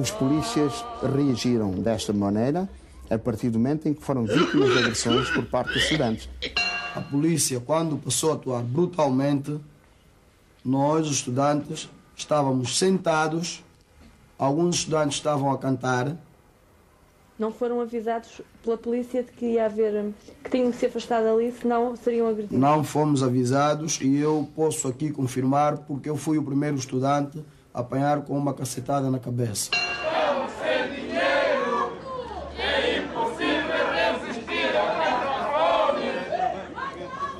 Os 0.00 0.10
polícias 0.10 0.84
reagiram 1.02 1.72
desta 1.72 2.10
maneira 2.12 2.66
a 3.10 3.18
partir 3.18 3.50
do 3.50 3.58
momento 3.58 3.86
em 3.86 3.92
que 3.92 4.02
foram 4.02 4.24
vítimas 4.24 4.72
de 4.72 4.78
agressões 4.78 5.28
por 5.30 5.44
parte 5.44 5.74
dos 5.74 5.82
estudantes. 5.82 6.28
A 6.94 7.02
polícia, 7.02 7.60
quando 7.60 7.98
passou 7.98 8.30
a 8.30 8.34
atuar 8.34 8.62
brutalmente, 8.62 9.58
nós, 10.64 11.06
os 11.06 11.16
estudantes, 11.16 11.90
estávamos 12.16 12.78
sentados, 12.78 13.62
alguns 14.38 14.76
estudantes 14.76 15.16
estavam 15.16 15.52
a 15.52 15.58
cantar. 15.58 16.16
Não 17.38 17.52
foram 17.52 17.80
avisados 17.80 18.40
pela 18.62 18.78
polícia 18.78 19.22
de 19.22 19.32
que 19.32 19.46
ia 19.52 19.66
haver, 19.66 20.12
que 20.42 20.50
tinham 20.50 20.70
que 20.70 20.78
se 20.78 20.86
afastar 20.86 21.22
dali, 21.22 21.52
senão 21.52 21.94
seriam 21.96 22.26
agredidos. 22.28 22.58
Não 22.58 22.82
fomos 22.84 23.22
avisados 23.22 23.98
e 24.00 24.16
eu 24.18 24.48
posso 24.56 24.88
aqui 24.88 25.10
confirmar 25.10 25.78
porque 25.78 26.08
eu 26.08 26.16
fui 26.16 26.38
o 26.38 26.42
primeiro 26.42 26.76
estudante 26.76 27.44
a 27.74 27.80
apanhar 27.80 28.22
com 28.22 28.36
uma 28.36 28.54
cacetada 28.54 29.10
na 29.10 29.18
cabeça. 29.18 29.70
Sem 30.58 30.94
dinheiro 30.94 31.92
é 32.58 32.98
impossível 32.98 33.86
resistir 33.94 34.76
a 34.76 34.78
tanta 35.00 35.38
fome. 35.52 36.10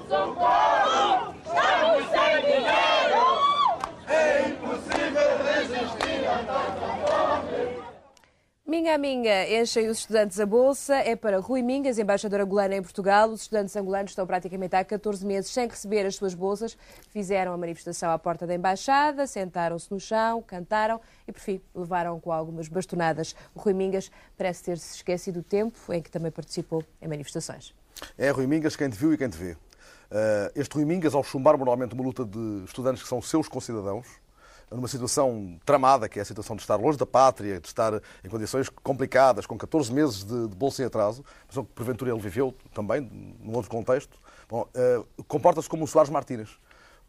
Socorro! 0.09 1.35
Estamos 1.45 2.05
sem 2.11 2.35
dinheiro! 2.47 3.25
É 4.09 4.49
impossível 4.49 5.29
resistir 5.45 6.21
a 6.27 6.39
tanta 6.39 6.89
fome. 7.05 7.61
Minga 8.81 8.95
a 8.95 8.99
Minga 8.99 9.61
enchem 9.61 9.89
os 9.89 9.99
estudantes 9.99 10.41
a 10.41 10.47
bolsa. 10.47 10.95
É 10.95 11.15
para 11.15 11.39
Rui 11.39 11.61
Mingas, 11.61 11.99
embaixador 11.99 12.41
angolano 12.41 12.73
em 12.73 12.81
Portugal. 12.81 13.29
Os 13.29 13.43
estudantes 13.43 13.77
angolanos 13.77 14.13
estão 14.13 14.27
praticamente 14.27 14.75
há 14.75 14.83
14 14.83 15.27
meses 15.27 15.51
sem 15.51 15.69
receber 15.69 16.07
as 16.07 16.17
suas 16.17 16.33
bolsas. 16.33 16.79
Fizeram 17.11 17.53
a 17.53 17.59
manifestação 17.59 18.11
à 18.11 18.19
porta 18.19 18.47
da 18.47 18.55
embaixada, 18.55 19.27
sentaram-se 19.27 19.91
no 19.91 20.01
chão, 20.01 20.41
cantaram 20.41 20.99
e, 21.29 21.33
por 21.33 21.41
fim, 21.41 21.61
levaram 21.75 22.19
com 22.19 22.33
algumas 22.33 22.69
bastonadas. 22.69 23.37
O 23.55 23.61
Rui 23.61 23.75
Mingas 23.75 24.11
parece 24.35 24.65
ter-se 24.65 24.97
esquecido 24.97 25.43
do 25.43 25.43
tempo 25.43 25.79
em 25.93 26.01
que 26.01 26.11
também 26.11 26.31
participou 26.31 26.83
em 27.03 27.07
manifestações. 27.07 27.75
É 28.17 28.31
Rui 28.31 28.47
Mingas 28.47 28.77
quem 28.77 28.89
te 28.89 28.97
viu 28.97 29.13
e 29.13 29.19
quem 29.19 29.29
te 29.29 29.37
vê. 29.37 29.59
Eh, 30.11 30.53
este 30.57 30.75
Rui 30.75 30.87
Mingas, 30.87 31.15
ao 31.15 31.23
chumbar 31.23 31.59
moralmente 31.59 31.95
uma 31.95 32.03
luta 32.03 32.25
de 32.25 32.65
estudantes 32.65 33.03
que 33.03 33.09
são 33.11 33.21
seus 33.21 33.47
concidadãos, 33.47 34.07
numa 34.71 34.89
situação 34.89 35.59
tramada, 35.65 36.09
que 36.09 36.19
é 36.19 36.23
a 36.23 36.25
situação 36.25 36.55
de 36.55 36.63
estar 36.63 36.77
longe 36.77 36.97
da 36.97 37.07
pátria, 37.07 37.61
de 37.61 37.67
estar 37.67 37.93
em 38.25 38.29
condições 38.29 38.69
complicadas, 38.69 39.47
com 39.47 39.57
14 39.59 39.93
meses 39.93 40.25
de, 40.25 40.49
de 40.49 40.57
bolsa 40.57 40.83
em 40.83 40.87
atraso, 40.87 41.25
mas 41.47 41.57
que 41.57 41.73
porventura 41.75 42.11
ele 42.13 42.21
viveu 42.21 42.55
também, 42.73 43.01
num 43.43 43.55
outro 43.55 43.71
contexto, 43.71 44.19
eh, 44.75 45.03
comporta-se 45.27 45.69
como 45.69 45.83
um 45.85 45.87
Soares 45.87 46.11
Martínez. 46.11 46.51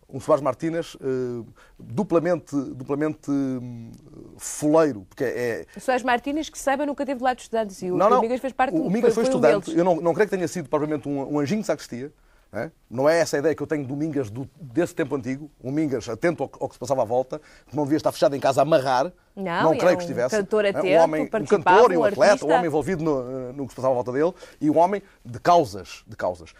Um 0.09 0.19
Soares 0.19 0.43
Martínez 0.43 0.97
eh, 0.99 1.43
duplamente, 1.79 2.55
duplamente 2.73 3.29
hum, 3.31 3.91
foleiro, 4.37 5.05
porque 5.07 5.23
é, 5.23 5.65
O 5.75 5.79
Soares 5.79 6.03
Martínez, 6.03 6.49
que 6.49 6.59
saiba, 6.59 6.85
nunca 6.85 7.05
teve 7.05 7.23
lá 7.23 7.33
de 7.33 7.43
estudantes. 7.43 7.81
E 7.81 7.91
o 7.91 7.95
não, 7.95 8.09
não. 8.09 8.21
Mingas 8.21 8.41
fez 8.41 8.53
parte 8.53 8.75
o 8.75 8.85
um- 8.85 8.89
Mingas 8.89 9.13
foi, 9.13 9.23
um 9.23 9.27
estudante. 9.27 9.65
deles. 9.67 9.77
Eu 9.77 9.85
não, 9.85 10.01
não 10.01 10.13
creio 10.13 10.27
que 10.29 10.35
tenha 10.35 10.47
sido 10.47 10.67
propriamente 10.67 11.07
um, 11.07 11.35
um 11.35 11.39
anjinho 11.39 11.61
de 11.61 11.67
sacristia. 11.67 12.11
Não 12.51 12.59
é? 12.59 12.71
Não 12.89 13.09
é 13.09 13.19
essa 13.19 13.37
a 13.37 13.39
ideia 13.39 13.55
que 13.55 13.63
eu 13.63 13.67
tenho 13.67 13.85
do 13.87 13.95
Mingas 13.95 14.29
do- 14.29 14.49
desse 14.59 14.93
tempo 14.93 15.15
antigo. 15.15 15.49
Um 15.63 15.71
Mingas 15.71 16.09
atento 16.09 16.43
ao, 16.43 16.49
que- 16.49 16.57
ao 16.61 16.67
que 16.67 16.75
se 16.75 16.79
passava 16.79 17.01
à 17.01 17.05
volta, 17.05 17.39
que 17.65 17.75
não 17.75 17.83
devia 17.83 17.95
estar 17.97 18.11
fechado 18.11 18.35
em 18.35 18.39
casa 18.41 18.61
a 18.61 18.63
amarrar. 18.63 19.11
Não, 19.35 19.73
é 19.73 19.77
creio 19.77 19.93
um 19.93 19.97
que 19.97 20.03
estivesse. 20.03 20.35
cantor 20.35 20.63
Não 20.63 20.67
é? 20.67 20.69
atento, 20.71 20.87
um 20.87 20.97
homem, 20.99 21.21
um 21.23 21.27
cantor 21.45 21.91
e 21.93 21.97
um 21.97 22.01
um 22.01 22.03
atleta, 22.03 22.45
um 22.45 22.49
homem 22.51 22.65
envolvido 22.65 23.03
no, 23.03 23.53
no 23.53 23.63
que 23.65 23.71
se 23.71 23.75
passava 23.77 23.93
à 23.93 23.95
volta 23.95 24.11
dele 24.11 24.33
e 24.59 24.69
um 24.69 24.77
homem 24.77 25.01
de 25.23 25.39
causas. 25.39 26.03
De 26.05 26.15
causas. 26.17 26.53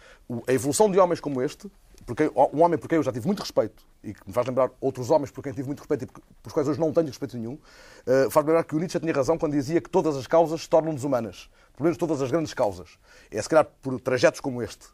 A 0.48 0.52
evolução 0.52 0.90
de 0.90 0.98
homens 0.98 1.20
como 1.20 1.42
este, 1.42 1.70
porque 2.06 2.32
um 2.54 2.62
homem 2.62 2.78
por 2.78 2.88
quem 2.88 2.96
eu 2.96 3.02
já 3.02 3.12
tive 3.12 3.26
muito 3.26 3.40
respeito 3.40 3.84
e 4.02 4.14
que 4.14 4.20
me 4.26 4.32
faz 4.32 4.46
lembrar 4.46 4.70
outros 4.80 5.10
homens 5.10 5.30
por 5.30 5.42
quem 5.44 5.52
tive 5.52 5.66
muito 5.66 5.80
respeito 5.80 6.04
e 6.04 6.06
por, 6.06 6.22
por 6.42 6.52
quais 6.54 6.66
hoje 6.66 6.80
não 6.80 6.90
tenho 6.90 7.06
respeito 7.06 7.36
nenhum, 7.36 7.58
eh, 8.06 8.28
faz 8.30 8.44
lembrar 8.46 8.64
que 8.64 8.74
o 8.74 8.78
Nietzsche 8.78 8.98
tinha 8.98 9.12
razão 9.12 9.36
quando 9.36 9.52
dizia 9.52 9.78
que 9.80 9.90
todas 9.90 10.16
as 10.16 10.26
causas 10.26 10.62
se 10.62 10.68
tornam 10.70 10.94
desumanas. 10.94 11.50
Pelo 11.76 11.84
menos 11.84 11.98
todas 11.98 12.20
as 12.22 12.30
grandes 12.30 12.54
causas. 12.54 12.98
É 13.30 13.40
se 13.40 13.48
calhar 13.48 13.66
por 13.82 14.00
trajetos 14.00 14.40
como 14.40 14.60
este, 14.62 14.86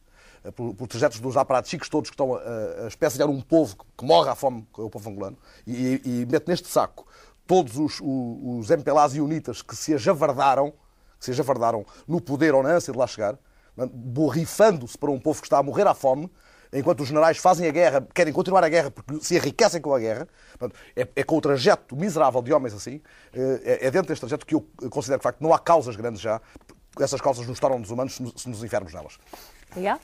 por, 0.55 0.74
por 0.74 0.87
trajetos 0.87 1.20
dos 1.20 1.37
aparatos 1.37 1.77
todos 1.88 2.11
que 2.11 2.14
estão 2.14 2.35
a, 2.35 2.85
a, 2.85 2.88
especificar 2.88 3.29
um 3.29 3.40
povo 3.40 3.77
que, 3.96 4.05
morre 4.05 4.31
à 4.31 4.35
fome, 4.35 4.66
que 4.74 4.81
é 4.81 4.85
o 4.85 4.90
povo 4.90 5.11
angolano, 5.11 5.38
e, 5.66 6.01
e, 6.05 6.27
mete 6.31 6.48
neste 6.48 6.68
saco 6.68 7.07
todos 7.46 7.79
os, 7.79 8.01
os, 8.01 8.70
MPLAs 8.70 9.14
e 9.14 9.20
UNITAs 9.20 9.62
que 9.62 9.74
se 9.74 9.94
ajavardaram, 9.94 10.72
que 11.18 11.24
se 11.24 11.31
ajavardaram 11.31 11.85
no 12.07 12.20
poder 12.20 12.55
ou 12.55 12.62
na 12.62 12.70
ânsia 12.70 12.92
de 12.92 12.98
lá 12.98 13.07
chegar, 13.07 13.38
portanto, 13.74 13.96
borrifando-se 13.96 14.98
para 14.98 15.11
um 15.11 15.18
povo 15.18 15.40
que 15.40 15.46
está 15.46 15.59
a 15.59 15.62
morrer 15.62 15.87
à 15.87 15.94
fome, 15.94 16.31
enquanto 16.72 17.01
os 17.01 17.09
generais 17.09 17.38
fazem 17.38 17.66
a 17.66 17.70
guerra, 17.70 18.07
querem 18.14 18.33
continuar 18.33 18.62
a 18.64 18.68
guerra 18.68 18.90
porque 18.90 19.24
se 19.24 19.37
enriquecem 19.37 19.81
com 19.81 19.94
a 19.94 19.98
guerra. 19.98 20.29
É, 20.96 21.09
é 21.16 21.24
com 21.24 21.37
o 21.37 21.40
trajeto 21.40 21.96
miserável 21.96 22.42
de 22.42 22.53
homens 22.53 22.74
assim, 22.74 23.01
eh, 23.33 23.79
é, 23.83 23.87
é 23.87 23.90
dentro 23.90 24.09
deste 24.09 24.20
trajeto 24.20 24.44
que 24.44 24.55
eu 24.55 24.66
considero 24.90 25.18
que, 25.18 25.22
de 25.22 25.31
facto, 25.31 25.40
não 25.40 25.53
há 25.53 25.59
causas 25.59 25.96
grandes 25.96 26.20
já. 26.20 26.40
Essas 26.98 27.20
causas 27.20 27.46
nos 27.46 27.61
tornam 27.61 27.81
desumanos 27.81 28.14
se 28.14 28.48
nos, 28.48 28.62
enfiarmos 28.62 28.92
nelas. 28.92 29.18
Miguel? 29.74 29.98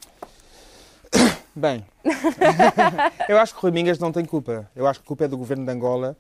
Bem, 1.55 1.85
eu 3.29 3.39
acho 3.39 3.55
que 3.55 3.61
Rui 3.61 3.71
Mingas 3.71 3.99
não 3.99 4.11
tem 4.11 4.25
culpa. 4.25 4.69
Eu 4.75 4.87
acho 4.87 5.01
que 5.01 5.05
a 5.05 5.09
culpa 5.09 5.25
é 5.25 5.29
do 5.29 5.39
governo 5.39 5.65
de 5.65 5.71
Angola. 5.71 6.17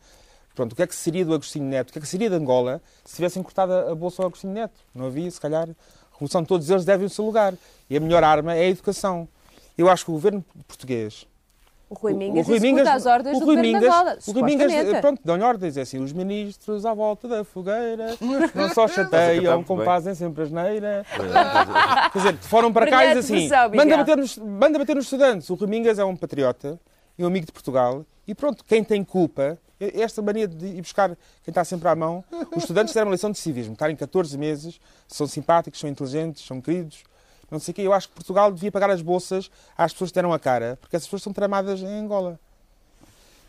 Pronto, 0.54 0.72
o 0.72 0.76
que 0.76 0.82
é 0.82 0.86
que 0.86 0.94
seria 0.94 1.24
do 1.24 1.34
Agostinho 1.34 1.64
Neto? 1.64 1.90
O 1.90 1.92
que 1.92 1.98
é 1.98 2.02
que 2.02 2.06
seria 2.06 2.30
de 2.30 2.36
Angola 2.36 2.80
se 3.04 3.16
tivessem 3.16 3.42
cortado 3.42 3.72
a 3.72 3.94
bolsa 3.94 4.22
ao 4.22 4.28
Agostinho 4.28 4.52
Neto? 4.52 4.78
Não 4.94 5.06
havia, 5.06 5.28
se 5.30 5.40
calhar. 5.40 5.68
A 5.68 6.12
revolução 6.12 6.42
de 6.42 6.48
todos 6.48 6.70
eles 6.70 6.84
deve 6.84 7.04
o 7.04 7.10
seu 7.10 7.24
lugar. 7.24 7.54
E 7.90 7.96
a 7.96 8.00
melhor 8.00 8.22
arma 8.22 8.54
é 8.54 8.60
a 8.60 8.68
educação. 8.68 9.28
Eu 9.76 9.88
acho 9.88 10.04
que 10.04 10.12
o 10.12 10.14
governo 10.14 10.44
português 10.68 11.26
O 11.88 11.94
Rui 11.94 12.14
Mingas 12.14 12.46
o 12.46 12.48
Rui 12.48 12.56
executa 12.56 12.92
as 12.92 13.06
ordens 13.06 13.36
o 13.36 13.40
do 13.40 13.46
Rui 13.46 13.56
governo 13.56 13.78
Mingas- 13.78 13.94
Angola, 13.94 14.18
o 14.26 14.32
Rui 14.32 14.42
Mingas, 14.42 15.00
pronto, 15.00 15.20
dão 15.24 15.40
ordens, 15.40 15.76
é 15.76 15.82
assim, 15.82 15.98
os 16.02 16.12
ministros 16.12 16.86
à 16.86 16.94
volta 16.94 17.28
da 17.28 17.44
fogueira 17.44 18.16
não 18.54 18.68
só 18.70 18.88
chateiam, 18.88 19.62
como 19.62 19.84
fazem 19.84 20.14
sempre 20.14 20.42
asneira. 20.44 21.04
Quer 22.12 22.18
dizer, 22.18 22.36
foram 22.38 22.72
para 22.72 22.86
cá 22.88 23.04
e 23.04 23.18
assim, 23.18 23.48
manda 23.76 23.96
bater, 23.98 24.16
nos, 24.16 24.38
manda 24.38 24.78
bater 24.78 24.96
nos 24.96 25.04
estudantes. 25.04 25.50
O 25.50 25.54
Rui 25.54 25.68
Mingas 25.68 25.98
é 25.98 26.04
um 26.04 26.16
patriota 26.16 26.80
e 27.18 27.22
um 27.22 27.26
amigo 27.26 27.46
de 27.46 27.52
Portugal 27.52 28.04
e 28.26 28.34
pronto, 28.34 28.64
quem 28.64 28.82
tem 28.82 29.04
culpa, 29.04 29.58
esta 29.78 30.22
mania 30.22 30.48
de 30.48 30.66
ir 30.66 30.80
buscar 30.80 31.10
quem 31.10 31.50
está 31.52 31.62
sempre 31.64 31.88
à 31.88 31.94
mão, 31.94 32.24
os 32.56 32.62
estudantes 32.62 32.94
deram 32.94 33.08
uma 33.08 33.12
lição 33.14 33.30
de 33.30 33.38
civismo, 33.38 33.74
estarem 33.74 33.94
14 33.94 34.36
meses, 34.38 34.80
são 35.06 35.26
simpáticos, 35.26 35.78
são 35.78 35.90
inteligentes, 35.90 36.44
são 36.46 36.60
queridos, 36.60 37.04
não 37.50 37.58
sei 37.58 37.72
o 37.72 37.74
quê. 37.74 37.82
Eu 37.82 37.92
acho 37.92 38.08
que 38.08 38.14
Portugal 38.14 38.50
devia 38.52 38.70
pagar 38.72 38.90
as 38.90 39.02
bolsas 39.02 39.50
às 39.76 39.92
pessoas 39.92 40.10
que 40.10 40.14
deram 40.14 40.32
a 40.32 40.38
cara, 40.38 40.78
porque 40.80 40.96
essas 40.96 41.06
pessoas 41.06 41.22
são 41.22 41.32
tramadas 41.32 41.80
em 41.80 41.86
Angola. 42.00 42.38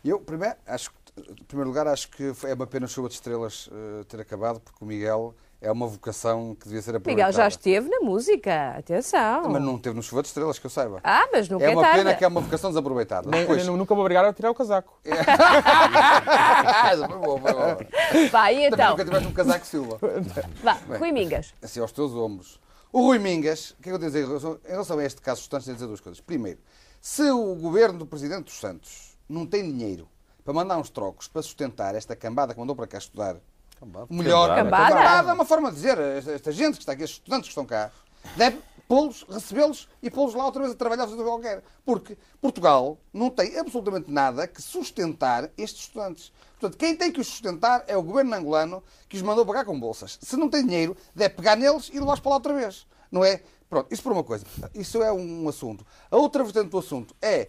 Eu, 0.04 0.20
primeiro, 0.20 0.54
acho 0.66 0.90
que 0.90 0.96
Em 1.30 1.44
primeiro 1.44 1.70
lugar, 1.70 1.86
acho 1.88 2.08
que 2.10 2.32
é 2.44 2.54
uma 2.54 2.66
pena 2.66 2.86
chuva 2.86 3.08
de 3.08 3.14
estrelas 3.14 3.68
eh, 3.72 4.04
ter 4.06 4.20
acabado, 4.20 4.60
porque 4.60 4.84
o 4.84 4.86
Miguel 4.86 5.34
é 5.62 5.72
uma 5.72 5.86
vocação 5.86 6.54
que 6.54 6.66
devia 6.66 6.82
ser 6.82 6.90
aproveitada. 6.94 7.28
Miguel 7.28 7.32
já 7.32 7.48
esteve 7.48 7.88
na 7.88 8.00
música, 8.00 8.74
atenção. 8.76 9.48
Mas 9.48 9.62
não 9.62 9.78
teve 9.78 9.96
no 9.96 10.02
chuva 10.02 10.20
de 10.20 10.28
estrelas, 10.28 10.58
que 10.58 10.66
eu 10.66 10.70
saiba. 10.70 11.00
Ah, 11.02 11.26
mas 11.32 11.48
nunca 11.48 11.64
é 11.64 11.68
é 11.70 11.72
uma 11.72 11.80
tarde. 11.80 11.98
pena 11.98 12.14
que 12.14 12.22
é 12.22 12.28
uma 12.28 12.42
vocação 12.42 12.68
desaproveitada. 12.70 13.30
Nem- 13.30 13.40
Depois... 13.40 13.66
nunca 13.66 13.94
vou 13.94 14.02
obrigar 14.04 14.26
a 14.26 14.32
tirar 14.34 14.50
o 14.50 14.54
casaco. 14.54 15.00
Foi 16.98 17.18
boa, 17.18 17.40
foi 17.40 17.52
boa. 17.52 17.78
Vai, 18.30 18.54
e 18.66 18.70
Também 18.70 18.74
então? 18.74 18.90
nunca 18.90 19.04
tiveste 19.04 19.28
um 19.28 19.32
casaco 19.32 19.66
Silva. 19.66 19.98
Vá, 20.62 20.78
Rui 20.98 21.12
Mingas. 21.12 21.54
Assim, 21.62 21.80
aos 21.80 21.92
teus 21.92 22.12
ombros. 22.12 22.60
O 22.92 23.02
Rui 23.02 23.18
Mingas, 23.18 23.70
o 23.72 23.82
que 23.82 23.88
é 23.88 23.92
que 23.92 23.94
eu 23.94 23.98
tenho 23.98 24.10
a 24.10 24.12
dizer 24.12 24.24
em 24.24 24.70
relação, 24.70 24.98
a 24.98 25.04
este 25.04 25.20
caso 25.20 25.42
Santos, 25.42 25.64
tenho 25.64 25.74
a 25.74 25.76
dizer 25.76 25.86
duas 25.86 26.00
coisas. 26.00 26.20
Primeiro, 26.20 26.60
se 27.00 27.30
o 27.30 27.54
governo 27.54 27.98
do 27.98 28.06
Presidente 28.06 28.44
dos 28.44 28.58
Santos 28.58 29.16
não 29.28 29.46
tem 29.46 29.62
dinheiro 29.62 30.08
para 30.44 30.54
mandar 30.54 30.78
uns 30.78 30.90
trocos 30.90 31.28
para 31.28 31.42
sustentar 31.42 31.94
esta 31.94 32.14
cambada 32.14 32.54
que 32.54 32.60
mandou 32.60 32.76
para 32.76 32.86
cá 32.86 32.98
estudar, 32.98 33.36
o 33.80 34.14
melhor. 34.14 34.56
Cambada? 34.56 34.94
Cambada 34.94 35.30
é 35.30 35.32
uma 35.34 35.44
forma 35.44 35.70
de 35.70 35.76
dizer. 35.76 35.98
Esta, 35.98 36.32
esta 36.32 36.52
gente 36.52 36.74
que 36.74 36.82
está 36.82 36.92
aqui, 36.92 37.02
estes 37.02 37.18
estudantes 37.18 37.48
que 37.48 37.50
estão 37.50 37.66
cá, 37.66 37.90
deve 38.36 38.58
pô-los, 38.88 39.24
recebê-los 39.28 39.88
e 40.02 40.10
pô-los 40.10 40.34
lá 40.34 40.44
outra 40.44 40.62
vez 40.62 40.72
a 40.72 40.76
trabalhar 40.76 41.06
fazer 41.06 41.22
qualquer. 41.22 41.62
Porque 41.84 42.16
Portugal 42.40 42.98
não 43.12 43.30
tem 43.30 43.58
absolutamente 43.58 44.10
nada 44.10 44.46
que 44.46 44.62
sustentar 44.62 45.50
estes 45.56 45.82
estudantes. 45.82 46.32
Portanto, 46.58 46.78
quem 46.78 46.96
tem 46.96 47.12
que 47.12 47.20
os 47.20 47.26
sustentar 47.26 47.84
é 47.86 47.96
o 47.96 48.02
governo 48.02 48.34
angolano 48.34 48.82
que 49.08 49.16
os 49.16 49.22
mandou 49.22 49.44
pagar 49.44 49.64
com 49.64 49.78
bolsas. 49.78 50.18
Se 50.22 50.36
não 50.36 50.48
tem 50.48 50.64
dinheiro, 50.64 50.96
deve 51.14 51.34
pegar 51.34 51.56
neles 51.56 51.90
e 51.92 51.98
levá-los 51.98 52.20
para 52.20 52.30
lá 52.30 52.36
outra 52.36 52.54
vez. 52.54 52.86
Não 53.10 53.24
é? 53.24 53.42
Pronto, 53.68 53.92
isso 53.92 54.02
por 54.02 54.12
uma 54.12 54.24
coisa. 54.24 54.46
Isso 54.74 55.02
é 55.02 55.12
um 55.12 55.48
assunto. 55.48 55.84
A 56.10 56.16
outra 56.16 56.44
vertente 56.44 56.68
do 56.68 56.78
assunto 56.78 57.14
é 57.20 57.48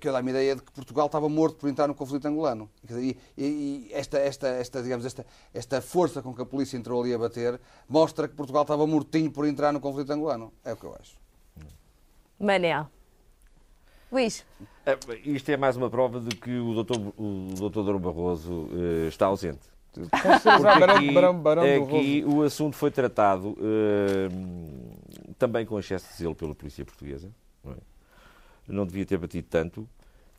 que 0.00 0.06
eu 0.08 0.12
dá-me 0.12 0.28
a 0.28 0.34
ideia 0.34 0.54
de 0.56 0.62
que 0.62 0.70
Portugal 0.70 1.06
estava 1.06 1.28
morto 1.28 1.56
por 1.56 1.68
entrar 1.68 1.88
no 1.88 1.94
conflito 1.94 2.26
angolano. 2.26 2.70
E, 2.90 3.16
e- 3.36 3.44
e 3.44 3.90
esta, 3.92 4.18
esta, 4.18 4.46
esta, 4.48 4.82
digamos, 4.82 5.04
esta, 5.04 5.26
esta 5.52 5.80
força 5.80 6.22
com 6.22 6.32
que 6.32 6.40
a 6.42 6.46
polícia 6.46 6.76
entrou 6.76 7.02
ali 7.02 7.12
a 7.12 7.18
bater 7.18 7.60
mostra 7.88 8.28
que 8.28 8.34
Portugal 8.34 8.62
estava 8.62 8.86
mortinho 8.86 9.30
por 9.32 9.46
entrar 9.46 9.72
no 9.72 9.80
conflito 9.80 10.10
angolano. 10.12 10.52
É 10.64 10.72
o 10.72 10.76
que 10.76 10.84
eu 10.84 10.94
acho. 11.00 11.16
Manel. 12.38 12.86
Luís. 14.12 14.44
É, 14.86 14.96
Isto 15.24 15.50
é 15.50 15.56
mais 15.56 15.76
uma 15.76 15.90
prova 15.90 16.20
de 16.20 16.34
que 16.36 16.56
o 16.58 16.72
doutor, 16.74 17.12
o 17.18 17.52
doutor 17.56 17.84
Dom 17.84 17.98
Barroso 17.98 18.68
eh, 18.72 19.08
está 19.08 19.26
ausente. 19.26 19.60
aqui, 20.96 21.10
Barão- 21.12 21.38
Barão 21.40 21.62
do 21.64 21.84
aqui 21.96 22.24
o 22.26 22.42
assunto 22.42 22.76
foi 22.76 22.90
tratado 22.90 23.56
eh, 23.60 24.28
também 25.38 25.66
com 25.66 25.78
excesso 25.78 26.08
de 26.12 26.14
zelo 26.22 26.34
pela 26.34 26.54
polícia 26.54 26.84
portuguesa. 26.84 27.28
Não, 27.64 27.72
é? 27.72 27.76
Não 28.68 28.86
devia 28.86 29.06
ter 29.06 29.18
batido 29.18 29.46
tanto. 29.48 29.88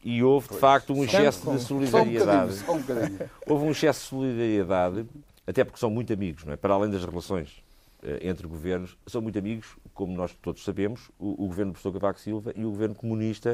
E 0.04 0.24
houve, 0.24 0.48
de 0.50 0.58
facto, 0.58 0.94
um 0.94 1.04
excesso 1.04 1.44
só 1.44 1.52
um 1.52 1.58
de 1.58 1.65
bocadinho, 1.65 1.88
solidariedade. 1.89 2.54
só 2.54 2.72
um 2.74 2.80
bocadinho. 2.80 3.30
Houve 3.46 3.65
um 3.65 3.72
excesso 3.72 4.00
de 4.00 4.06
solidariedade, 4.08 5.06
até 5.46 5.63
porque 5.65 5.80
são 5.80 5.89
muito 5.89 6.13
amigos, 6.13 6.46
não 6.46 6.54
é? 6.54 6.56
Para 6.56 6.74
além 6.74 6.89
das 6.89 7.04
relações 7.04 7.62
eh, 8.02 8.20
entre 8.22 8.48
governos, 8.48 8.98
são 9.06 9.22
muito 9.22 9.38
amigos, 9.38 9.76
como 9.94 10.15
nós 10.15 10.34
todos 10.42 10.63
sabemos, 10.63 11.12
o, 11.20 11.44
o 11.44 11.48
governo 11.48 11.72
do 11.72 11.74
professor 11.74 11.92
Cavaco 11.92 12.20
Silva 12.20 12.54
e 12.56 12.63
o 12.63 12.70
governo 12.70 12.96
comunista 12.96 13.52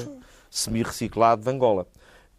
semi-reciclado 0.52 1.42
de 1.42 1.50
Angola. 1.50 1.88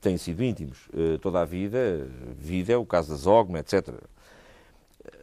Têm 0.01 0.16
sido 0.16 0.44
íntimos 0.44 0.88
eh, 0.96 1.18
toda 1.20 1.40
a 1.40 1.44
vida, 1.44 2.09
vida 2.38 2.72
é 2.72 2.77
o 2.77 2.87
caso 2.87 3.11
da 3.11 3.16
Zogma, 3.16 3.59
etc. 3.59 3.92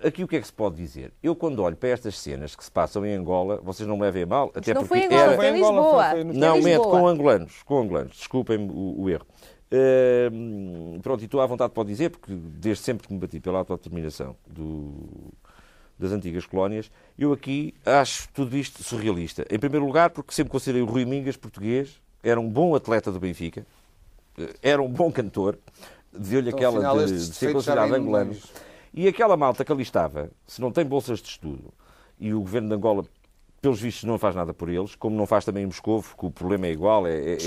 Aqui 0.04 0.24
o 0.24 0.28
que 0.28 0.36
é 0.36 0.42
que 0.42 0.48
se 0.48 0.54
pode 0.54 0.76
dizer? 0.76 1.12
Eu, 1.22 1.36
quando 1.36 1.60
olho 1.60 1.76
para 1.76 1.90
estas 1.90 2.18
cenas 2.18 2.56
que 2.56 2.64
se 2.64 2.72
passam 2.72 3.06
em 3.06 3.14
Angola, 3.14 3.60
vocês 3.64 3.88
não 3.88 3.96
me 3.96 4.04
levem 4.04 4.24
a 4.24 4.26
mal, 4.26 4.52
até 4.56 4.74
não 4.74 4.82
porque 4.82 5.00
foi 5.00 5.00
em 5.00 5.06
Angola, 5.06 5.22
era... 5.22 5.36
foi 5.36 5.48
em 5.48 5.54
Lisboa. 5.54 6.10
Foi 6.10 6.24
Não, 6.24 6.58
em 6.58 6.62
mente, 6.62 6.78
Lisboa. 6.78 7.00
com 7.00 7.08
angolanos, 7.08 7.64
com 7.64 7.82
angolanos, 7.82 8.18
desculpem-me 8.18 8.70
o, 8.72 9.02
o 9.02 9.10
erro. 9.10 9.26
Hum, 10.32 11.00
pronto, 11.02 11.22
e 11.22 11.26
estou 11.26 11.42
à 11.42 11.46
vontade 11.48 11.74
para 11.74 11.84
dizer, 11.84 12.12
porque 12.12 12.32
desde 12.34 12.84
sempre 12.84 13.08
que 13.08 13.14
me 13.14 13.20
bati 13.20 13.40
pela 13.40 13.60
autodeterminação 13.60 14.36
do, 14.48 15.34
das 15.98 16.12
antigas 16.12 16.46
colónias, 16.46 16.92
eu 17.18 17.34
aqui 17.34 17.74
acho 17.86 18.30
tudo 18.34 18.56
isto 18.56 18.84
surrealista. 18.84 19.46
Em 19.50 19.58
primeiro 19.58 19.86
lugar, 19.86 20.12
porque 20.12 20.34
sempre 20.34 20.52
considerei 20.52 20.82
o 20.82 20.86
Rui 20.86 21.06
Mingas 21.06 21.38
português, 21.38 22.00
era 22.22 22.40
um 22.40 22.48
bom 22.48 22.76
atleta 22.76 23.12
do 23.12 23.20
Benfica, 23.20 23.66
eh, 24.38 24.54
era 24.62 24.82
um 24.82 24.90
bom 24.90 25.12
cantor, 25.12 25.58
deu-lhe 26.12 26.50
Então, 26.50 26.58
aquela 26.58 27.06
de, 27.08 27.14
de 27.14 27.34
ser 27.34 27.52
considerado 27.52 27.94
angolano. 27.94 28.36
E 28.94 29.08
aquela 29.08 29.36
malta 29.36 29.66
que 29.66 29.72
ali 29.72 29.82
estava, 29.84 30.30
se 30.46 30.62
não 30.62 30.72
tem 30.72 30.86
bolsas 30.86 31.20
de 31.20 31.28
estudo, 31.30 31.74
e 32.20 32.34
o 32.34 32.40
governo 32.42 32.70
de 32.70 32.76
Angola, 32.76 33.04
pelos 33.60 33.80
vistos, 33.80 34.04
não 34.04 34.20
faz 34.20 34.36
nada 34.36 34.54
por 34.54 34.70
eles, 34.70 34.94
como 34.94 35.16
não 35.16 35.26
faz 35.26 35.46
também 35.46 35.64
em 35.64 35.66
Moscou, 35.66 36.04
que 36.04 36.26
o 36.26 36.30
problema 36.30 36.68
é 36.68 36.72
igual, 36.72 37.08
é, 37.08 37.14
é, 37.16 37.38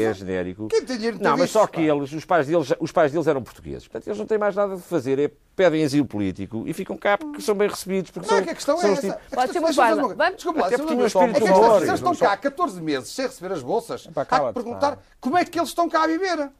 é- 0.00 0.02
é 0.02 0.14
genérico. 0.14 0.66
Quem 0.66 0.82
tem 0.82 0.96
dinheiro 0.96 1.18
tem 1.18 1.24
Não, 1.24 1.36
mas 1.36 1.44
isso, 1.50 1.52
só 1.52 1.66
pá. 1.66 1.68
que 1.74 1.82
eles, 1.82 2.10
os 2.12 2.24
pais, 2.24 2.46
deles, 2.46 2.72
os 2.80 2.90
pais 2.90 3.12
deles 3.12 3.26
eram 3.26 3.42
portugueses. 3.42 3.86
Portanto, 3.86 4.08
eles 4.08 4.18
não 4.18 4.26
têm 4.26 4.38
mais 4.38 4.56
nada 4.56 4.76
de 4.76 4.82
fazer, 4.82 5.18
é, 5.18 5.30
pedem 5.54 5.84
asilo 5.84 6.06
político 6.06 6.64
e 6.66 6.72
ficam 6.72 6.96
cá 6.96 7.16
porque 7.18 7.42
são 7.42 7.54
bem 7.54 7.68
recebidos. 7.68 8.10
Porque 8.10 8.26
Não 8.28 8.34
é 8.34 8.38
são, 8.38 8.44
que 8.46 8.50
a 8.50 8.54
questão 8.54 8.78
são 8.78 8.88
é 8.88 8.92
essa. 8.94 9.00
tipos- 9.12 9.20
Pode 9.34 9.52
ser 9.52 9.58
uma 9.58 9.66
coisa. 9.74 10.14
Vamos- 10.16 10.34
Desculpa 10.36 10.60
lá, 10.60 10.66
Até 10.66 10.76
se 10.76 10.82
é 10.82 10.92
eles 10.92 12.00
estão 12.00 12.14
cá 12.16 12.32
há 12.32 12.36
14 12.38 12.80
meses 12.82 13.10
sem 13.10 13.26
receber 13.26 13.52
as 13.54 13.62
bolsas, 13.62 14.08
há 14.16 14.24
que 14.24 14.52
perguntar 14.54 14.98
como 15.20 15.36
é 15.36 15.44
que 15.44 15.58
eles 15.58 15.68
estão 15.68 15.88
cá 15.88 16.04
a 16.04 16.06
viver. 16.06 16.50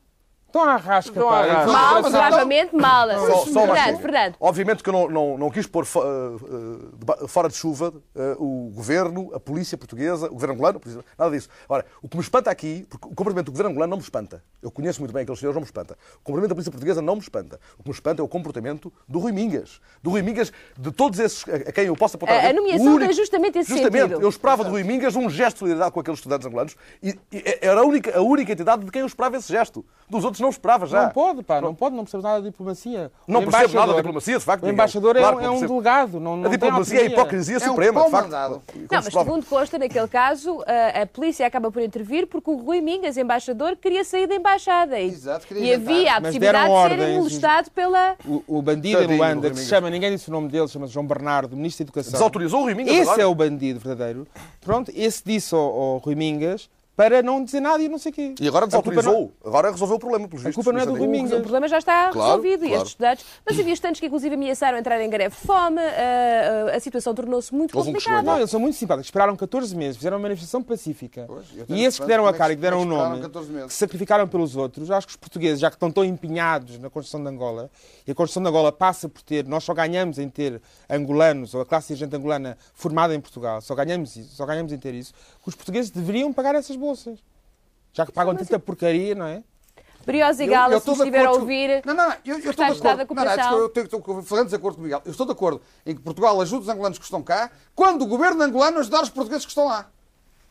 Estão 0.48 0.62
à 0.62 0.76
rasca, 0.76 1.10
Estão 1.10 1.28
pá. 1.28 1.40
à 1.40 1.52
rasca. 1.52 1.72
Mal, 1.72 2.02
mas 2.02 2.12
gravemente 2.12 2.74
mal. 2.74 3.08
Só- 3.10 3.16
só 3.18 3.64
uma 3.64 3.74
Fernando, 3.74 3.84
coisa. 3.84 3.98
Fernando. 4.00 4.34
Obviamente 4.40 4.82
que 4.82 4.88
eu 4.88 4.92
não, 4.94 5.08
não, 5.10 5.38
não 5.38 5.50
quis 5.50 5.66
pôr 5.66 5.84
fo- 5.84 6.02
eh, 6.02 6.06
eh, 6.06 6.86
deba- 6.96 7.28
fora 7.28 7.48
de 7.50 7.54
chuva 7.54 7.92
eh, 8.16 8.34
o 8.38 8.70
governo, 8.74 9.30
a 9.34 9.38
polícia 9.38 9.76
portuguesa, 9.76 10.26
o 10.26 10.30
governo 10.32 10.54
angolano, 10.54 10.78
a 10.78 10.80
polícia- 10.80 11.04
nada 11.18 11.30
disso. 11.30 11.50
Ora, 11.68 11.84
o 12.02 12.08
que 12.08 12.16
me 12.16 12.22
espanta 12.22 12.50
aqui, 12.50 12.86
porque 12.88 13.06
o 13.06 13.10
comportamento 13.10 13.44
do 13.46 13.52
governo 13.52 13.70
angolano 13.72 13.90
não 13.90 13.96
me 13.98 14.02
espanta. 14.02 14.42
Eu 14.62 14.70
conheço 14.70 15.00
muito 15.00 15.12
bem 15.12 15.22
aqueles 15.22 15.38
senhores, 15.38 15.54
não 15.54 15.60
me 15.60 15.66
espanta. 15.66 15.98
O 16.16 16.24
comportamento 16.24 16.48
da 16.48 16.54
polícia 16.54 16.72
portuguesa 16.72 17.02
não 17.02 17.14
me 17.16 17.20
espanta. 17.20 17.60
O 17.78 17.82
que 17.82 17.88
me 17.90 17.94
espanta 17.94 18.22
é 18.22 18.24
o 18.24 18.28
comportamento 18.28 18.90
do 19.06 19.18
Rui 19.18 19.32
Mingas. 19.32 19.80
Do 20.02 20.08
Rui 20.10 20.22
Mingas, 20.22 20.50
de 20.78 20.90
todos 20.90 21.18
esses 21.20 21.44
a 21.46 21.68
a 21.68 21.72
quem 21.72 21.84
eu 21.84 21.94
posso 21.94 22.16
apontar. 22.16 22.36
A- 22.36 22.38
a 22.38 22.42
dedo, 22.46 22.56
nomeação 22.56 22.86
o 22.86 22.94
único- 22.94 23.10
é 23.10 23.14
justamente 23.14 23.58
esse 23.58 23.68
Justamente, 23.70 24.00
sentido. 24.08 24.22
eu 24.22 24.28
esperava 24.30 24.64
do 24.64 24.70
Rui 24.70 24.82
Mingas 24.82 25.14
um 25.14 25.28
gesto 25.28 25.56
de 25.56 25.58
solidariedade 25.58 25.92
com 25.92 26.00
aqueles 26.00 26.18
estudantes 26.20 26.46
angolanos 26.46 26.74
e, 27.02 27.10
e 27.30 27.58
era 27.60 27.80
a 27.80 27.84
única, 27.84 28.16
a 28.18 28.22
única 28.22 28.50
entidade 28.50 28.82
de 28.82 28.90
quem 28.90 29.00
eu 29.02 29.06
esperava 29.06 29.36
esse 29.36 29.52
gesto. 29.52 29.84
Dos 30.08 30.24
outros 30.24 30.37
não 30.42 30.48
esperava 30.50 30.86
já. 30.86 31.04
Não 31.04 31.10
pode, 31.10 31.42
pá, 31.42 31.60
não 31.60 31.74
pode, 31.74 31.94
não 31.96 32.04
percebe 32.04 32.22
nada 32.22 32.40
de 32.42 32.50
diplomacia. 32.50 33.10
Não 33.26 33.40
percebo 33.42 33.50
nada 33.50 33.68
de 33.68 33.72
embaixador- 33.74 33.96
diplomacia, 33.96 34.38
de 34.38 34.44
facto. 34.44 34.64
O 34.64 34.68
embaixador 34.68 35.16
é 35.16 35.20
Claro 35.20 35.36
um- 35.36 35.40
é, 35.40 35.42
não 35.44 35.56
um 35.56 35.66
delegado. 35.66 36.20
Não, 36.20 36.36
não 36.36 36.40
A 36.46 36.48
tem 36.50 36.58
diplomacia 36.58 36.98
é 37.00 37.02
a 37.02 37.06
hipocrisia 37.06 37.56
É 37.56 37.58
um 37.58 37.62
suprema, 37.68 37.94
pau 38.00 38.04
de 38.04 38.10
facto. 38.10 38.24
mandado. 38.24 38.62
Não, 38.74 38.86
mas 38.90 39.04
segundo 39.06 39.46
consta, 39.46 39.78
naquele 39.78 40.08
caso, 40.08 40.62
a, 40.66 41.02
a 41.02 41.06
polícia 41.06 41.46
acaba 41.46 41.70
por 41.70 41.82
intervir 41.82 42.26
porque 42.26 42.50
o 42.50 42.56
Rui 42.56 42.80
Mingas, 42.80 43.16
embaixador, 43.16 43.76
queria 43.76 44.04
sair 44.04 44.26
da 44.26 44.34
embaixada. 44.34 44.98
E, 44.98 45.08
Exato, 45.08 45.46
e 45.54 45.72
havia 45.74 46.16
a 46.16 46.20
possibilidade 46.20 46.64
de 46.66 46.70
ser 46.72 46.92
ordens. 46.92 47.16
molestado 47.18 47.70
pela. 47.70 48.16
O, 48.26 48.42
o 48.46 48.62
bandido 48.62 49.02
em 49.02 49.16
Luanda, 49.16 49.50
que 49.50 49.56
se 49.58 49.66
chama, 49.66 49.90
ninguém 49.90 50.10
disse 50.12 50.28
o 50.28 50.32
nome 50.32 50.48
dele, 50.48 50.68
chama-se 50.68 50.92
João 50.92 51.06
Bernardo, 51.06 51.56
Ministro 51.56 51.84
da 51.84 51.88
Educação. 51.88 52.12
Desautorizou 52.12 52.60
o 52.60 52.64
Rui 52.64 52.74
Mingas 52.74 52.94
Esse 52.94 53.02
agora? 53.02 53.22
é 53.22 53.26
o 53.26 53.34
bandido 53.34 53.80
verdadeiro. 53.80 54.26
Pronto, 54.60 54.92
esse 54.94 55.22
disse 55.24 55.54
ao, 55.54 55.60
ao 55.60 55.98
Rui 55.98 56.14
Mingas 56.14 56.68
para 56.98 57.22
não 57.22 57.44
dizer 57.44 57.60
nada 57.60 57.80
e 57.80 57.88
não 57.88 57.96
sei 57.96 58.10
o 58.10 58.14
quê. 58.16 58.34
E 58.40 58.48
agora 58.48 58.64
A 58.64 58.66
desautorizou. 58.66 59.32
Agora 59.44 59.70
resolveu 59.70 59.96
o 59.96 60.00
problema, 60.00 60.26
pelos 60.26 60.44
A 60.44 60.48
vistos. 60.48 60.64
culpa 60.64 60.76
não 60.76 60.82
é 60.82 60.86
do 60.98 61.00
aí. 61.00 61.06
Mingas. 61.08 61.38
O 61.38 61.42
problema 61.42 61.68
já 61.68 61.78
está 61.78 62.10
Claro, 62.10 62.30
resolvido 62.42 62.64
e 62.64 62.68
claro. 62.70 62.74
estes 62.74 62.88
estudantes. 62.90 63.24
Mas 63.46 63.60
havia 63.60 63.72
estudantes 63.72 64.00
que, 64.00 64.06
inclusive, 64.06 64.34
ameaçaram 64.34 64.76
entrar 64.78 65.00
em 65.00 65.08
greve 65.08 65.36
de 65.36 65.40
fome. 65.46 65.78
a- 65.80 66.72
a- 66.72 66.76
a 66.76 66.80
situação 66.80 67.14
tornou-se 67.14 67.54
muito 67.54 67.76
Houve 67.78 67.90
um 67.90 67.92
complicada. 67.92 68.22
Não, 68.22 68.36
eles 68.38 68.50
são 68.50 68.58
muito 68.58 68.74
simpáticos. 68.76 69.06
Esperaram 69.06 69.36
14 69.36 69.76
meses, 69.76 69.96
fizeram 69.96 70.16
uma 70.16 70.22
manifestação 70.24 70.60
pacífica. 70.60 71.24
Pois, 71.28 71.46
e 71.68 71.84
esses 71.84 72.00
que 72.00 72.06
deram 72.06 72.26
a 72.26 72.30
é 72.30 72.32
cara 72.32 72.52
e 72.52 72.56
que 72.56 72.62
deram 72.62 72.80
o 72.80 72.82
é 72.82 72.86
nome, 72.86 73.20
14 73.20 73.48
meses? 73.50 73.66
que 73.68 73.72
se 73.74 73.78
sacrificaram 73.78 74.26
pelos 74.26 74.56
outros, 74.56 74.90
acho 74.90 75.06
que 75.06 75.12
os 75.12 75.16
portugueses, 75.16 75.60
já 75.60 75.70
que 75.70 75.76
estão 75.76 75.90
tão 75.92 76.04
empenhados 76.04 76.78
na 76.80 76.90
construção 76.90 77.22
de 77.22 77.28
Angola, 77.28 77.70
e 78.06 78.10
a 78.10 78.14
construção 78.14 78.42
de 78.42 78.48
Angola 78.48 78.72
passa 78.72 79.08
por 79.08 79.22
ter, 79.22 79.46
nós 79.46 79.62
só 79.62 79.72
ganhamos 79.72 80.18
em 80.18 80.28
ter 80.28 80.60
angolanos, 80.90 81.54
ou 81.54 81.60
a 81.60 81.66
classe 81.66 81.88
dirigente 81.88 82.16
angolana 82.16 82.58
formada 82.74 83.14
em 83.14 83.20
Portugal, 83.20 83.60
só 83.60 83.74
ganhamos, 83.74 84.16
isso, 84.16 84.34
só 84.34 84.44
ganhamos 84.44 84.72
em 84.72 84.78
ter 84.78 84.94
isso, 84.94 85.12
que 85.42 85.48
os 85.48 85.54
portugueses 85.54 85.90
deveriam 85.90 86.32
pagar 86.32 86.54
essas 86.56 86.76
Já 87.92 88.06
que 88.06 88.12
pagam 88.12 88.34
tanta 88.34 88.58
porcaria, 88.58 89.14
não 89.14 89.26
é? 89.26 89.42
Briosa 90.06 90.42
e 90.42 90.46
Gala, 90.46 90.72
eu 90.72 90.80
se 90.80 90.90
estiver 90.90 91.26
a 91.26 91.32
ouvir. 91.32 91.82
Não, 91.84 91.94
não, 91.94 92.08
não. 92.08 92.16
Eu, 92.24 92.38
eu 92.38 92.50
estou 92.50 92.54
de 92.54 92.62
acordo. 92.62 92.84
Não, 92.84 92.96
não, 92.96 93.06
Cooperação. 93.06 93.58
eu 93.58 93.66
estou, 93.66 94.22
fazendo 94.22 94.46
desacordo 94.46 94.76
com 94.76 94.80
o 94.80 94.84
Miguel. 94.84 95.02
Eu 95.04 95.10
estou 95.10 95.26
de 95.26 95.32
acordo 95.32 95.60
em 95.84 95.94
que 95.94 96.00
Portugal 96.00 96.40
ajude 96.40 96.62
os 96.62 96.68
angolanos 96.68 96.98
que 96.98 97.04
estão 97.04 97.22
cá, 97.22 97.50
quando 97.74 98.02
o 98.02 98.06
governo 98.06 98.42
angolano 98.42 98.78
ajudar 98.78 99.02
os 99.02 99.10
portugueses 99.10 99.44
que 99.44 99.50
estão 99.50 99.66
lá. 99.66 99.90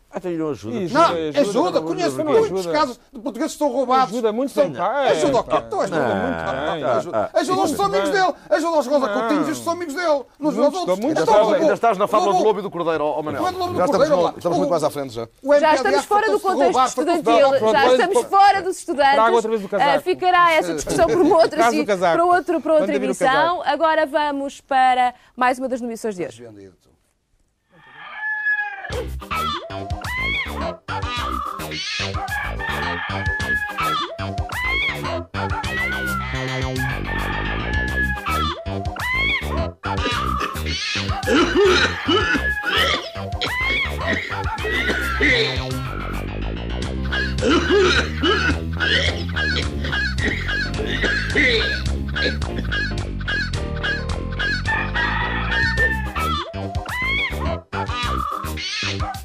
Até 0.09 0.29
lhe 0.29 0.37
não 0.37 0.49
ajuda. 0.51 0.77
Isso. 0.77 0.93
Não, 0.93 1.03
Ajuda, 1.03 1.39
ajuda. 1.41 1.81
Conheço 1.81 2.07
ajuda. 2.07 2.23
muitos 2.23 2.59
Ajuda. 2.59 2.73
casos 2.73 2.99
de 3.13 3.19
portugueses 3.19 3.51
que 3.57 3.63
estão 3.63 3.67
roubados. 3.69 4.13
Ajuda 4.13 4.31
muito 4.31 4.49
Estão- 4.49 4.63
bem, 4.63 4.73
pá. 4.73 5.03
É, 5.03 5.09
Ajuda 5.11 5.37
o 5.39 5.43
quê? 5.43 5.55
Então 5.67 5.81
ajuda 5.81 5.99
Não, 5.99 6.15
muito. 6.15 6.37
pá. 6.45 6.51
bem. 6.71 6.83
Ajuda 6.83 7.29
Ajuda 7.33 7.61
os 7.61 7.71
são 7.71 7.85
amigos 7.85 8.09
dele. 8.09 8.33
Ajuda 8.49 8.79
os 8.79 8.87
Rosa 8.87 9.07
Não. 9.07 9.13
Coutinhos, 9.19 9.47
estes 9.49 9.63
são 9.65 9.73
amigos 9.73 9.93
dele. 9.93 10.23
Não 10.39 10.49
ajuda 10.49 10.67
os 10.67 10.73
Muito, 10.73 10.89
outros. 10.91 11.05
Ainda 11.07 11.19
estás, 11.21 11.53
ainda 11.53 11.73
estás 11.73 11.97
na 11.97 12.07
fábula 12.07 12.33
do 12.33 12.43
lobo 12.43 12.59
e 12.59 12.61
do 12.63 12.71
cordeiro, 12.71 13.03
ó 13.03 13.21
Manel. 13.21 13.43
Já 13.43 13.85
estamos, 13.85 14.37
estamos 14.37 14.57
muito 14.57 14.69
mais 14.71 14.83
à 14.83 14.89
frente 14.89 15.13
já. 15.13 15.27
O 15.43 15.59
Já 15.59 15.75
estamos 15.75 16.05
fora 16.05 16.31
do 16.31 16.39
contexto 16.39 16.79
estudantil, 16.85 17.71
já 17.71 17.87
estamos 17.87 18.23
fora 18.23 18.61
dos 18.63 18.77
estudantes. 18.77 19.19
Ah, 19.73 19.99
ficará 20.01 20.53
essa 20.53 20.73
discussão 20.73 21.05
por 21.07 21.21
outra, 21.21 21.57
para, 21.99 22.23
outro, 22.25 22.61
para 22.61 22.73
outra 22.73 22.95
emissão. 22.95 23.61
Agora 23.65 24.05
vamos 24.05 24.61
para 24.61 25.13
mais 25.35 25.59
uma 25.59 25.67
das 25.67 25.81
nomeações 25.81 26.15
de 26.15 26.25
hoje. 26.25 26.47
Vendido, 31.69 31.97
tu. 31.97 32.07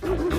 Thank 0.05 0.21
you. 0.21 0.32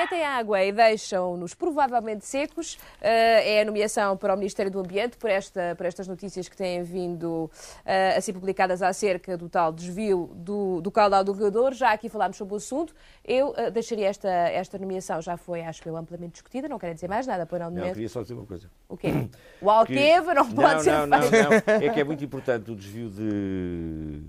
Metem 0.00 0.24
água 0.24 0.64
e 0.64 0.72
deixam-nos 0.72 1.52
provavelmente 1.52 2.24
secos. 2.24 2.78
Eh, 3.02 3.56
é 3.56 3.60
a 3.60 3.64
nomeação 3.66 4.16
para 4.16 4.32
o 4.32 4.36
Ministério 4.36 4.72
do 4.72 4.80
Ambiente 4.80 5.18
por, 5.18 5.28
esta, 5.28 5.74
por 5.76 5.84
estas 5.84 6.08
notícias 6.08 6.48
que 6.48 6.56
têm 6.56 6.82
vindo 6.82 7.50
eh, 7.84 8.16
a 8.16 8.20
ser 8.22 8.32
publicadas 8.32 8.80
acerca 8.80 9.36
do 9.36 9.46
tal 9.46 9.70
desvio 9.70 10.30
do, 10.34 10.80
do 10.80 10.90
caudal 10.90 11.22
do 11.22 11.32
regador. 11.32 11.74
Já 11.74 11.92
aqui 11.92 12.08
falámos 12.08 12.38
sobre 12.38 12.54
o 12.54 12.56
assunto. 12.56 12.94
Eu 13.22 13.52
eh, 13.58 13.70
deixaria 13.70 14.08
esta, 14.08 14.26
esta 14.30 14.78
nomeação, 14.78 15.20
já 15.20 15.36
foi, 15.36 15.60
acho 15.60 15.86
eu, 15.86 15.94
amplamente 15.94 16.32
discutida. 16.32 16.66
Não 16.66 16.78
quero 16.78 16.94
dizer 16.94 17.08
mais 17.08 17.26
nada, 17.26 17.44
pois 17.44 17.60
não, 17.60 17.68
Não, 17.68 17.76
momento. 17.76 17.92
queria 17.92 18.08
só 18.08 18.22
dizer 18.22 18.32
uma 18.32 18.46
coisa. 18.46 18.70
O 18.88 18.96
quê? 18.96 19.08
O 19.60 19.68
Alqueva 19.68 20.32
não 20.32 20.50
pode 20.50 20.76
não, 20.76 20.80
ser 20.80 20.90
não, 20.92 21.06
não, 21.06 21.18
não. 21.18 21.74
É 21.86 21.90
que 21.90 22.00
é 22.00 22.04
muito 22.04 22.24
importante 22.24 22.70
o 22.70 22.74
desvio 22.74 23.10
de. 23.10 24.22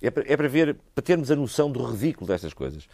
É 0.00 0.08
para, 0.08 0.22
é 0.32 0.36
para 0.36 0.46
ver, 0.46 0.76
para 0.94 1.02
termos 1.02 1.32
a 1.32 1.34
noção 1.34 1.68
do 1.68 1.82
ridículo 1.82 2.28
destas 2.28 2.54
coisas. 2.54 2.86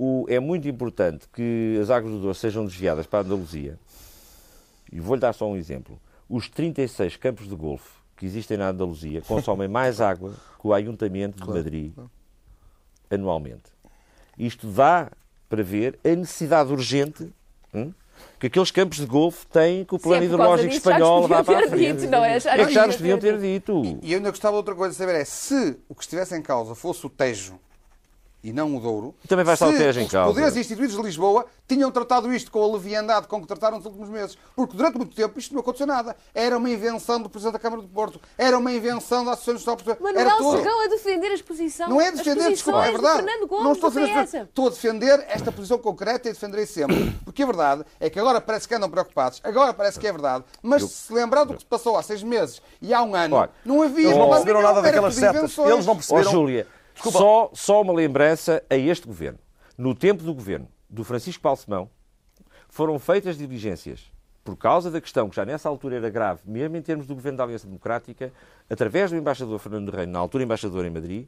O- 0.00 0.24
é 0.28 0.38
muito 0.38 0.68
importante 0.68 1.26
que 1.32 1.76
as 1.82 1.90
águas 1.90 2.12
do 2.12 2.20
Douro 2.20 2.34
sejam 2.34 2.64
desviadas 2.64 3.04
para 3.04 3.18
a 3.18 3.22
Andaluzia. 3.22 3.76
E 4.92 5.00
vou-lhe 5.00 5.20
dar 5.20 5.32
só 5.32 5.46
um 5.50 5.56
exemplo. 5.56 6.00
Os 6.28 6.48
36 6.48 7.16
campos 7.16 7.48
de 7.48 7.56
golfe 7.56 7.90
que 8.16 8.24
existem 8.24 8.56
na 8.56 8.68
Andaluzia 8.68 9.20
consomem 9.22 9.66
mais 9.66 10.00
água 10.00 10.32
que 10.60 10.66
o 10.68 10.72
Ayuntamento 10.72 11.42
de 11.42 11.48
Madrid 11.48 11.92
anualmente. 13.10 13.72
Isto 14.38 14.68
dá 14.68 15.10
para 15.48 15.62
ver 15.64 15.98
a 16.04 16.08
necessidade 16.14 16.70
urgente 16.72 17.28
hum, 17.74 17.92
que 18.38 18.46
aqueles 18.46 18.70
campos 18.70 18.98
de 18.98 19.06
golfe 19.06 19.46
têm 19.48 19.84
que 19.84 19.94
o 19.94 19.98
plano 19.98 20.22
Sim, 20.26 20.34
é 20.34 20.36
causa 20.36 20.62
hidrológico 20.62 20.74
espanhol 20.74 21.26
vá 21.26 21.42
para 21.42 21.64
a 21.66 21.68
frente. 21.68 22.00
dito, 22.00 22.10
não 22.10 22.24
é? 22.24 22.38
Já 22.38 22.56
é 22.56 22.66
que 22.66 22.72
já 22.72 22.86
nos 22.86 22.96
podiam 22.96 23.18
ter 23.18 23.38
dito. 23.40 23.82
E 24.02 24.12
eu 24.12 24.18
ainda 24.18 24.30
gostava 24.30 24.52
de 24.52 24.58
outra 24.58 24.74
coisa 24.74 24.92
de 24.92 24.96
saber 24.98 25.14
é 25.16 25.24
se 25.24 25.76
o 25.88 25.94
que 25.94 26.02
estivesse 26.02 26.36
em 26.36 26.42
causa 26.42 26.74
fosse 26.74 27.04
o 27.06 27.10
Tejo 27.10 27.58
e 28.48 28.52
não 28.52 28.76
o 28.76 28.80
Douro. 28.80 29.14
E 29.24 29.28
também 29.28 29.44
vai 29.44 29.54
estar 29.54 29.68
o 29.68 29.72
Tejo 29.72 30.00
em 30.00 30.04
os 30.04 30.10
causa. 30.10 30.32
poderes 30.34 30.56
instituídos 30.56 30.96
de 30.96 31.02
Lisboa 31.02 31.46
tinham 31.66 31.90
tratado 31.90 32.32
isto 32.32 32.50
com 32.50 32.62
a 32.62 32.72
leviandade 32.72 33.26
com 33.26 33.40
que 33.40 33.46
trataram 33.46 33.76
nos 33.76 33.86
últimos 33.86 34.08
meses. 34.08 34.38
Porque 34.56 34.76
durante 34.76 34.96
muito 34.96 35.14
tempo 35.14 35.38
isto 35.38 35.52
não 35.52 35.60
aconteceu 35.60 35.86
nada. 35.86 36.16
Era 36.34 36.56
uma 36.56 36.70
invenção 36.70 37.20
do 37.20 37.28
Presidente 37.28 37.54
da 37.54 37.58
Câmara 37.58 37.82
do 37.82 37.88
Porto. 37.88 38.20
Era 38.36 38.56
uma 38.58 38.72
invenção 38.72 39.24
da 39.24 39.32
Associação 39.32 39.74
Nacional. 39.74 39.98
Era 40.08 40.30
Manuel 40.30 40.36
tudo. 40.38 40.62
Serrão 40.62 40.84
a 40.84 40.86
defender 40.88 41.26
a 41.28 41.34
exposição. 41.34 41.88
Não 41.88 42.00
é 42.00 42.10
defender, 42.10 42.48
desculpa, 42.50 42.86
é 42.86 42.90
posições 42.90 43.02
verdade. 43.02 43.22
de 43.22 43.30
Fernando 43.30 43.48
Gomes 43.48 43.64
não 43.64 43.72
estou 43.72 43.88
a 43.88 43.92
defender, 43.92 44.42
estou 44.44 44.66
a 44.66 44.70
defender 44.70 45.26
esta 45.28 45.52
posição 45.52 45.78
concreta 45.78 46.28
e 46.28 46.32
defenderei 46.32 46.66
sempre. 46.66 47.10
Porque 47.24 47.42
a 47.42 47.46
verdade 47.46 47.84
é 48.00 48.08
que 48.08 48.18
agora 48.18 48.40
parece 48.40 48.66
que 48.66 48.74
andam 48.74 48.88
preocupados, 48.88 49.40
agora 49.44 49.74
parece 49.74 49.98
que 49.98 50.06
é 50.06 50.12
verdade, 50.12 50.44
mas 50.62 50.82
se 50.82 51.08
se 51.08 51.12
lembrar 51.12 51.44
do 51.44 51.54
que 51.54 51.60
se 51.60 51.66
passou 51.66 51.96
há 51.96 52.02
seis 52.02 52.22
meses 52.22 52.60
e 52.80 52.92
há 52.92 53.02
um 53.02 53.14
ano, 53.14 53.36
Olha, 53.36 53.50
não 53.64 53.82
havia. 53.82 54.06
Eles 54.08 54.16
não 54.18 54.28
perceberam 54.28 54.62
nada 54.62 54.82
daquelas 54.82 55.14
setas. 55.14 55.58
Eles 55.58 55.86
não 55.86 55.96
perceberam. 55.96 56.30
Júlia, 56.30 56.66
só, 57.02 57.50
só 57.52 57.82
uma 57.82 57.92
lembrança 57.92 58.62
a 58.68 58.76
este 58.76 59.06
governo. 59.06 59.38
No 59.76 59.94
tempo 59.94 60.22
do 60.22 60.34
governo 60.34 60.68
do 60.88 61.04
Francisco 61.04 61.42
Balsemão, 61.42 61.88
foram 62.68 62.98
feitas 62.98 63.36
diligências 63.38 64.10
por 64.44 64.56
causa 64.56 64.90
da 64.90 65.00
questão 65.00 65.28
que 65.28 65.36
já 65.36 65.44
nessa 65.44 65.68
altura 65.68 65.96
era 65.96 66.08
grave, 66.08 66.40
mesmo 66.46 66.74
em 66.76 66.80
termos 66.80 67.06
do 67.06 67.14
governo 67.14 67.36
da 67.36 67.44
Aliança 67.44 67.66
Democrática, 67.66 68.32
através 68.70 69.10
do 69.10 69.16
embaixador 69.16 69.58
Fernando 69.58 69.90
Reino, 69.90 70.12
na 70.12 70.18
altura 70.18 70.42
embaixador 70.42 70.86
em 70.86 70.90
Madrid, 70.90 71.26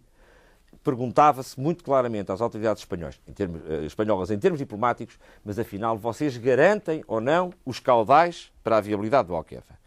perguntava-se 0.82 1.60
muito 1.60 1.84
claramente 1.84 2.32
às 2.32 2.40
autoridades 2.40 2.82
espanhóis, 2.82 3.20
em 3.28 3.32
termos, 3.32 3.60
eh, 3.68 3.84
espanholas 3.84 4.30
em 4.30 4.38
termos 4.38 4.58
diplomáticos, 4.58 5.18
mas 5.44 5.58
afinal 5.58 5.98
vocês 5.98 6.36
garantem 6.38 7.04
ou 7.06 7.20
não 7.20 7.52
os 7.64 7.78
caudais 7.78 8.50
para 8.64 8.78
a 8.78 8.80
viabilidade 8.80 9.28
do 9.28 9.34
Alqueva? 9.34 9.78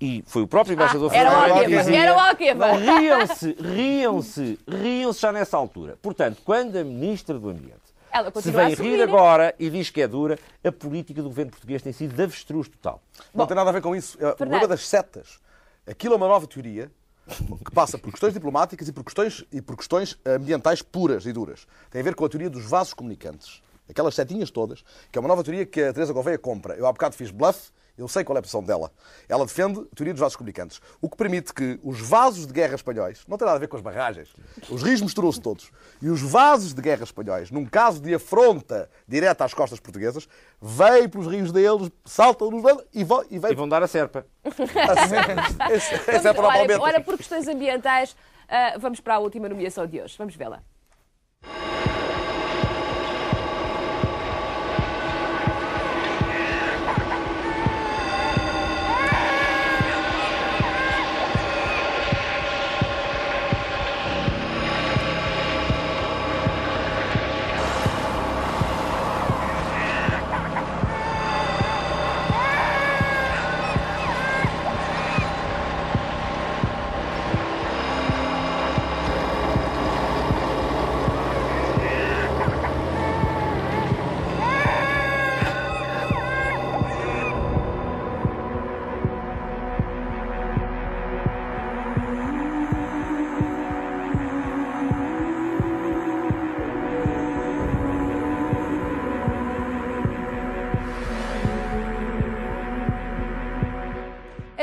E 0.00 0.24
foi 0.26 0.42
o 0.42 0.46
próprio 0.46 0.72
embaixador 0.72 1.08
Ah, 1.08 1.14
Fernando 1.14 1.60
que 1.60 1.76
dizia, 1.76 1.98
era 2.02 2.16
o 2.16 2.18
Riam-se, 2.76 3.52
riam-se, 3.60 4.58
riam-se 4.66 5.20
já 5.20 5.30
nessa 5.30 5.56
altura. 5.58 5.98
Portanto, 6.00 6.40
quando 6.44 6.76
a 6.76 6.82
Ministra 6.84 7.38
do 7.38 7.50
Ambiente 7.50 7.74
Ela 8.10 8.32
se 8.40 8.50
vem 8.50 8.64
a 8.64 8.68
rir 8.68 8.76
subir. 8.76 9.02
agora 9.02 9.54
e 9.58 9.68
diz 9.68 9.90
que 9.90 10.00
é 10.00 10.08
dura, 10.08 10.38
a 10.64 10.72
política 10.72 11.22
do 11.22 11.28
governo 11.28 11.50
português 11.50 11.82
tem 11.82 11.92
sido 11.92 12.14
de 12.14 12.22
avestruz 12.22 12.68
total. 12.68 13.02
Não 13.34 13.46
tem 13.46 13.54
nada 13.54 13.68
a 13.68 13.72
ver 13.74 13.82
com 13.82 13.94
isso. 13.94 14.16
É 14.20 14.28
o 14.28 14.36
problema 14.36 14.66
das 14.66 14.88
setas. 14.88 15.38
Aquilo 15.86 16.14
é 16.14 16.16
uma 16.16 16.28
nova 16.28 16.46
teoria 16.46 16.90
que 17.64 17.70
passa 17.70 17.98
por 17.98 18.10
questões 18.10 18.32
diplomáticas 18.32 18.88
e 18.88 18.92
por 18.92 19.04
questões, 19.04 19.44
e 19.52 19.60
por 19.60 19.76
questões 19.76 20.18
ambientais 20.24 20.80
puras 20.80 21.26
e 21.26 21.32
duras. 21.32 21.66
Tem 21.90 22.00
a 22.00 22.04
ver 22.04 22.14
com 22.14 22.24
a 22.24 22.28
teoria 22.28 22.48
dos 22.48 22.64
vasos 22.64 22.94
comunicantes. 22.94 23.62
Aquelas 23.88 24.14
setinhas 24.14 24.50
todas, 24.50 24.82
que 25.12 25.18
é 25.18 25.20
uma 25.20 25.28
nova 25.28 25.44
teoria 25.44 25.66
que 25.66 25.82
a 25.82 25.92
Teresa 25.92 26.12
Gouveia 26.12 26.38
compra. 26.38 26.74
Eu 26.74 26.86
há 26.86 26.92
bocado 26.92 27.14
fiz 27.16 27.30
bluff, 27.30 27.70
eu 28.00 28.08
sei 28.08 28.24
qual 28.24 28.36
é 28.36 28.38
a 28.38 28.42
posição 28.42 28.62
dela. 28.62 28.90
Ela 29.28 29.44
defende 29.46 29.80
a 29.80 29.94
teoria 29.94 30.12
dos 30.14 30.20
vasos 30.20 30.36
comunicantes, 30.36 30.80
o 31.00 31.08
que 31.08 31.16
permite 31.16 31.52
que 31.54 31.78
os 31.82 32.00
vasos 32.00 32.46
de 32.46 32.52
guerra 32.52 32.74
espanhóis, 32.74 33.22
não 33.28 33.36
tem 33.38 33.44
nada 33.46 33.56
a 33.56 33.60
ver 33.60 33.68
com 33.68 33.76
as 33.76 33.82
barragens, 33.82 34.28
os 34.68 34.82
rios 34.82 35.00
misturam-se 35.00 35.40
todos, 35.40 35.70
e 36.02 36.08
os 36.08 36.20
vasos 36.20 36.72
de 36.74 36.80
guerra 36.82 37.04
espanhóis, 37.04 37.50
num 37.50 37.64
caso 37.66 38.00
de 38.00 38.14
afronta 38.14 38.90
direta 39.06 39.44
às 39.44 39.54
costas 39.54 39.78
portuguesas, 39.78 40.28
veem 40.60 41.08
pelos 41.08 41.26
rios 41.26 41.52
deles, 41.52 41.90
saltam 42.04 42.50
nos 42.50 42.62
e 42.92 43.04
vão, 43.04 43.24
e 43.30 43.38
vêm 43.38 43.52
E 43.52 43.54
vão 43.54 43.68
dar 43.68 43.82
a 43.82 43.86
serpa. 43.86 44.26
Esse- 45.70 45.94
esse 45.94 46.10
é 46.10 46.20
Vamos- 46.20 46.32
para 46.32 46.42
o 46.42 46.46
ora, 46.46 46.56
Palmeiras. 46.58 46.82
ora, 46.82 47.00
por 47.00 47.16
questões 47.16 47.46
ambientais, 47.48 48.16
ah, 48.48 48.76
vamos 48.78 49.00
para 49.00 49.14
a 49.14 49.18
última 49.18 49.48
nomeação 49.48 49.86
de 49.86 50.00
hoje. 50.00 50.14
Vamos 50.18 50.34
vê-la. 50.34 50.62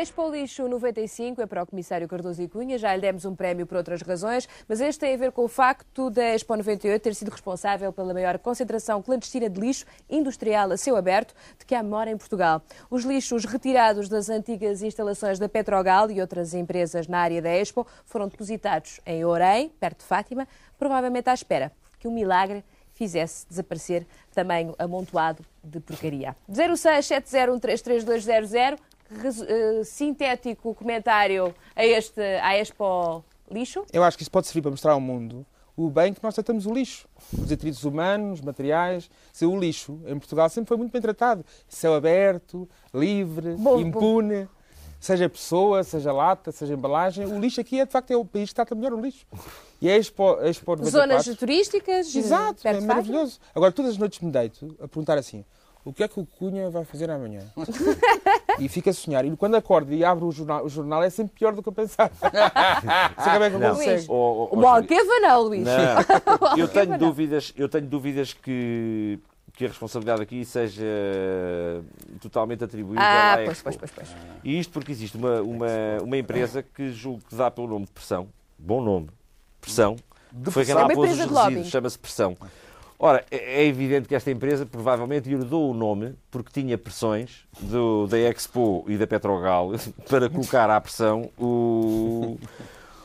Expo 0.07 0.29
Lixo 0.31 0.65
95 0.69 1.41
é 1.41 1.45
para 1.45 1.63
o 1.63 1.67
Comissário 1.67 2.07
Cardoso 2.07 2.41
e 2.41 2.47
Cunha, 2.47 2.77
já 2.77 2.95
lhe 2.95 3.01
demos 3.01 3.25
um 3.25 3.35
prémio 3.35 3.67
por 3.67 3.75
outras 3.75 4.01
razões, 4.01 4.47
mas 4.65 4.79
este 4.79 5.01
tem 5.01 5.13
a 5.13 5.17
ver 5.17 5.33
com 5.33 5.43
o 5.43 5.49
facto 5.49 6.09
da 6.09 6.33
Expo 6.33 6.55
98 6.55 7.01
ter 7.01 7.13
sido 7.13 7.29
responsável 7.29 7.91
pela 7.91 8.13
maior 8.13 8.39
concentração 8.39 9.01
clandestina 9.01 9.49
de 9.49 9.59
lixo 9.59 9.85
industrial 10.09 10.71
a 10.71 10.77
céu 10.77 10.95
aberto 10.95 11.35
de 11.59 11.65
que 11.65 11.75
há 11.75 11.83
memória 11.83 12.09
em 12.09 12.15
Portugal. 12.17 12.61
Os 12.89 13.03
lixos 13.03 13.43
retirados 13.43 14.07
das 14.07 14.29
antigas 14.29 14.81
instalações 14.81 15.39
da 15.39 15.49
Petrogal 15.49 16.09
e 16.09 16.21
outras 16.21 16.53
empresas 16.53 17.05
na 17.05 17.19
área 17.19 17.41
da 17.41 17.49
Expo 17.53 17.85
foram 18.05 18.29
depositados 18.29 19.01
em 19.05 19.25
Orem, 19.25 19.67
perto 19.77 19.99
de 19.99 20.05
Fátima, 20.05 20.47
provavelmente 20.79 21.29
à 21.29 21.33
espera 21.33 21.69
que 21.99 22.07
um 22.07 22.11
milagre 22.13 22.63
fizesse 22.93 23.45
desaparecer 23.47 24.07
tamanho 24.33 24.73
amontoado 24.79 25.43
de 25.63 25.79
porcaria. 25.81 26.33
0670133200, 26.49 27.77
resu- 27.85 28.75
eh, 28.79 28.96
sintético 29.85 30.73
comentário 30.75 31.53
a 31.75 31.85
este, 31.85 32.21
à 32.41 32.57
Expo 32.57 33.23
Lixo. 33.51 33.85
Eu 33.93 34.03
acho 34.03 34.17
que 34.17 34.23
isso 34.23 34.31
pode 34.31 34.47
servir 34.47 34.61
para 34.61 34.71
mostrar 34.71 34.91
ao 34.91 35.01
mundo 35.01 35.45
o 35.77 35.91
bem 35.91 36.11
que 36.11 36.23
nós 36.23 36.33
tratamos 36.33 36.65
o 36.65 36.73
lixo. 36.73 37.07
Os 37.31 37.47
detritos 37.47 37.83
humanos, 37.83 38.41
materiais. 38.41 39.09
Se 39.31 39.45
o 39.45 39.57
lixo 39.57 40.01
em 40.07 40.17
Portugal 40.17 40.49
sempre 40.49 40.69
foi 40.69 40.77
muito 40.77 40.91
bem 40.91 41.01
tratado. 41.01 41.45
Céu 41.69 41.93
aberto, 41.93 42.67
livre, 42.91 43.53
Bom, 43.53 43.79
impune. 43.79 44.49
Seja 44.99 45.29
pessoa, 45.29 45.83
seja 45.83 46.11
lata, 46.11 46.51
seja 46.51 46.73
embalagem. 46.73 47.27
O 47.27 47.39
lixo 47.39 47.61
aqui 47.61 47.79
é, 47.79 47.85
de 47.85 47.91
facto, 47.91 48.09
é 48.09 48.17
o 48.17 48.25
país 48.25 48.49
que 48.49 48.55
trata 48.55 48.73
melhor 48.73 48.93
o 48.93 48.99
lixo. 48.99 49.27
E 49.79 49.87
a 49.87 49.95
Expo, 49.95 50.39
a 50.39 50.49
Expo 50.49 50.75
94... 50.75 50.89
Zonas 50.89 51.37
turísticas, 51.37 52.15
Exato, 52.15 52.63
perto 52.63 52.83
é 52.83 52.85
maravilhoso. 52.85 53.39
Agora, 53.53 53.71
todas 53.71 53.91
as 53.91 53.97
noites 53.99 54.19
me 54.19 54.31
deito 54.31 54.75
a 54.81 54.87
perguntar 54.87 55.19
assim, 55.19 55.45
o 55.85 55.93
que 55.93 56.03
é 56.03 56.07
que 56.07 56.19
o 56.19 56.25
Cunha 56.25 56.71
vai 56.71 56.83
fazer 56.83 57.11
amanhã? 57.11 57.41
e 58.59 58.67
fico 58.69 58.89
a 58.89 58.93
sonhar. 58.93 59.25
E 59.25 59.35
quando 59.35 59.55
acordo 59.55 59.93
e 59.93 60.03
abro 60.03 60.27
o 60.27 60.31
jornal, 60.31 60.65
o 60.65 60.69
jornal 60.69 61.03
é 61.03 61.09
sempre 61.09 61.33
pior 61.33 61.53
do 61.53 61.61
que 61.63 61.69
eu 61.69 61.73
pensava. 61.73 62.11
Sei 63.23 63.33
como 63.33 63.43
é 63.43 63.49
que 63.49 63.55
eu 63.55 63.59
consigo. 63.61 64.13
Ó, 64.13 64.49
O 64.55 64.67
Alqueva 64.67 65.19
não, 65.21 65.41
Luís. 65.43 65.63
Não. 65.65 66.53
O 66.55 66.59
Eu 66.59 66.67
tenho 66.67 66.97
dúvidas, 66.97 67.53
eu 67.55 67.67
tenho 67.69 67.85
dúvidas 67.87 68.33
que, 68.33 69.19
que 69.53 69.65
a 69.65 69.67
responsabilidade 69.69 70.21
aqui 70.21 70.43
seja 70.45 70.83
totalmente 72.21 72.63
atribuída 72.63 73.01
Ah, 73.01 73.33
à 73.33 73.37
pois, 73.37 73.49
Expo. 73.51 73.63
pois, 73.63 73.77
pois, 73.77 73.91
pois. 73.91 74.09
E 74.43 74.59
isto 74.59 74.71
porque 74.71 74.91
existe 74.91 75.17
uma, 75.17 75.41
uma, 75.41 75.67
uma 76.03 76.17
empresa 76.17 76.63
que 76.63 76.91
julgo 76.91 77.21
que 77.27 77.35
dá 77.35 77.49
pelo 77.51 77.67
nome 77.67 77.85
de 77.85 77.91
Pressão, 77.91 78.27
bom 78.57 78.81
nome, 78.81 79.07
Pressão, 79.61 79.95
que 80.43 80.51
foi 80.51 80.65
quem 80.65 80.75
Pressão. 80.75 80.87
lá 80.87 80.91
É 80.91 80.95
pôs 80.95 81.11
os 81.11 81.17
resíduos, 81.19 81.67
chama-se 81.67 81.99
Pressão. 81.99 82.37
Ora, 82.99 83.23
é 83.29 83.61
é 83.61 83.65
evidente 83.65 84.07
que 84.07 84.15
esta 84.15 84.31
empresa 84.31 84.65
provavelmente 84.65 85.31
herdou 85.31 85.69
o 85.69 85.73
nome 85.73 86.15
porque 86.31 86.51
tinha 86.51 86.77
pressões 86.77 87.45
do, 87.59 88.07
da 88.07 88.17
Expo 88.17 88.83
e 88.87 88.97
da 88.97 89.05
Petrogal 89.05 89.71
para 90.09 90.27
colocar 90.29 90.69
à 90.69 90.81
pressão 90.81 91.29
o- 91.37 92.37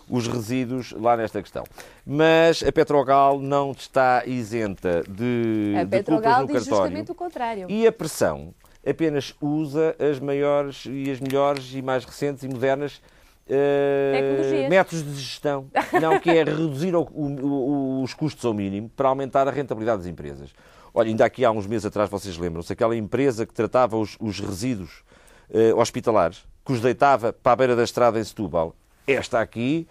os 0.09 0.27
resíduos 0.29 0.93
lá 0.93 1.17
nesta 1.17 1.41
questão. 1.43 1.65
Mas 2.07 2.63
a 2.63 2.73
Petrogal 2.73 3.39
não 3.39 3.73
está 3.73 4.23
isenta 4.27 5.03
de, 5.09 5.75
A 5.79 5.85
de 5.85 5.91
Petrogal 5.91 6.47
diz 6.47 6.55
cartório. 6.65 6.85
justamente 6.85 7.13
o 7.13 7.15
contrário. 7.15 7.67
E 7.71 7.87
a 7.87 7.93
pressão 7.93 8.55
apenas 8.87 9.35
usa 9.41 9.95
as 9.99 10.19
maiores 10.19 10.85
e 10.87 11.11
as 11.11 11.21
melhores 11.21 11.73
e 11.75 11.81
mais 11.83 12.05
recentes 12.05 12.43
e 12.43 12.49
modernas 12.49 13.01
Tecnologias. 13.47 14.71
métodos 14.71 15.05
de 15.05 15.21
gestão. 15.21 15.67
Não, 16.01 16.19
que 16.19 16.31
é 16.31 16.45
reduzir 16.45 16.95
o- 16.95 17.03
o- 17.13 18.03
os 18.03 18.15
custos 18.15 18.45
ao 18.45 18.55
mínimo 18.55 18.89
para 18.97 19.09
aumentar 19.09 19.47
a 19.49 19.51
rentabilidade 19.51 19.99
das 19.99 20.07
empresas. 20.07 20.51
Olha, 20.95 21.09
ainda 21.09 21.25
aqui 21.25 21.45
há 21.45 21.51
uns 21.51 21.67
meses 21.67 21.87
atrás, 21.87 22.09
vocês 22.11 22.37
lembram-se, 22.37 22.73
aquela 22.73 22.95
empresa 22.97 23.47
que 23.47 23.55
tratava 23.55 23.97
os, 23.97 24.17
os 24.21 24.41
resíduos 24.41 25.03
eh, 25.53 25.73
hospitalares, 25.75 26.45
que 26.65 26.73
os 26.73 26.81
deitava 26.81 27.33
para 27.33 27.53
a 27.53 27.57
beira 27.57 27.77
da 27.77 27.83
estrada 27.85 28.19
em 28.21 28.25
Setúbal. 28.25 28.75
Esta 29.07 29.41
aqui... 29.41 29.87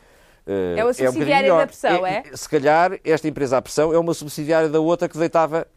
eh, 0.46 0.76
É 0.78 0.84
uma 0.84 0.92
um 0.92 0.94
subsidiária 0.94 1.42
melhor. 1.44 1.60
da 1.62 1.68
pressão, 1.68 2.06
é? 2.06 2.24
Se 2.34 2.48
calhar, 2.48 3.00
esta 3.04 3.28
empresa 3.28 3.58
à 3.58 3.62
pressão 3.62 3.92
é 3.94 3.98
uma 3.98 4.14
subsidiária 4.14 4.70
da 4.70 4.80
outra 4.80 5.10
que 5.10 5.18
deitava 5.18 5.68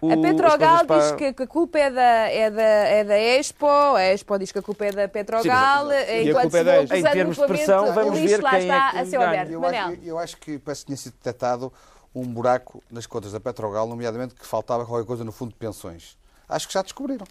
o- 0.00 0.12
A 0.12 0.16
Petrogal 0.16 0.76
diz 0.78 0.86
para- 0.86 1.16
que, 1.16 1.32
que 1.32 1.42
a 1.42 1.46
culpa 1.46 1.78
é 1.78 1.90
da, 1.90 2.02
é, 2.02 2.50
da, 2.50 2.62
é 2.62 3.04
da 3.04 3.18
Expo, 3.18 3.66
a 3.66 4.02
Expo 4.04 4.38
diz 4.38 4.52
que 4.52 4.58
a 4.58 4.62
culpa 4.62 4.84
é 4.86 4.92
da 4.92 5.08
Petrogal, 5.08 5.88
Sim, 5.90 5.94
enquanto 5.94 6.26
e 6.26 6.30
a 6.30 6.40
culpa 6.42 6.56
é 6.56 6.60
se 6.60 6.64
da 6.64 6.72
Expo. 6.82 6.94
acusando 6.94 6.96
Em 7.08 7.12
termos 7.12 7.36
de 7.36 7.46
pressão, 7.46 7.92
vamos 7.94 8.18
ver 8.20 8.42
lá 8.42 8.50
quem 8.50 8.60
está 8.60 8.88
é 8.88 8.90
que 8.92 8.98
a 8.98 9.06
seu 9.06 9.22
aberto. 9.22 9.50
Eu 9.50 9.64
acho, 9.64 9.92
eu 10.04 10.18
acho 10.18 10.36
que 10.38 10.58
parece 10.58 10.80
que 10.82 10.86
tinha 10.86 10.96
sido 10.96 11.12
detectado 11.14 11.72
um 12.14 12.24
buraco 12.24 12.82
nas 12.90 13.06
contas 13.06 13.32
da 13.32 13.40
Petrogal, 13.40 13.86
nomeadamente 13.86 14.34
que 14.34 14.46
faltava 14.46 14.86
qualquer 14.86 15.06
coisa 15.06 15.22
no 15.24 15.32
fundo 15.32 15.50
de 15.50 15.56
pensões. 15.56 16.16
Acho 16.48 16.66
que 16.68 16.72
já 16.74 16.80
descobriram. 16.82 17.26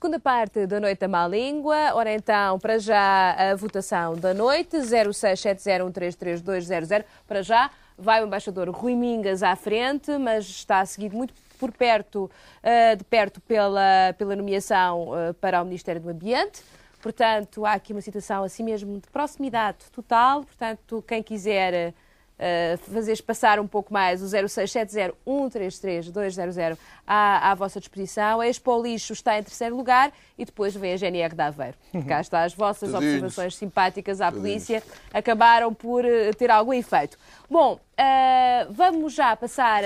Segunda 0.01 0.21
parte 0.21 0.65
da 0.65 0.79
Noite 0.79 1.01
da 1.01 1.09
Má 1.09 1.27
Língua. 1.27 1.93
Ora 1.93 2.15
então, 2.15 2.57
para 2.61 2.79
já 2.79 3.33
a 3.33 3.57
votação 3.57 4.15
da 4.15 4.33
noite, 4.33 4.77
0670133200. 4.77 7.05
Para 7.27 7.43
já 7.43 7.69
vai 7.99 8.23
o 8.23 8.27
embaixador 8.29 8.71
Rui 8.71 8.95
Mingas 8.95 9.43
à 9.43 9.57
frente, 9.57 10.17
mas 10.17 10.45
está 10.45 10.87
seguido 10.87 11.17
muito 11.17 11.35
por 11.59 11.73
perto, 11.73 12.31
eh, 12.63 12.95
de 12.95 13.03
perto 13.03 13.41
pela, 13.41 14.15
pela 14.17 14.37
nomeação 14.37 15.19
eh, 15.19 15.33
para 15.33 15.61
o 15.61 15.65
Ministério 15.65 16.01
do 16.01 16.11
Ambiente. 16.11 16.63
Portanto, 17.03 17.67
há 17.67 17.73
aqui 17.73 17.93
uma 17.93 18.01
situação 18.01 18.45
assim 18.45 18.63
mesmo 18.63 19.01
de 19.01 19.09
proximidade 19.09 19.79
total. 19.93 20.45
Portanto, 20.45 21.05
quem 21.09 21.25
quiser 21.25 21.93
uh, 22.39 22.79
fazeres 22.93 23.21
passar 23.21 23.61
um 23.61 23.67
pouco 23.67 23.93
mais 23.93 24.23
o 24.23 24.27
0670-133-200 24.27 26.79
à, 27.07 27.51
à 27.51 27.55
vossa 27.55 27.79
disposição. 27.81 28.41
A 28.41 28.49
Expo 28.49 28.83
Lixo 28.83 29.13
está 29.13 29.39
em 29.39 29.43
terceiro 29.43 29.77
lugar 29.77 30.11
e 30.37 30.45
depois 30.45 30.75
vem 30.75 30.93
a 30.93 30.97
GNR 30.97 31.35
de 31.35 31.43
Aveiro. 31.43 31.77
Cá 32.07 32.21
está, 32.21 32.45
as 32.45 32.55
vossas 32.55 32.95
observações 32.95 33.57
simpáticas 33.57 34.21
à 34.21 34.31
polícia 34.31 34.81
acabaram 35.13 35.75
por 35.75 36.05
uh, 36.05 36.33
ter 36.37 36.49
algum 36.51 36.73
efeito. 36.73 37.19
Bom, 37.51 37.75
uh, 37.75 38.73
vamos 38.73 39.15
já 39.15 39.35
passar 39.37 39.83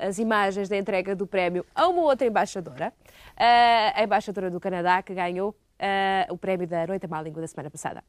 as 0.00 0.18
imagens 0.18 0.68
da 0.68 0.76
entrega 0.76 1.14
do 1.14 1.26
prémio 1.26 1.64
a 1.74 1.88
uma 1.88 2.02
outra 2.02 2.26
embaixadora, 2.26 2.92
a 3.36 4.02
embaixadora 4.02 4.50
do 4.50 4.60
Canadá, 4.60 5.02
que 5.02 5.14
ganhou 5.14 5.54
o 6.30 6.38
prémio 6.38 6.66
da 6.66 6.86
Noite 6.86 7.04
à 7.04 7.08
Má 7.08 7.20
Língua 7.20 7.40
da 7.40 7.48
semana 7.48 7.70
passada. 7.70 8.02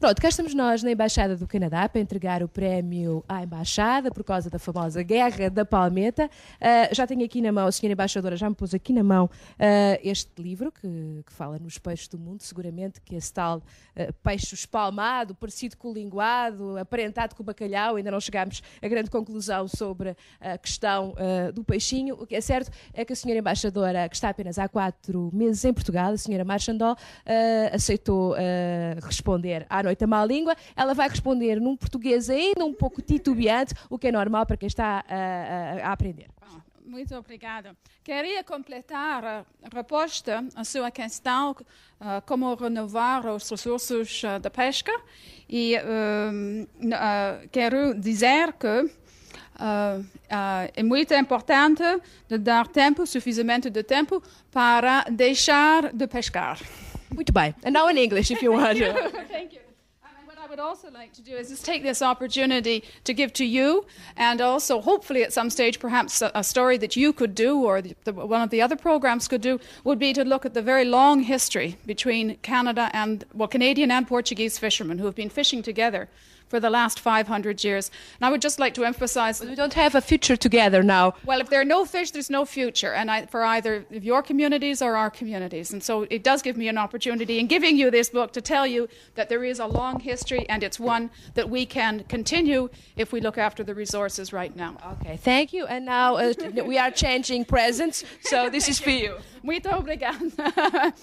Pronto, 0.00 0.22
cá 0.22 0.28
estamos 0.28 0.54
nós 0.54 0.80
na 0.80 0.92
Embaixada 0.92 1.36
do 1.36 1.44
Canadá 1.44 1.88
para 1.88 2.00
entregar 2.00 2.40
o 2.40 2.48
prémio 2.48 3.24
à 3.28 3.42
Embaixada 3.42 4.12
por 4.12 4.22
causa 4.22 4.48
da 4.48 4.56
famosa 4.56 5.02
Guerra 5.02 5.50
da 5.50 5.64
Palmeta. 5.64 6.30
Ah, 6.60 6.88
já 6.92 7.04
tenho 7.04 7.24
aqui 7.24 7.42
na 7.42 7.50
mão, 7.50 7.66
a 7.66 7.72
senhora 7.72 7.94
Embaixadora 7.94 8.36
já 8.36 8.48
me 8.48 8.54
pôs 8.54 8.72
aqui 8.72 8.92
na 8.92 9.02
mão 9.02 9.28
ah, 9.58 9.98
este 10.00 10.40
livro 10.40 10.70
que, 10.70 11.24
que 11.26 11.32
fala 11.32 11.58
nos 11.58 11.78
peixes 11.78 12.06
do 12.06 12.16
mundo, 12.16 12.42
seguramente 12.42 13.00
que 13.00 13.16
esse 13.16 13.32
tal 13.32 13.60
ah, 13.96 14.12
peixe 14.22 14.54
espalmado, 14.54 15.34
parecido 15.34 15.76
com 15.76 15.90
o 15.90 15.92
linguado, 15.92 16.78
aparentado 16.78 17.34
com 17.34 17.42
o 17.42 17.46
bacalhau, 17.46 17.96
ainda 17.96 18.12
não 18.12 18.20
chegámos 18.20 18.62
a 18.80 18.86
grande 18.86 19.10
conclusão 19.10 19.66
sobre 19.66 20.16
a 20.40 20.56
questão 20.58 21.12
do 21.52 21.64
peixinho. 21.64 22.14
O 22.14 22.24
que 22.24 22.36
é 22.36 22.40
certo 22.40 22.70
é 22.94 23.04
que 23.04 23.12
a 23.12 23.16
senhora 23.16 23.40
Embaixadora, 23.40 24.08
que 24.08 24.14
está 24.14 24.28
apenas 24.28 24.60
há 24.60 24.68
quatro 24.68 25.28
meses 25.34 25.64
em 25.64 25.72
Portugal, 25.72 26.12
a 26.12 26.16
senhora 26.16 26.44
Marchandó, 26.44 26.94
ah, 27.26 27.74
aceitou 27.74 28.36
responder 29.02 29.66
à 29.68 29.87
noite 29.88 30.04
a 30.04 30.06
má 30.06 30.24
língua. 30.24 30.54
Ela 30.76 30.94
vai 30.94 31.08
responder 31.08 31.60
num 31.60 31.76
português 31.76 32.28
ainda 32.30 32.64
um 32.64 32.74
pouco 32.74 33.00
titubeante, 33.02 33.74
o 33.90 33.98
que 33.98 34.08
é 34.08 34.12
normal 34.12 34.44
para 34.46 34.56
quem 34.56 34.66
está 34.66 35.04
ah, 35.08 35.80
a- 35.84 35.88
a 35.88 35.92
aprender. 35.92 36.28
Muito 36.96 37.14
obrigada. 37.14 37.76
Queria 38.02 38.42
completar 38.42 39.22
a 39.22 39.44
resposta 39.74 40.42
à 40.56 40.64
sua 40.64 40.90
questão, 40.90 41.54
ah, 42.00 42.22
como 42.24 42.54
renovar 42.54 43.26
os 43.26 43.50
recursos 43.50 44.22
ah, 44.24 44.38
da 44.38 44.48
pesca. 44.50 44.92
E 45.50 45.76
ah, 45.76 47.40
quero 47.52 47.94
dizer 47.94 48.54
que 48.54 48.90
ah, 49.58 50.00
ah, 50.30 50.68
é 50.74 50.82
muito 50.82 51.12
importante 51.14 51.82
dar 52.40 52.66
tempo, 52.68 53.06
sufficientemente 53.06 53.68
de 53.70 53.82
tempo, 53.82 54.22
para 54.50 55.04
deixar 55.10 55.92
de 55.92 56.06
pescar. 56.06 56.58
Muito 57.14 57.32
bem. 57.34 57.54
And 57.64 57.72
now 57.72 57.90
in 57.90 57.98
English, 57.98 58.32
if 58.32 58.42
you 58.42 58.52
want. 58.52 58.78
Thank 59.28 59.54
you. 59.54 59.60
What 59.60 59.64
I 59.64 59.67
would 60.58 60.64
also 60.64 60.90
like 60.90 61.12
to 61.12 61.22
do 61.22 61.36
is 61.36 61.50
just 61.50 61.64
take 61.64 61.84
this 61.84 62.02
opportunity 62.02 62.82
to 63.04 63.14
give 63.14 63.32
to 63.32 63.44
you, 63.44 63.86
and 64.16 64.40
also 64.40 64.80
hopefully 64.80 65.22
at 65.22 65.32
some 65.32 65.50
stage, 65.50 65.78
perhaps 65.78 66.20
a, 66.20 66.32
a 66.34 66.42
story 66.42 66.76
that 66.76 66.96
you 66.96 67.12
could 67.12 67.34
do, 67.34 67.62
or 67.64 67.80
the, 67.80 67.94
the, 68.04 68.12
one 68.12 68.42
of 68.42 68.50
the 68.50 68.60
other 68.60 68.74
programs 68.74 69.28
could 69.28 69.40
do, 69.40 69.60
would 69.84 70.00
be 70.00 70.12
to 70.12 70.24
look 70.24 70.44
at 70.44 70.54
the 70.54 70.62
very 70.62 70.84
long 70.84 71.20
history 71.20 71.76
between 71.86 72.36
Canada 72.38 72.90
and 72.92 73.24
well, 73.32 73.48
Canadian 73.48 73.92
and 73.92 74.08
Portuguese 74.08 74.58
fishermen 74.58 74.98
who 74.98 75.06
have 75.06 75.14
been 75.14 75.30
fishing 75.30 75.62
together 75.62 76.08
for 76.48 76.60
the 76.60 76.70
last 76.70 76.98
500 76.98 77.62
years. 77.62 77.90
And 78.18 78.26
I 78.26 78.30
would 78.30 78.42
just 78.42 78.58
like 78.58 78.74
to 78.74 78.84
emphasize 78.84 79.38
that 79.38 79.48
We 79.48 79.54
don't 79.54 79.74
have 79.74 79.94
a 79.94 80.00
future 80.00 80.36
together 80.36 80.82
now. 80.82 81.14
well, 81.24 81.40
if 81.40 81.50
there 81.50 81.60
are 81.60 81.64
no 81.64 81.84
fish, 81.84 82.10
there's 82.10 82.30
no 82.30 82.44
future, 82.44 82.92
and 82.92 83.10
I, 83.10 83.26
for 83.26 83.44
either 83.44 83.84
of 83.90 84.04
your 84.04 84.22
communities 84.22 84.82
or 84.82 84.96
our 84.96 85.10
communities. 85.10 85.72
And 85.72 85.82
so 85.82 86.06
it 86.10 86.22
does 86.22 86.42
give 86.42 86.56
me 86.56 86.68
an 86.68 86.78
opportunity 86.78 87.38
in 87.38 87.46
giving 87.46 87.76
you 87.76 87.90
this 87.90 88.08
book 88.08 88.32
to 88.32 88.40
tell 88.40 88.66
you 88.66 88.88
that 89.14 89.28
there 89.28 89.44
is 89.44 89.58
a 89.58 89.66
long 89.66 90.00
history, 90.00 90.47
and 90.48 90.62
it's 90.62 90.80
one 90.80 91.10
that 91.34 91.48
we 91.48 91.66
can 91.66 92.04
continue 92.08 92.68
if 92.96 93.12
we 93.12 93.20
look 93.20 93.38
after 93.38 93.62
the 93.62 93.74
resources 93.74 94.32
right 94.32 94.54
now. 94.56 94.76
Okay, 95.00 95.16
thank 95.16 95.52
you. 95.52 95.66
And 95.66 95.84
now 95.84 96.16
uh, 96.16 96.32
we 96.64 96.78
are 96.78 96.90
changing 96.90 97.44
presents, 97.44 98.04
so 98.22 98.48
this 98.56 98.68
is 98.68 98.78
for 98.78 98.90
you. 98.90 99.16
Muito 99.42 99.68
obrigada. 99.68 100.94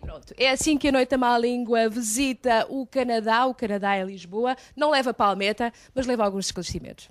Pronto, 0.00 0.34
é 0.38 0.50
assim 0.50 0.78
que 0.78 0.88
a 0.88 0.92
Noite 0.92 1.10
da 1.10 1.18
Má 1.18 1.36
Língua 1.36 1.88
visita 1.88 2.64
o 2.68 2.86
Canadá. 2.86 3.44
O 3.46 3.54
Canadá 3.54 3.96
é 3.96 4.04
Lisboa. 4.04 4.56
Não 4.76 4.90
leva 4.90 5.12
palmeta, 5.12 5.72
mas 5.92 6.06
leva 6.06 6.24
alguns 6.24 6.46
esclarecimentos. 6.46 7.08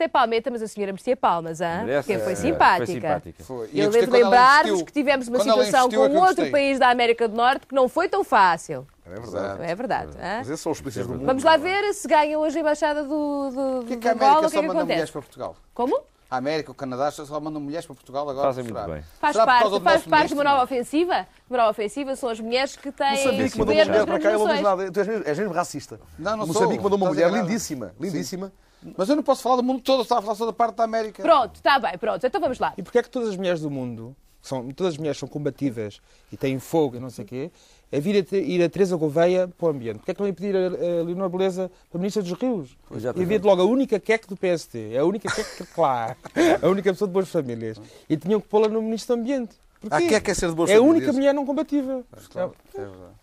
Sem 0.00 0.08
palmeta, 0.08 0.50
mas 0.50 0.62
a 0.62 0.66
senhora 0.66 0.92
merecia 0.92 1.14
palmas, 1.14 1.60
hein? 1.60 1.84
Merece, 1.84 2.08
Porque 2.08 2.24
foi 2.24 2.32
é, 2.32 2.36
simpática. 2.36 2.86
foi 2.86 2.94
simpática. 2.94 3.44
Foi. 3.44 3.68
E 3.70 3.80
Eu 3.80 3.90
devo 3.90 4.10
lembrar-vos 4.10 4.80
que 4.80 4.92
tivemos 4.92 5.28
uma 5.28 5.36
Quando 5.36 5.50
situação 5.50 5.80
investiu 5.88 6.04
é 6.04 6.08
com 6.08 6.14
que 6.14 6.26
outro 6.26 6.50
país 6.50 6.78
da 6.78 6.88
América 6.88 7.28
do 7.28 7.36
Norte 7.36 7.66
que 7.66 7.74
não 7.74 7.86
foi 7.86 8.08
tão 8.08 8.24
fácil. 8.24 8.86
É 9.04 9.10
verdade. 9.10 9.62
É 9.62 9.74
verdade. 9.74 10.12
hein? 10.12 10.36
Mas 10.38 10.48
esses 10.48 10.60
são 10.62 10.72
os 10.72 10.80
polícias 10.80 11.06
do 11.06 11.12
mundo. 11.12 11.26
Vamos 11.26 11.44
lá 11.44 11.58
ver 11.58 11.92
se 11.92 12.08
ganha 12.08 12.38
hoje 12.38 12.56
a 12.56 12.60
embaixada 12.62 13.02
do, 13.02 13.50
do, 13.50 13.80
Porquê 13.80 13.96
do 13.96 14.00
que 14.00 14.08
a 14.08 14.12
Angola, 14.12 14.30
América 14.30 14.46
o 14.46 14.48
que 14.48 14.54
só 14.54 14.58
é 14.58 14.62
que 14.62 14.68
manda 14.68 14.84
mulheres 14.84 15.02
acontece? 15.02 15.12
para 15.12 15.20
Portugal? 15.20 15.56
Como? 15.74 16.02
A 16.30 16.36
América, 16.38 16.70
o 16.70 16.74
Canadá 16.74 17.10
só 17.10 17.40
mandam 17.40 17.60
mulheres 17.60 17.84
para 17.84 17.94
Portugal 17.94 18.26
agora. 18.30 18.46
Fazem 18.46 18.64
muito 18.64 18.80
bem. 18.88 19.02
Faz 19.20 19.36
parte, 19.36 19.68
do 19.68 19.80
faz 19.82 20.02
parte 20.06 20.28
de 20.28 20.34
uma 20.34 20.44
nova 20.44 20.64
ofensiva? 20.64 21.26
Uma 21.50 21.58
nova 21.58 21.70
ofensiva 21.72 22.16
são 22.16 22.30
as 22.30 22.40
mulheres 22.40 22.74
que 22.74 22.90
têm 22.90 23.10
Moçambique 23.10 23.58
mandou 23.58 23.74
poder 23.76 23.86
uma 23.86 23.92
mulher 23.92 24.06
para 24.06 24.18
cá 24.18 24.30
e 24.30 24.38
não 24.38 24.48
diz 24.48 24.60
nada. 24.62 24.92
Tu 24.92 25.00
és 25.00 25.08
mesmo, 25.08 25.24
és 25.26 25.38
mesmo 25.38 25.52
racista. 25.52 26.00
Não, 26.18 26.38
não 26.38 26.46
sou. 26.46 26.54
Moçambique 26.54 26.82
mandou 26.82 26.96
uma 26.96 27.08
mulher 27.08 27.30
lindíssima. 27.30 27.92
Lindíssima. 28.00 28.50
Mas 28.96 29.08
eu 29.08 29.16
não 29.16 29.22
posso 29.22 29.42
falar 29.42 29.56
do 29.56 29.62
mundo 29.62 29.80
todo, 29.82 30.02
estava 30.02 30.20
a 30.20 30.22
falar 30.22 30.34
só 30.36 30.46
da 30.46 30.52
parte 30.52 30.76
da 30.76 30.84
América. 30.84 31.22
Pronto, 31.22 31.56
está 31.56 31.78
bem, 31.78 31.96
pronto. 31.98 32.24
Então 32.26 32.40
vamos 32.40 32.58
lá. 32.58 32.72
E 32.76 32.82
porquê 32.82 32.98
é 32.98 33.02
que 33.02 33.10
todas 33.10 33.28
as 33.30 33.36
mulheres 33.36 33.60
do 33.60 33.70
mundo, 33.70 34.16
que 34.40 34.48
são, 34.48 34.68
todas 34.72 34.94
as 34.94 34.98
mulheres 34.98 35.18
são 35.18 35.28
combativas 35.28 36.00
e 36.32 36.36
têm 36.36 36.58
fogo 36.58 36.96
e 36.96 37.00
não 37.00 37.10
sei 37.10 37.24
o 37.24 37.28
quê, 37.28 37.50
é 37.92 37.98
vir 38.00 38.26
a, 38.32 38.36
ir 38.36 38.62
a 38.62 38.68
Teresa 38.70 38.96
Gouveia 38.96 39.48
para 39.48 39.66
o 39.66 39.70
ambiente? 39.70 39.96
Porquê 39.98 40.12
é 40.12 40.14
que 40.14 40.20
não 40.20 40.26
ia 40.28 40.32
pedir 40.32 40.56
a, 40.56 40.66
a 40.66 41.02
Leonor 41.04 41.28
Beleza 41.28 41.70
para 41.90 41.98
Ministra 41.98 42.22
dos 42.22 42.32
Rios? 42.32 42.76
E 42.90 43.06
havia 43.22 43.38
de 43.38 43.44
logo 43.46 43.60
a 43.60 43.64
única 43.64 43.98
queque 44.00 44.26
do 44.28 44.36
PST, 44.36 44.96
a 44.98 45.04
única 45.04 45.30
queque 45.30 45.64
que 45.66 45.80
lá, 45.80 46.16
a 46.62 46.68
única 46.68 46.92
pessoa 46.92 47.08
de 47.08 47.12
boas 47.12 47.28
famílias. 47.28 47.80
E 48.08 48.16
tinham 48.16 48.40
que 48.40 48.48
pô-la 48.48 48.68
no 48.68 48.80
Ministro 48.80 49.16
do 49.16 49.20
Ambiente. 49.20 49.56
Porquê? 49.80 49.96
Ah, 49.96 50.00
queque 50.08 50.30
é 50.30 50.34
ser 50.34 50.48
de 50.50 50.54
boas 50.54 50.70
É 50.70 50.74
a 50.74 50.76
famílias. 50.78 50.98
única 50.98 51.12
mulher 51.12 51.34
não 51.34 51.44
combativa. 51.44 52.02
Claro, 52.30 52.54
é 52.74 52.78
verdade. 52.80 53.14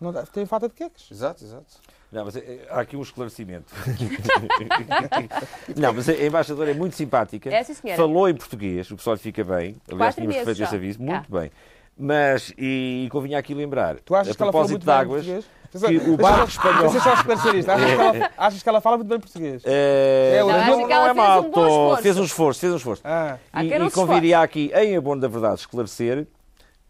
Não 0.00 0.12
tem 0.26 0.46
falta 0.46 0.68
de 0.68 0.74
queques. 0.74 1.10
Exato, 1.10 1.44
exato. 1.44 1.66
Não, 2.10 2.24
mas 2.24 2.36
eh, 2.36 2.66
há 2.70 2.80
aqui 2.80 2.96
um 2.96 3.02
esclarecimento. 3.02 3.72
não, 5.76 5.92
mas 5.92 6.08
a 6.08 6.14
embaixadora 6.14 6.70
é 6.70 6.74
muito 6.74 6.96
simpática. 6.96 7.50
É, 7.50 7.62
sim, 7.62 7.74
senhora. 7.74 8.00
falou 8.00 8.28
em 8.28 8.34
português, 8.34 8.90
o 8.90 8.96
pessoal 8.96 9.14
lhe 9.14 9.22
fica 9.22 9.44
bem. 9.44 9.76
Aliás, 9.90 10.14
tínhamos 10.14 10.34
meses 10.34 10.46
feito 10.46 10.66
esse 10.66 10.74
aviso. 10.74 11.02
Muito 11.02 11.30
bem. 11.30 11.50
Mas, 11.98 12.52
e, 12.56 13.04
e 13.06 13.10
convinha 13.10 13.38
aqui 13.38 13.52
lembrar, 13.52 13.96
Tu 14.00 14.14
achas 14.14 14.32
a 14.32 14.36
que 14.36 14.42
ela 14.42 14.52
fala 14.52 14.62
propósito 14.66 14.72
muito 14.72 14.82
de 14.82 14.86
bem 14.86 14.94
águas, 14.94 15.26
português? 15.26 16.02
que 16.02 16.10
o 16.10 16.16
barco 16.16 16.48
espanhol... 16.48 16.82
Deixa 16.82 17.00
só 17.00 17.14
esclarecer 17.14 17.54
isto. 17.56 17.68
Achas 17.68 17.86
que, 17.86 18.00
ela, 18.00 18.30
achas 18.38 18.62
que 18.62 18.68
ela 18.68 18.80
fala 18.80 18.96
muito 18.96 19.08
bem 19.08 19.20
português? 19.20 19.62
É, 19.66 20.40
o 20.42 20.46
não, 20.46 20.58
Não, 20.58 20.88
não, 20.88 21.06
é 21.06 21.12
um 21.12 21.14
mal, 21.14 21.44
esforço. 21.44 22.02
fez 22.02 22.18
um 22.18 22.24
esforço, 22.24 22.60
fez 22.60 22.72
um 22.72 22.76
esforço. 22.76 23.02
Ah. 23.04 23.36
E, 23.62 23.66
e 23.66 23.90
conviria 23.90 24.40
aqui, 24.40 24.70
em 24.74 24.96
abono 24.96 25.20
da 25.20 25.28
verdade, 25.28 25.60
esclarecer 25.60 26.26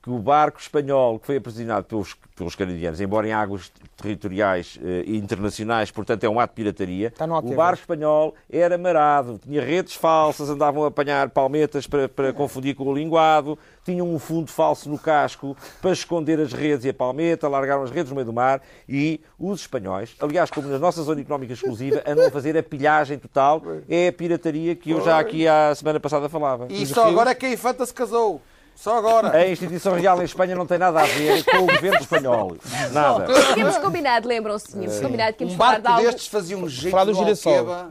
que 0.09 0.13
o 0.13 0.19
barco 0.19 0.59
espanhol 0.59 1.19
que 1.19 1.27
foi 1.27 1.37
aprisionado 1.37 1.85
pelos, 1.85 2.17
pelos 2.35 2.55
canadianos, 2.55 2.99
embora 2.99 3.29
em 3.29 3.33
águas 3.33 3.71
territoriais 3.95 4.79
eh, 4.83 5.05
e 5.07 5.19
internacionais, 5.19 5.91
portanto 5.91 6.25
é 6.25 6.29
um 6.29 6.41
ato 6.41 6.53
de 6.53 6.57
pirataria, 6.57 7.13
no 7.21 7.37
o 7.37 7.55
barco 7.55 7.81
espanhol 7.81 8.35
era 8.51 8.79
marado, 8.79 9.39
tinha 9.45 9.63
redes 9.63 9.95
falsas, 9.95 10.49
andavam 10.49 10.85
a 10.85 10.89
apanhar 10.89 11.29
palmetas 11.29 11.87
para, 11.87 12.09
para 12.09 12.33
confundir 12.33 12.75
com 12.75 12.85
o 12.85 12.95
linguado, 12.95 13.59
tinham 13.85 14.09
um 14.09 14.19
fundo 14.19 14.51
falso 14.51 14.89
no 14.89 14.99
casco 14.99 15.55
para 15.83 15.93
esconder 15.93 16.41
as 16.41 16.55
redes 16.55 16.87
e 16.87 16.89
a 16.89 16.95
palmeta, 16.95 17.47
largaram 17.47 17.83
as 17.83 17.91
redes 17.91 18.09
no 18.09 18.17
meio 18.17 18.27
do 18.27 18.33
mar 18.33 18.63
e 18.89 19.21
os 19.39 19.61
espanhóis, 19.61 20.17
aliás, 20.21 20.51
como 20.51 20.69
na 20.69 20.79
nossa 20.79 21.03
zona 21.03 21.21
económica 21.21 21.53
exclusiva, 21.53 22.03
andam 22.07 22.27
a 22.27 22.31
fazer 22.31 22.57
a 22.57 22.63
pilhagem 22.63 23.19
total, 23.19 23.63
é 23.87 24.09
a 24.09 24.13
pirataria 24.13 24.75
que 24.75 24.91
eu 24.91 25.05
já 25.05 25.19
aqui 25.19 25.47
a 25.47 25.75
semana 25.75 26.01
passada 26.01 26.31
falava. 26.31 26.67
E 26.71 26.87
só 26.87 27.07
agora 27.09 27.33
é 27.33 27.35
que 27.35 27.45
a 27.45 27.53
infanta 27.53 27.85
se 27.85 27.93
casou. 27.93 28.41
Só 28.79 28.97
agora. 28.97 29.37
A 29.37 29.49
instituição 29.51 29.95
real 29.95 30.23
em 30.23 30.25
Espanha 30.25 30.55
não 30.55 30.65
tem 30.65 30.79
nada 30.79 31.01
a 31.01 31.05
ver 31.05 31.45
com 31.45 31.57
o 31.57 31.67
governo 31.67 31.99
espanhol. 31.99 32.57
Nada. 32.93 33.27
Tínhamos 33.53 33.77
combinado, 33.79 34.29
lembram-se, 34.29 34.69
tínhamos 34.71 35.01
combinado 35.01 35.33
que 35.37 35.43
íamos 35.43 35.55
Um 35.57 35.59
falar 35.59 35.81
de 35.81 35.89
algo. 35.89 36.03
destes 36.03 36.29
fazia 36.29 36.57
um 36.57 36.69
jeito 36.69 36.93
Falar 36.93 37.05
do 37.07 37.15
girassol. 37.15 37.67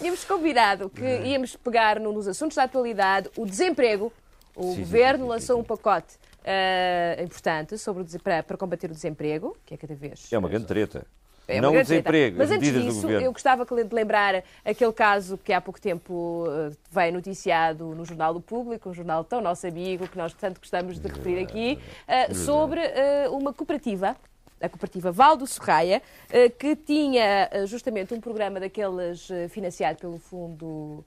Tínhamos 0.00 0.24
combinado 0.24 0.90
que 0.90 1.04
íamos 1.04 1.54
pegar 1.54 2.00
no- 2.00 2.12
nos 2.12 2.26
assuntos 2.26 2.56
da 2.56 2.64
atualidade 2.64 3.30
o 3.36 3.46
desemprego. 3.46 4.12
O 4.56 4.72
sim, 4.74 4.80
governo 4.80 5.18
sim, 5.18 5.24
sim, 5.24 5.28
lançou 5.28 5.60
um 5.60 5.64
pacote 5.64 6.16
eh, 6.44 7.16
importante 7.22 7.78
sobre 7.78 8.02
o 8.02 8.20
para, 8.20 8.42
para 8.42 8.56
combater 8.56 8.90
o 8.90 8.94
desemprego, 8.94 9.56
que 9.64 9.74
é 9.74 9.76
cada 9.76 9.94
vez. 9.94 10.26
É 10.32 10.38
uma 10.38 10.48
grande 10.48 10.66
treta. 10.66 11.06
É 11.48 11.60
não 11.60 11.72
desemprego, 11.72 12.38
Mas 12.38 12.50
as 12.50 12.56
antes 12.56 12.72
disso, 12.72 13.08
eu 13.08 13.32
gostava 13.32 13.64
de 13.64 13.94
lembrar 13.94 14.42
aquele 14.64 14.92
caso 14.92 15.38
que 15.38 15.52
há 15.52 15.60
pouco 15.60 15.80
tempo 15.80 16.44
eh, 16.48 16.72
veio 16.90 17.12
noticiado 17.12 17.94
no 17.94 18.04
Jornal 18.04 18.34
do 18.34 18.40
Público, 18.40 18.90
um 18.90 18.94
jornal 18.94 19.22
tão 19.22 19.40
nosso 19.40 19.64
amigo, 19.66 20.08
que 20.08 20.18
nós 20.18 20.34
tanto 20.34 20.58
gostamos 20.58 20.98
de 20.98 21.06
referir 21.06 21.38
aqui, 21.40 21.78
eh, 22.08 22.34
sobre 22.34 22.80
eh, 22.80 23.28
uma 23.30 23.52
cooperativa. 23.52 24.16
A 24.60 24.68
cooperativa 24.70 25.12
Val 25.12 25.36
do 25.36 25.46
Sorraia, 25.46 26.00
que 26.58 26.74
tinha 26.74 27.50
justamente 27.66 28.14
um 28.14 28.20
programa 28.22 28.58
daqueles 28.58 29.28
financiado 29.50 29.98
pelo 29.98 30.18
Fundo 30.18 31.04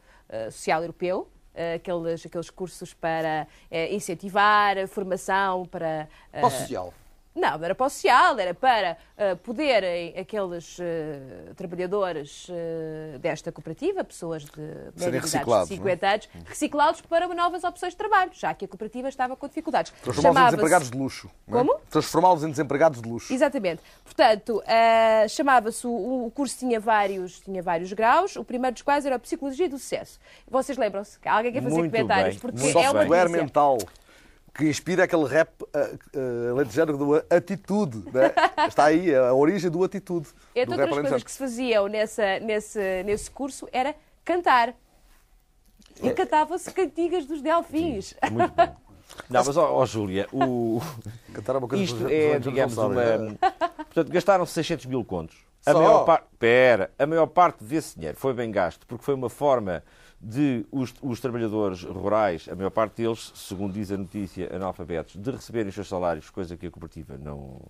Social 0.51 0.83
Europeu, 0.83 1.27
aqueles, 1.75 2.23
aqueles 2.23 2.51
cursos 2.51 2.93
para 2.93 3.47
incentivar 3.89 4.77
a 4.77 4.87
formação, 4.87 5.65
para. 5.65 6.07
Para 6.31 6.45
o 6.45 6.51
social. 6.51 6.93
Não, 7.35 7.63
era 7.63 7.75
para 7.75 7.85
o 7.85 7.89
social, 7.89 8.37
era 8.39 8.53
para 8.53 8.97
uh, 9.17 9.37
poderem 9.37 10.17
aqueles 10.17 10.79
uh, 10.79 11.53
trabalhadores 11.55 12.49
uh, 12.49 13.19
desta 13.19 13.51
cooperativa, 13.51 14.03
pessoas 14.03 14.43
de 14.45 14.59
média 14.59 14.91
idade, 14.95 15.11
de 15.11 15.19
reciclados, 15.19 15.69
50 15.69 16.07
anos, 16.07 16.29
reciclados 16.45 17.01
para 17.01 17.27
novas 17.33 17.63
opções 17.63 17.93
de 17.93 17.97
trabalho, 17.97 18.31
já 18.33 18.53
que 18.53 18.65
a 18.65 18.67
cooperativa 18.67 19.07
estava 19.07 19.35
com 19.35 19.47
dificuldades. 19.47 19.93
Transformá-los 20.01 20.39
em 20.39 20.45
desempregados 20.45 20.91
de 20.91 20.97
luxo. 20.97 21.31
é? 21.47 21.51
Como? 21.51 21.79
Transformá-los 21.89 22.43
em 22.43 22.49
desempregados 22.49 23.01
de 23.01 23.07
luxo. 23.07 23.33
Exatamente. 23.33 23.81
Portanto, 24.03 24.61
chamava-se, 25.29 25.85
o, 25.85 26.25
o 26.25 26.31
curso 26.31 26.57
tinha 26.57 26.79
vários, 26.79 27.39
tinha 27.39 27.61
vários 27.61 27.93
graus, 27.93 28.35
o 28.35 28.43
primeiro 28.43 28.73
dos 28.73 28.81
quais 28.81 29.05
era 29.05 29.15
a 29.15 29.19
Psicologia 29.19 29.69
do 29.69 29.77
Sucesso. 29.77 30.19
Vocês 30.49 30.77
lembram-se? 30.77 31.17
Alguém 31.25 31.53
quer 31.53 31.61
fazer 31.61 31.75
Muito 31.75 31.91
comentários? 31.91 32.35
bem, 32.35 32.39
Porque 32.39 32.59
muito 32.59 32.77
é 32.77 32.89
uma. 32.89 32.99
Software 33.01 33.29
mental 33.29 33.77
que 34.53 34.67
inspira 34.67 35.03
aquele 35.03 35.25
rap 35.25 35.61
uh, 35.61 35.67
uh, 35.67 36.51
alentejano 36.51 36.97
do 36.97 37.15
atitude. 37.29 37.99
Né? 38.11 38.33
Está 38.67 38.85
aí 38.85 39.13
a 39.13 39.33
origem 39.33 39.69
do 39.69 39.83
atitude. 39.83 40.29
Entre 40.55 40.65
do 40.65 40.71
outras 40.71 40.89
rap 40.89 41.01
coisas 41.01 41.23
que 41.23 41.31
se 41.31 41.37
faziam 41.37 41.87
nessa, 41.87 42.39
nesse, 42.39 43.03
nesse 43.03 43.29
curso 43.31 43.67
era 43.71 43.95
cantar. 44.23 44.75
E 46.01 46.11
cantavam-se 46.11 46.71
cantigas 46.71 47.25
dos 47.25 47.41
delfins. 47.41 48.15
Muito 48.31 48.53
bom. 48.53 48.75
Não, 49.27 49.43
mas, 49.43 49.57
ó 49.57 49.73
ó, 49.73 49.85
Júlia, 49.85 50.27
o... 50.31 50.79
Cantar 51.33 51.57
uma 51.57 51.67
coisa 51.67 51.83
isto 51.83 52.07
é, 52.07 52.37
digamos, 52.37 52.77
uma... 52.77 53.37
Portanto, 53.75 54.11
gastaram 54.11 54.45
600 54.45 54.85
mil 54.85 55.03
contos. 55.03 55.35
A 55.65 55.71
Só? 55.71 55.79
maior 55.79 56.05
parte... 56.05 56.27
Pera, 56.37 56.91
a 56.97 57.05
maior 57.05 57.25
parte 57.25 57.63
desse 57.63 57.95
dinheiro 57.95 58.17
foi 58.17 58.33
bem 58.33 58.51
gasto, 58.51 58.85
porque 58.85 59.03
foi 59.03 59.15
uma 59.15 59.29
forma 59.29 59.83
de 60.21 60.65
os, 60.71 60.93
os 61.01 61.19
trabalhadores 61.19 61.83
rurais, 61.83 62.47
a 62.51 62.55
maior 62.55 62.69
parte 62.71 63.01
deles, 63.01 63.31
segundo 63.35 63.73
diz 63.73 63.91
a 63.91 63.97
notícia, 63.97 64.53
analfabetos, 64.53 65.15
de 65.15 65.31
receberem 65.31 65.69
os 65.69 65.75
seus 65.75 65.87
salários, 65.87 66.29
coisa 66.29 66.57
que 66.57 66.67
a 66.67 66.71
cooperativa 66.71 67.17
não, 67.17 67.61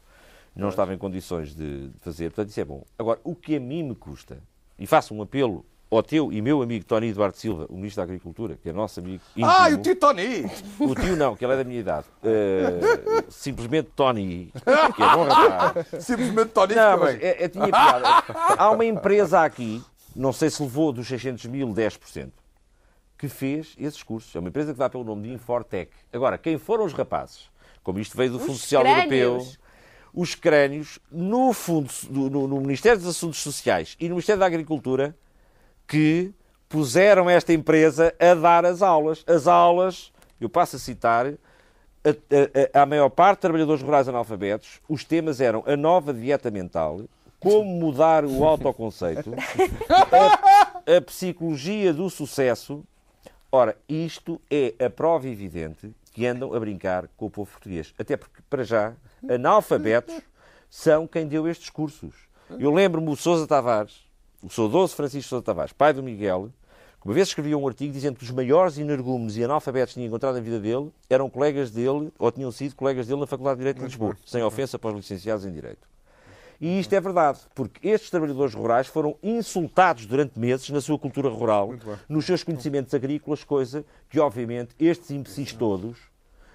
não 0.55 0.69
estava 0.69 0.93
em 0.93 0.97
condições 0.97 1.53
de 1.53 1.89
fazer. 2.01 2.31
Portanto, 2.31 2.49
isso 2.49 2.59
é 2.59 2.65
bom. 2.65 2.83
Agora, 2.97 3.19
o 3.23 3.35
que 3.35 3.55
a 3.55 3.59
mim 3.59 3.83
me 3.83 3.95
custa, 3.95 4.39
e 4.77 4.87
faço 4.87 5.13
um 5.13 5.21
apelo 5.21 5.63
ao 5.91 6.03
teu 6.03 6.31
e 6.31 6.41
meu 6.41 6.61
amigo 6.61 6.85
Tony 6.85 7.09
Eduardo 7.09 7.35
Silva, 7.35 7.65
o 7.69 7.75
Ministro 7.75 8.01
da 8.01 8.03
Agricultura, 8.03 8.57
que 8.61 8.69
é 8.69 8.73
nosso 8.73 8.99
amigo 8.99 9.23
íntimo, 9.35 9.51
Ah, 9.51 9.69
e 9.69 9.73
o 9.73 9.77
Tito 9.79 9.99
Tony! 9.99 10.45
o 10.79 10.95
tio 10.95 11.15
não, 11.15 11.35
que 11.35 11.43
ele 11.43 11.53
é 11.53 11.57
da 11.57 11.63
minha 11.63 11.79
idade. 11.79 12.05
Uh, 12.23 13.23
simplesmente 13.27 13.89
Tony, 13.95 14.53
que 14.95 15.01
é 15.03 15.15
bom 15.15 15.23
rapaz. 15.23 15.87
Simplesmente 16.03 16.49
Tony 16.49 16.75
Não, 16.75 16.99
mas 16.99 17.21
é, 17.21 17.43
é, 17.43 17.49
tinha 17.49 17.67
piada. 17.67 18.07
Há 18.57 18.69
uma 18.69 18.85
empresa 18.85 19.41
aqui, 19.41 19.81
não 20.19 20.33
sei 20.33 20.49
se 20.49 20.61
levou 20.61 20.91
dos 20.91 21.07
600 21.07 21.45
mil 21.45 21.69
10%, 21.69 22.29
que 23.17 23.29
fez 23.29 23.73
esses 23.79 24.03
cursos. 24.03 24.35
É 24.35 24.39
uma 24.39 24.49
empresa 24.49 24.73
que 24.73 24.79
dá 24.79 24.89
pelo 24.89 25.05
nome 25.05 25.29
de 25.29 25.33
Infortec. 25.33 25.91
Agora, 26.11 26.37
quem 26.37 26.57
foram 26.57 26.83
os 26.83 26.91
rapazes? 26.91 27.49
Como 27.81 27.99
isto 27.99 28.17
veio 28.17 28.31
do 28.31 28.37
Os 28.37 28.43
Fundo 28.43 28.57
Social 28.57 28.83
crânios. 28.83 29.11
Europeu, 29.11 29.47
os 30.13 30.35
crânios, 30.35 30.99
no, 31.09 31.53
fundo, 31.53 31.89
no, 32.09 32.47
no 32.47 32.59
Ministério 32.59 32.99
dos 32.99 33.07
Assuntos 33.07 33.39
Sociais 33.39 33.95
e 33.97 34.09
no 34.09 34.15
Ministério 34.15 34.41
da 34.41 34.45
Agricultura, 34.45 35.15
que 35.87 36.33
puseram 36.67 37.29
esta 37.29 37.53
empresa 37.53 38.13
a 38.19 38.33
dar 38.33 38.65
as 38.65 38.81
aulas. 38.81 39.23
As 39.25 39.47
aulas, 39.47 40.11
eu 40.41 40.49
passo 40.49 40.75
a 40.75 40.79
citar, 40.79 41.27
a, 41.27 42.77
a, 42.77 42.83
a 42.83 42.85
maior 42.85 43.09
parte 43.09 43.37
de 43.37 43.41
trabalhadores 43.41 43.81
rurais 43.81 44.09
analfabetos, 44.09 44.81
os 44.89 45.05
temas 45.05 45.39
eram 45.39 45.63
a 45.65 45.77
nova 45.77 46.13
dieta 46.13 46.51
mental, 46.51 47.03
como 47.39 47.65
mudar 47.65 48.25
o 48.25 48.43
autoconceito, 48.43 49.33
a, 49.89 50.97
a 50.97 51.01
psicologia 51.01 51.93
do 51.93 52.09
sucesso. 52.09 52.83
Ora, 53.51 53.75
isto 53.87 54.39
é 54.51 54.73
a 54.83 54.89
prova 54.89 55.27
evidente 55.27 55.91
que 56.13 56.25
andam 56.25 56.53
a 56.53 56.59
brincar 56.59 57.07
com 57.15 57.27
o 57.27 57.29
povo 57.29 57.49
português. 57.51 57.93
Até 57.97 58.17
porque, 58.17 58.41
para 58.49 58.63
já, 58.63 58.93
analfabetos 59.27 60.21
são 60.69 61.07
quem 61.07 61.27
deu 61.27 61.47
estes 61.47 61.69
cursos. 61.69 62.13
Eu 62.59 62.71
lembro-me 62.71 63.09
o 63.09 63.15
Sousa 63.15 63.47
Tavares, 63.47 64.03
o 64.43 64.49
saudoso 64.49 64.95
Francisco 64.95 65.29
Sousa 65.29 65.43
Tavares, 65.43 65.71
pai 65.71 65.93
do 65.93 66.03
Miguel, 66.03 66.51
que 67.01 67.07
uma 67.07 67.13
vez 67.13 67.29
escrevia 67.29 67.57
um 67.57 67.67
artigo 67.67 67.93
dizendo 67.93 68.17
que 68.17 68.23
os 68.23 68.31
maiores 68.31 68.77
energúmenos 68.77 69.37
e 69.37 69.43
analfabetos 69.43 69.93
que 69.93 69.99
tinha 69.99 70.07
encontrado 70.07 70.35
na 70.35 70.41
vida 70.41 70.59
dele 70.59 70.91
eram 71.09 71.29
colegas 71.29 71.71
dele, 71.71 72.11
ou 72.19 72.31
tinham 72.31 72.51
sido 72.51 72.75
colegas 72.75 73.07
dele 73.07 73.21
na 73.21 73.27
Faculdade 73.27 73.55
de 73.55 73.59
Direito 73.59 73.77
de 73.77 73.85
Lisboa, 73.85 74.17
sem 74.25 74.43
ofensa 74.43 74.77
para 74.77 74.91
os 74.91 74.97
licenciados 74.97 75.45
em 75.45 75.51
Direito. 75.51 75.87
E 76.61 76.79
isto 76.79 76.93
é 76.93 76.99
verdade, 76.99 77.39
porque 77.55 77.87
estes 77.87 78.09
trabalhadores 78.09 78.53
rurais 78.53 78.87
foram 78.87 79.15
insultados 79.23 80.05
durante 80.05 80.37
meses 80.37 80.69
na 80.69 80.81
sua 80.81 80.99
cultura 80.99 81.29
rural, 81.29 81.73
nos 82.09 82.25
seus 82.25 82.43
conhecimentos 82.43 82.93
agrícolas, 82.93 83.43
coisa 83.45 83.85
que, 84.09 84.19
obviamente, 84.19 84.75
estes 84.77 85.09
imbecis 85.11 85.53
todos 85.53 85.97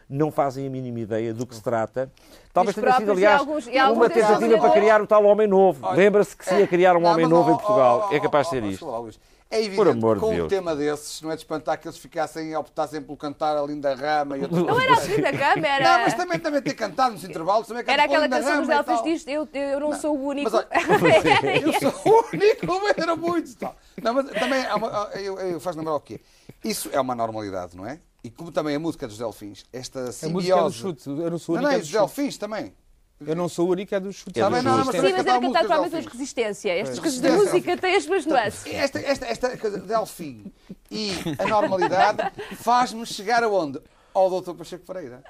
não 0.07 0.31
fazem 0.31 0.67
a 0.67 0.71
mínima 0.71 1.01
ideia 1.01 1.33
do 1.33 1.47
que 1.47 1.55
se 1.55 1.63
trata. 1.63 2.13
Talvez 2.53 2.75
tenha 2.75 2.87
sido, 2.99 3.09
e 3.09 3.13
aliás, 3.13 3.41
alguns- 3.41 3.67
e 3.67 3.71
uma 3.71 4.05
tentativa 4.11 4.59
para 4.61 4.71
criar 4.73 5.01
o 5.03 5.07
tal 5.07 5.25
homem 5.25 5.47
novo. 5.47 5.87
Lembra-se 5.93 6.37
que 6.37 6.45
se 6.45 6.55
ia 6.55 6.67
criar 6.67 6.95
um 6.97 7.05
homem 7.07 7.27
novo 7.27 7.51
em 7.51 7.55
Portugal. 7.57 8.09
É 8.13 8.21
capaz 8.21 8.47
de 8.47 8.51
ser 8.51 8.63
isto. 8.65 8.85
É 9.55 9.59
evidente 9.59 9.77
Por 9.77 9.89
amor 9.89 10.15
que 10.17 10.21
de 10.25 10.27
com 10.27 10.35
Deus. 10.35 10.45
um 10.47 10.49
tema 10.49 10.75
desses, 10.75 11.23
não 11.23 11.31
é 11.31 11.37
de 11.37 11.43
espantar 11.43 11.79
que 11.81 11.87
eles 11.87 11.97
ficassem, 11.97 12.57
optassem 12.57 13.01
por 13.01 13.17
cantar 13.17 13.57
a 13.57 13.63
Linda 13.63 13.95
Rama 13.95 14.37
e 14.37 14.43
outras 14.43 14.63
Não 14.65 14.81
era 14.81 14.95
a 15.01 15.05
Linda 15.05 15.31
Rama, 15.31 15.67
era- 15.69 15.85
Não, 15.99 16.05
mas 16.05 16.15
também, 16.15 16.39
também 16.41 16.61
ter 16.63 16.75
cantado 16.75 17.15
nos 17.15 17.23
intervalos. 17.25 17.69
Também 17.69 17.85
Era 17.87 18.03
cantou 18.03 18.05
aquela 18.05 18.25
Linda 18.25 18.37
canção 18.39 18.57
dos 18.63 18.69
e 18.69 18.85
tal. 18.85 19.03
diz 19.05 19.27
eu, 19.29 19.49
eu 19.53 19.79
não 19.81 19.93
sou 19.99 20.19
o 20.19 20.27
único. 20.27 20.51
Mas 20.51 20.55
olha, 20.55 20.69
eu 21.63 21.73
sou 21.93 22.13
o 22.13 22.27
único, 22.35 22.67
era 22.97 23.15
muito. 23.15 23.55
tal. 23.57 23.77
Não, 24.03 24.15
mas 24.15 24.27
também 24.31 24.67
uma, 24.75 25.11
eu, 25.15 25.39
eu 25.39 25.61
faz 25.61 25.77
lembrar 25.77 25.95
o 25.95 26.01
quê? 26.01 26.21
Isso 26.65 26.89
é 26.93 27.01
uma 27.01 27.15
normalidade, 27.15 27.77
não 27.77 27.87
é? 27.87 28.01
E 28.25 28.31
como 28.31 28.51
também 28.51 28.75
a 28.75 28.79
música 28.81 29.07
dos 29.07 29.19
Delfins, 29.19 29.65
esta 29.73 30.01
A 30.01 30.03
música 30.07 30.27
é 30.27 30.29
simbiose... 30.31 30.65
dos 30.65 30.75
chutes. 30.77 31.07
Eu 31.07 31.31
não 31.31 31.39
sou 31.39 31.55
o 31.57 31.59
Não, 31.61 31.65
único. 31.69 31.71
não, 31.71 31.71
é 31.71 31.77
e 31.77 31.81
dos. 31.81 31.91
Delfins 31.91 32.39
também. 32.39 32.73
Eu 33.27 33.37
não 33.37 33.49
sou 33.49 33.69
o 33.69 33.71
único, 33.71 33.95
é 33.95 34.01
dos 34.01 34.17
chutes. 34.17 34.43
Bem, 34.43 34.63
não, 34.63 34.85
mas 34.85 34.89
Sim, 34.89 35.01
mas 35.03 35.13
cantar 35.13 35.21
era 35.21 35.37
a 35.37 35.41
cantado 35.41 35.67
provavelmente 35.67 35.91
dos 35.91 35.99
hoje 36.07 36.09
resistência. 36.19 36.71
Estas 36.73 36.99
Pois. 36.99 37.15
coisas 37.15 37.21
da 37.21 37.31
música 37.33 37.77
têm 37.77 37.97
as 37.97 38.05
suas 38.05 38.27
nuances. 38.27 38.67
Esta, 38.67 38.99
esta, 38.99 39.27
esta 39.27 39.57
coisa 39.57 39.81
de 39.81 39.87
Delfim 39.87 40.53
e 40.91 41.11
a 41.39 41.47
normalidade 41.47 42.19
faz-me 42.57 43.07
chegar 43.07 43.43
aonde? 43.45 43.81
Ao 44.13 44.31
Dr. 44.41 44.53
Pacheco 44.55 44.87
Pereira. 44.87 45.25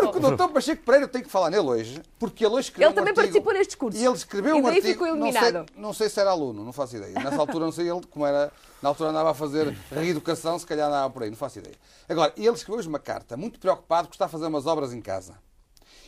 Porque 0.00 0.18
o 0.18 0.36
Dr. 0.36 0.48
Pacheco 0.52 0.84
Pereira 0.84 1.08
tem 1.08 1.22
que 1.22 1.28
falar 1.28 1.50
nele 1.50 1.66
hoje, 1.66 2.00
porque 2.20 2.44
ele 2.44 2.54
hoje 2.54 2.68
escreveu 2.68 2.88
Ele 2.88 2.92
um 2.92 2.94
também 2.94 3.08
artigo, 3.10 3.16
participou 3.26 3.52
neste 3.52 3.76
curso. 3.76 3.98
E 3.98 4.04
ele 4.06 4.14
escreveu 4.14 4.56
E 4.56 4.62
um 4.62 4.66
artigo. 4.68 4.86
ficou 4.86 5.06
não, 5.08 5.32
sei, 5.32 5.40
eliminado. 5.40 5.66
não 5.76 5.92
sei 5.92 6.08
se 6.08 6.20
era 6.20 6.30
aluno, 6.30 6.64
não 6.64 6.72
faço 6.72 6.96
ideia. 6.96 7.14
Nessa 7.14 7.36
altura 7.36 7.64
não 7.64 7.72
sei 7.72 7.90
ele 7.90 8.00
como 8.08 8.24
era. 8.24 8.52
Na 8.80 8.90
altura 8.90 9.10
andava 9.10 9.32
a 9.32 9.34
fazer 9.34 9.76
reeducação, 9.90 10.56
se 10.56 10.64
calhar 10.66 10.86
andava 10.86 11.10
por 11.10 11.24
aí, 11.24 11.30
não 11.30 11.36
faço 11.36 11.58
ideia. 11.58 11.74
Agora, 12.08 12.32
ele 12.36 12.48
escreveu-hoje 12.50 12.88
uma 12.88 13.00
carta 13.00 13.36
muito 13.36 13.58
preocupado 13.58 14.06
que 14.08 14.14
está 14.14 14.26
a 14.26 14.28
fazer 14.28 14.46
umas 14.46 14.66
obras 14.66 14.92
em 14.92 15.00
casa. 15.00 15.34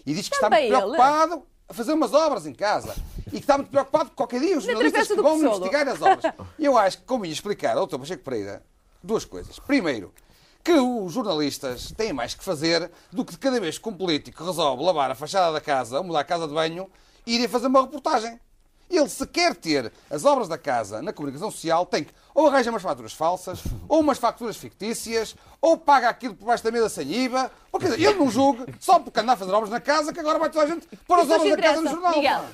E 0.04 0.14
diz 0.14 0.28
que 0.28 0.38
Também 0.40 0.64
está 0.64 0.78
ele. 0.78 0.86
muito 0.86 0.96
preocupado 0.98 1.42
a 1.68 1.74
fazer 1.74 1.92
umas 1.92 2.12
obras 2.12 2.46
em 2.46 2.54
casa. 2.54 2.94
E 3.28 3.30
que 3.30 3.36
está 3.38 3.56
muito 3.56 3.70
preocupado 3.70 4.10
que 4.10 4.16
qualquer 4.16 4.40
dia 4.40 4.58
os 4.58 4.64
Na 4.66 4.72
jornalistas 4.72 5.08
que 5.08 5.22
vão 5.22 5.38
investigar 5.38 5.88
as 5.88 6.02
obras. 6.02 6.34
E 6.58 6.64
eu 6.64 6.76
acho 6.76 6.98
que, 6.98 7.04
como 7.04 7.24
ia 7.24 7.32
explicar 7.32 7.76
ao 7.76 7.86
Dr. 7.86 7.98
Pacheco 7.98 8.22
Pereira, 8.24 8.62
duas 9.02 9.24
coisas. 9.24 9.58
Primeiro, 9.58 10.12
que 10.62 10.72
os 10.72 11.12
jornalistas 11.12 11.92
têm 11.96 12.12
mais 12.12 12.34
que 12.34 12.44
fazer 12.44 12.90
do 13.10 13.24
que 13.24 13.32
de 13.32 13.38
cada 13.38 13.60
vez 13.60 13.78
que 13.78 13.88
um 13.88 13.94
político 13.94 14.44
resolve 14.44 14.82
lavar 14.84 15.10
a 15.10 15.14
fachada 15.14 15.52
da 15.52 15.60
casa 15.60 15.98
ou 15.98 16.04
mudar 16.04 16.20
a 16.20 16.24
casa 16.24 16.46
de 16.46 16.54
banho, 16.54 16.90
irem 17.26 17.48
fazer 17.48 17.68
uma 17.68 17.82
reportagem. 17.82 18.38
Ele, 18.90 19.08
se 19.08 19.26
quer 19.26 19.56
ter 19.56 19.90
as 20.10 20.24
obras 20.24 20.48
da 20.48 20.58
casa 20.58 21.00
na 21.00 21.12
comunicação 21.12 21.50
social, 21.50 21.86
tem 21.86 22.04
que 22.04 22.12
ou 22.34 22.46
arranja 22.48 22.70
umas 22.70 22.82
faturas 22.82 23.12
falsas, 23.12 23.60
ou 23.88 24.00
umas 24.00 24.18
facturas 24.18 24.56
fictícias, 24.56 25.34
ou 25.60 25.76
paga 25.76 26.08
aquilo 26.08 26.34
por 26.34 26.46
baixo 26.46 26.64
da 26.64 26.70
mesa 26.70 26.88
sem 26.88 27.10
IVA. 27.10 27.50
Ou, 27.70 27.78
quer 27.80 27.90
dizer, 27.90 28.02
ele 28.02 28.18
não 28.18 28.30
julgue 28.30 28.64
só 28.80 28.98
porque 28.98 29.20
anda 29.20 29.32
a 29.32 29.36
fazer 29.36 29.52
obras 29.52 29.70
na 29.70 29.80
casa 29.80 30.12
que 30.12 30.20
agora 30.20 30.38
vai 30.38 30.50
toda 30.50 30.64
a 30.64 30.68
gente 30.68 30.86
pôr 31.06 31.18
as 31.18 31.30
obras 31.30 31.50
da 31.50 31.56
casa 31.62 31.80
no 31.82 31.90
jornal. 31.90 32.14
Miguel. 32.16 32.44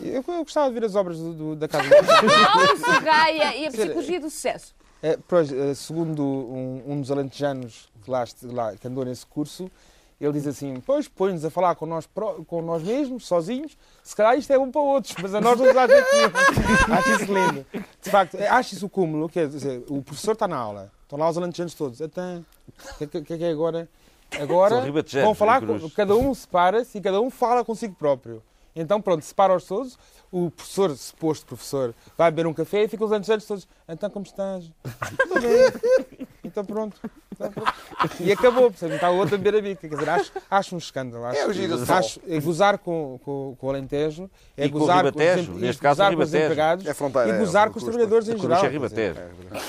Eu, 0.00 0.24
eu 0.26 0.44
gostava 0.44 0.68
de 0.68 0.74
ver 0.80 0.86
as 0.86 0.94
obras 0.94 1.18
do- 1.18 1.32
do- 1.34 1.56
da 1.56 1.68
casa. 1.68 1.84
A 1.90 2.76
Sorraia 2.94 3.56
e 3.56 3.66
a 3.66 3.70
psicologia 3.70 4.20
do 4.20 4.30
sucesso. 4.30 4.74
É, 5.02 5.18
pois, 5.28 5.48
segundo 5.78 6.22
um, 6.24 6.82
um 6.86 7.00
dos 7.00 7.10
alentejanos 7.10 7.88
que, 8.02 8.10
lá- 8.10 8.74
que 8.76 8.88
andou 8.88 9.04
nesse 9.04 9.26
curso, 9.26 9.70
ele 10.20 10.32
diz 10.32 10.46
assim: 10.46 10.80
Pois, 10.84 11.08
põe-nos 11.08 11.44
a 11.44 11.50
falar 11.50 11.74
com 11.74 11.84
nós, 11.84 12.08
com 12.46 12.62
nós 12.62 12.82
mesmos, 12.82 13.26
sozinhos. 13.26 13.76
Se 14.02 14.16
calhar 14.16 14.36
isto 14.38 14.50
é 14.52 14.58
bom 14.58 14.70
para 14.70 14.80
outros, 14.80 15.14
mas 15.20 15.34
a 15.34 15.40
nós 15.40 15.58
não 15.58 15.66
nos 15.66 15.76
acha 15.76 16.02
que 16.02 16.92
Acho 16.92 17.22
isso 17.22 17.32
lindo. 17.32 17.66
De 18.02 18.10
facto, 18.10 18.34
eh, 18.36 18.48
acho 18.48 18.74
isso 18.74 18.86
o 18.86 18.88
cúmulo. 18.88 19.28
Quer 19.28 19.48
dizer, 19.48 19.84
o 19.88 20.02
professor 20.02 20.32
está 20.32 20.48
na 20.48 20.56
aula, 20.56 20.90
estão 21.02 21.18
lá 21.18 21.28
os 21.28 21.36
alentejanos 21.36 21.74
todos. 21.74 22.00
Então, 22.00 22.44
o 23.00 23.06
que, 23.06 23.20
que, 23.22 23.38
que 23.38 23.44
é 23.44 23.50
agora? 23.50 23.88
Agora 24.40 24.82
vão 25.22 25.34
falar, 25.34 25.64
com, 25.64 25.88
cada 25.90 26.16
um 26.16 26.34
separa-se 26.34 26.98
e 26.98 27.00
cada 27.00 27.20
um 27.20 27.30
fala 27.30 27.64
consigo 27.64 27.94
próprio. 27.94 28.42
Então, 28.74 29.00
pronto, 29.00 29.24
separa-os 29.24 29.64
todos. 29.64 29.98
O 30.30 30.50
professor, 30.50 30.94
suposto 30.96 31.46
professor, 31.46 31.94
vai 32.18 32.30
beber 32.30 32.46
um 32.46 32.52
café 32.52 32.82
e 32.82 32.88
fica 32.88 33.04
os 33.04 33.12
alentejanos 33.12 33.46
todos. 33.46 33.68
Então, 33.88 34.10
como 34.10 34.26
estás? 34.26 34.70
Tudo 35.28 35.40
bem. 35.40 36.28
Então, 36.44 36.64
pronto. 36.64 37.00
E 38.20 38.32
acabou, 38.32 38.70
percebe? 38.70 38.94
Está 38.94 39.10
o 39.10 39.16
outro 39.16 39.34
a 39.34 39.38
beber 39.38 39.58
a 39.58 39.62
bica. 39.62 39.88
Quer 39.88 39.94
dizer, 39.94 40.08
acho, 40.10 40.32
acho 40.50 40.74
um 40.74 40.78
escândalo. 40.78 41.24
Acho, 41.24 41.38
É 41.38 41.46
o 41.46 41.52
girassol. 41.52 41.96
acho, 41.96 42.20
é 42.28 42.40
gozar 42.40 42.78
com, 42.78 43.18
com, 43.24 43.56
com 43.58 43.66
o 43.66 43.70
Alentejo, 43.70 44.30
é 44.56 44.66
E 44.66 44.70
com 44.70 44.76
o 44.76 44.80
gozar 44.80 45.04
Ribatejo, 45.04 45.46
com 45.50 45.56
os, 45.56 45.60
neste 45.60 45.82
caso, 45.82 46.02
com 46.02 46.22
os 46.22 46.34
empregados 46.34 46.86
É 46.86 46.94
fronteira, 46.94 47.28
e 47.28 47.32
é, 47.32 47.38
gozar 47.38 47.68
o 47.68 47.70
com 47.72 47.78
os 47.78 47.84
trabalhadores 47.84 48.28
em 48.28 48.38
geral. 48.38 48.64
é 48.64 48.68
Ribatejo. 48.68 49.14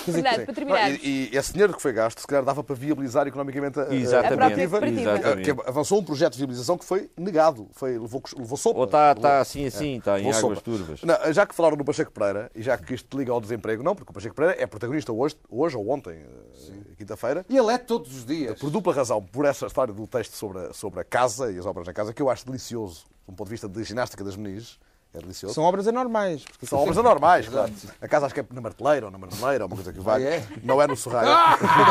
Bernardo, 0.08 0.46
para 0.46 0.54
terminar. 0.54 0.92
E, 0.92 1.30
e 1.34 1.38
esse 1.38 1.52
dinheiro 1.52 1.74
que 1.74 1.82
foi 1.82 1.94
gasto, 1.94 2.20
se 2.20 2.28
calhar 2.28 2.44
dava 2.44 2.64
para 2.64 2.76
viabilizar 2.76 3.28
economicamente 3.28 3.80
a, 3.80 3.94
Exatamente, 3.94 4.62
a 4.62 4.68
cooperativa, 4.70 5.64
avançou 5.66 6.00
um 6.00 6.04
projeto 6.04 6.34
de 6.34 6.38
viabilização 6.40 6.78
que 6.78 6.86
foi 6.86 7.10
negado, 7.18 7.68
foi, 7.74 7.98
levou, 7.98 8.22
levou 8.38 8.58
sopa. 8.58 8.80
Ou 8.80 8.86
está 8.86 9.16
tá 9.16 9.40
assim, 9.40 9.66
assim, 9.66 9.98
está 9.98 10.20
em 10.20 10.24
águas 10.24 10.38
sopa. 10.38 10.62
turvas. 10.62 11.02
Não, 11.04 11.34
já 11.34 11.46
que 11.46 11.54
falaram 11.56 11.78
do 11.78 11.84
Pacheco 11.84 12.12
Pereira, 12.12 12.50
e 12.56 12.62
já 12.62 12.78
que 12.78 12.94
isto 12.94 13.18
liga 13.18 13.32
ao 13.32 13.42
desemprego, 13.42 13.84
não, 13.84 13.96
porque 13.96 14.12
o 14.12 14.14
Pacheco 14.14 14.36
Pereira 14.36 14.62
é 14.62 14.66
protagonista 14.66 15.12
hoje, 15.12 15.36
hoje 15.50 15.76
ou 15.78 15.90
ontem, 15.90 16.14
eh, 16.14 16.74
quinta-feira, 16.98 17.46
E 17.58 17.60
ele 17.60 17.72
é 17.74 17.78
todos 17.80 18.16
os 18.16 18.24
dias. 18.24 18.60
por 18.60 18.70
dupla 18.70 18.94
razão, 18.94 19.20
por 19.22 19.44
essa 19.46 19.66
história 19.66 19.92
do 19.92 20.06
texto 20.06 20.34
sobre 20.34 20.60
a, 20.68 20.74
sobre 20.74 21.00
a 21.00 21.04
casa 21.04 21.52
e 21.52 21.58
as 21.58 21.66
obras 21.66 21.88
na 21.88 21.94
casa, 21.94 22.14
que 22.14 22.22
eu 22.22 22.30
acho 22.30 22.46
delicioso, 22.46 23.06
do 23.28 23.34
ponto 23.34 23.48
de 23.48 23.52
vista 23.52 23.68
de 23.68 23.84
ginástica 23.84 24.24
das 24.24 24.36
meninas, 24.36 24.78
é 25.12 25.18
delicioso. 25.20 25.56
São 25.56 25.64
obras 25.64 25.88
anormais. 25.88 26.44
São 26.62 26.78
obras 26.80 26.98
anormais, 27.00 27.48
claro. 27.50 27.74
A 28.00 28.08
casa 28.08 28.28
acho 28.28 28.36
que 28.36 28.42
é 28.42 28.46
na 28.52 28.62
marteleira 28.62 29.08
ou 29.08 29.12
na 29.12 29.18
marmeleira, 29.18 29.64
ou 29.64 29.68
uma 29.68 29.76
coisa 29.76 29.92
que 29.92 30.00
vai. 30.00 30.24
Ah, 30.24 30.30
é? 30.36 30.48
Não 30.62 30.80
é 30.80 30.86
no 30.86 30.96
Serraia. 30.96 31.30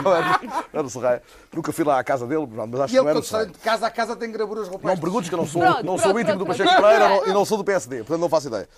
não, 0.04 0.14
é, 0.14 0.20
não 0.72 0.80
é 0.80 0.82
no 0.84 0.90
Serraia. 0.90 1.22
Nunca 1.52 1.72
fui 1.72 1.82
lá 1.84 1.98
à 1.98 2.04
casa 2.04 2.26
dele, 2.28 2.46
mas 2.46 2.80
acho 2.80 2.92
E 2.94 2.94
que 2.94 2.96
ele, 2.98 3.04
não 3.04 3.10
é 3.10 3.14
no 3.14 3.20
quando 3.20 3.24
sai 3.24 3.40
Serraia. 3.40 3.52
de 3.52 3.58
casa 3.58 3.86
a 3.86 3.90
casa, 3.90 4.14
tem 4.14 4.30
gravuras 4.30 4.68
rupestres. 4.68 4.94
Não 4.94 5.00
perguntes 5.00 5.28
que 5.28 5.34
eu 5.34 5.38
não 5.38 5.46
sou, 5.46 5.62
Pronto, 5.62 5.76
não 5.78 5.82
pronto, 5.96 6.02
sou 6.02 6.10
íntimo 6.20 6.24
pronto, 6.26 6.38
do 6.38 6.46
Pacheco 6.46 6.68
pronto. 6.70 6.82
Pereira 6.84 7.08
não- 7.08 7.26
e 7.26 7.32
não 7.32 7.44
sou 7.44 7.58
do 7.58 7.64
PSD, 7.64 7.96
portanto 7.98 8.20
não 8.20 8.28
faço 8.28 8.46
ideia. 8.48 8.68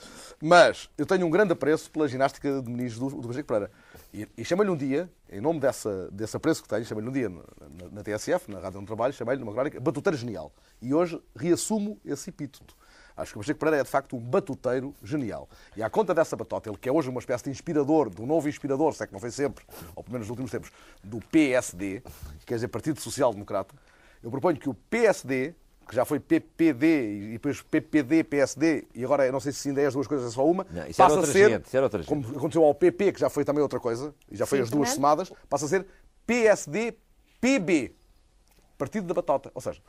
Mas 0.40 0.88
eu 0.96 1.04
tenho 1.04 1.26
um 1.26 1.30
grande 1.30 1.52
apreço 1.52 1.90
pela 1.90 2.08
ginástica 2.08 2.62
de 2.62 2.70
meninos 2.70 2.96
do, 2.98 3.10
do 3.10 3.28
Pacheco 3.28 3.46
Pereira. 3.48 3.70
E, 4.12 4.26
e 4.38 4.44
chamei-lhe 4.44 4.70
um 4.70 4.76
dia, 4.76 5.10
em 5.30 5.40
nome 5.40 5.60
dessa, 5.60 6.10
desse 6.10 6.36
apreço 6.36 6.62
que 6.62 6.68
tenho, 6.68 6.84
chamei-lhe 6.84 7.08
um 7.10 7.12
dia 7.12 7.28
na, 7.28 7.42
na- 7.82 7.88
na 7.92 8.02
TSF, 8.02 8.50
na 8.50 8.58
Rádio 8.58 8.78
onde 8.78 8.86
trabalho, 8.86 9.12
chamei-lhe 9.12 9.40
numa 9.40 9.52
crónica 9.52 9.78
batuteiro 9.80 10.16
genial. 10.16 10.52
E 10.80 10.94
hoje 10.94 11.20
reassumo 11.36 12.00
esse 12.04 12.30
epíteto. 12.30 12.74
Acho 13.14 13.32
que 13.32 13.38
o 13.38 13.40
Pacheco 13.40 13.58
Pereira 13.58 13.80
é 13.80 13.84
de 13.84 13.90
facto 13.90 14.16
um 14.16 14.20
batuteiro 14.20 14.94
genial. 15.02 15.48
E 15.76 15.82
à 15.82 15.90
conta 15.90 16.14
dessa 16.14 16.36
batota, 16.36 16.70
ele 16.70 16.78
que 16.78 16.88
é 16.88 16.92
hoje 16.92 17.10
uma 17.10 17.18
espécie 17.18 17.44
de 17.44 17.50
inspirador, 17.50 18.08
do 18.08 18.24
novo 18.24 18.48
inspirador, 18.48 18.94
se 18.94 19.02
é 19.02 19.06
que 19.08 19.12
não 19.12 19.18
foi 19.20 19.30
sempre, 19.32 19.64
ou 19.94 20.02
pelo 20.04 20.12
menos 20.14 20.26
nos 20.28 20.30
últimos 20.30 20.50
tempos, 20.50 20.70
do 21.02 21.18
PSD, 21.20 22.00
quer 22.46 22.54
dizer, 22.54 22.68
Partido 22.68 23.00
Social 23.00 23.32
Democrata, 23.32 23.74
eu 24.22 24.30
proponho 24.30 24.56
que 24.56 24.68
o 24.68 24.74
PSD, 24.74 25.52
que 25.88 25.94
já 25.94 26.04
foi 26.04 26.20
PPD 26.20 26.86
e 27.28 27.32
depois 27.32 27.62
PPD, 27.62 28.22
PSD, 28.24 28.84
e 28.94 29.02
agora 29.04 29.26
eu 29.26 29.32
não 29.32 29.40
sei 29.40 29.50
se 29.52 29.68
ainda 29.68 29.80
é 29.80 29.86
as 29.86 29.94
duas 29.94 30.06
coisas, 30.06 30.28
é 30.30 30.34
só 30.34 30.46
uma, 30.46 30.66
Não, 30.70 30.86
isso 30.86 31.00
era 31.02 31.10
passa 31.10 31.20
a 31.28 31.32
ser, 31.32 31.50
gente, 31.50 31.66
isso 31.66 31.76
era 31.76 31.86
outra 31.86 32.02
gente. 32.02 32.08
como 32.08 32.36
aconteceu 32.36 32.62
ao 32.64 32.74
PP, 32.74 33.12
que 33.12 33.20
já 33.20 33.30
foi 33.30 33.44
também 33.44 33.62
outra 33.62 33.80
coisa, 33.80 34.14
e 34.30 34.36
já 34.36 34.44
foi 34.46 34.58
Sim, 34.58 34.64
as 34.64 34.70
duas 34.70 34.88
também. 34.88 34.94
somadas, 34.94 35.32
passa 35.48 35.64
a 35.64 35.68
ser 35.68 35.86
PSD, 36.26 36.94
PB. 37.40 37.94
Partido 38.76 39.06
da 39.08 39.14
Batota. 39.14 39.50
Ou 39.54 39.60
seja, 39.60 39.80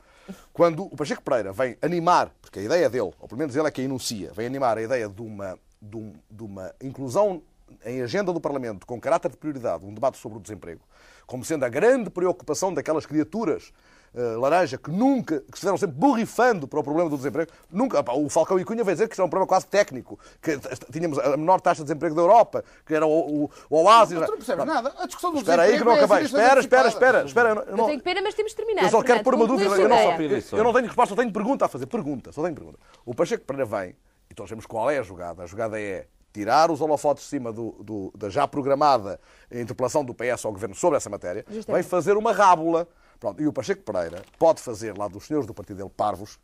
quando 0.52 0.84
o 0.84 0.96
Pacheco 0.96 1.22
Pereira 1.22 1.52
vem 1.52 1.76
animar, 1.82 2.32
porque 2.42 2.58
a 2.58 2.62
ideia 2.62 2.88
dele, 2.90 3.12
ou 3.20 3.28
pelo 3.28 3.38
menos 3.38 3.54
ele 3.54 3.68
é 3.68 3.70
quem 3.70 3.84
enuncia, 3.84 4.32
vem 4.32 4.46
animar 4.46 4.78
a 4.78 4.82
ideia 4.82 5.08
de 5.08 5.22
uma, 5.22 5.58
de 5.80 5.96
um- 5.96 6.14
de 6.30 6.42
uma 6.42 6.74
inclusão 6.82 7.42
em 7.84 8.02
agenda 8.02 8.32
do 8.32 8.40
Parlamento 8.40 8.84
com 8.86 9.00
caráter 9.00 9.30
de 9.30 9.36
prioridade, 9.36 9.84
um 9.84 9.94
debate 9.94 10.18
sobre 10.18 10.38
o 10.38 10.40
desemprego, 10.40 10.80
como 11.26 11.44
sendo 11.44 11.64
a 11.64 11.68
grande 11.68 12.10
preocupação 12.10 12.74
daquelas 12.74 13.06
criaturas 13.06 13.72
eh, 14.14 14.36
laranja 14.36 14.76
que 14.76 14.90
nunca, 14.90 15.40
que 15.40 15.52
se 15.56 15.60
fizeram 15.60 15.76
sempre 15.78 15.96
borrifando 15.96 16.66
para 16.66 16.80
o 16.80 16.82
problema 16.82 17.08
do 17.08 17.16
desemprego, 17.16 17.50
nunca, 17.70 18.02
pá, 18.02 18.12
o 18.12 18.28
Falcão 18.28 18.58
e 18.58 18.64
Cunha 18.64 18.82
veio 18.82 18.94
dizer 18.96 19.06
que 19.08 19.12
isto 19.14 19.20
era 19.20 19.26
um 19.26 19.30
problema 19.30 19.46
quase 19.46 19.66
técnico, 19.66 20.18
que 20.42 20.58
tínhamos 20.92 21.18
a 21.18 21.36
menor 21.36 21.60
taxa 21.60 21.82
de 21.82 21.84
desemprego 21.84 22.14
da 22.14 22.22
Europa, 22.22 22.64
que 22.84 22.94
era 22.94 23.06
o, 23.06 23.44
o, 23.44 23.50
o 23.70 23.76
oásis. 23.82 24.18
Mas 24.18 24.26
tu 24.26 24.30
não 24.32 24.36
percebes 24.38 24.64
Pronto. 24.64 24.74
nada. 24.82 24.94
A 24.98 25.06
discussão 25.06 25.32
do 25.32 25.38
Espera 25.38 25.62
aí 25.62 25.78
que 25.78 25.84
não 25.84 25.94
desemprego 25.94 26.00
é 26.00 26.04
acabei. 26.04 26.24
assim, 26.26 26.36
Espera, 26.36 26.60
espera, 26.60 26.88
espera, 26.88 27.24
espera. 27.24 27.48
Eu 27.68 27.76
não- 27.76 27.84
eu 27.84 27.90
tenho 27.90 28.02
pena, 28.02 28.20
mas 28.22 28.34
temos 28.34 28.50
de 28.52 28.56
terminar. 28.56 28.82
eu 28.84 28.88
só 28.90 29.02
quero 29.02 29.06
Fernando. 29.20 29.24
pôr 29.24 29.34
uma 29.34 29.46
dúvida. 29.46 29.74
Eu 29.76 29.88
não, 29.88 29.96
só, 30.42 30.56
eu 30.56 30.64
não 30.64 30.72
tenho 30.72 30.86
resposta, 30.86 31.14
só 31.14 31.20
tenho 31.20 31.32
pergunta 31.32 31.64
a 31.66 31.68
fazer. 31.68 31.86
Pergunta, 31.86 32.32
só 32.32 32.42
tenho 32.42 32.54
pergunta. 32.54 32.78
O 33.06 33.14
Pacheco 33.14 33.44
Pereira 33.44 33.64
vem, 33.66 33.94
e 34.30 34.34
todos 34.34 34.48
sabemos 34.50 34.66
qual 34.66 34.90
é 34.90 34.98
a 34.98 35.02
jogada. 35.02 35.42
A 35.42 35.46
jogada 35.46 35.80
é 35.80 36.06
tirar 36.32 36.70
os 36.70 36.80
holofotes 36.80 37.24
de 37.24 37.28
cima 37.30 37.52
do- 37.52 37.72
do- 37.82 38.12
da 38.16 38.28
já 38.28 38.46
programada 38.46 39.20
interpelação 39.50 40.04
do 40.04 40.14
PS 40.14 40.44
ao 40.46 40.52
Governo 40.52 40.74
sobre 40.74 40.96
essa 40.96 41.10
matéria, 41.10 41.44
Justamente. 41.48 41.82
vem 41.82 41.88
fazer 41.90 42.16
uma 42.16 42.32
rábula. 42.32 42.86
Pronto, 43.20 43.40
e 43.42 43.46
o 43.46 43.52
Pacheco 43.52 43.82
Pereira 43.82 44.22
pode 44.38 44.60
fazer 44.62 44.96
lá 44.96 45.06
dos 45.06 45.26
senhores 45.26 45.46
do 45.46 45.52
partido 45.52 45.76
dele 45.76 45.90
parvos, 45.94 46.38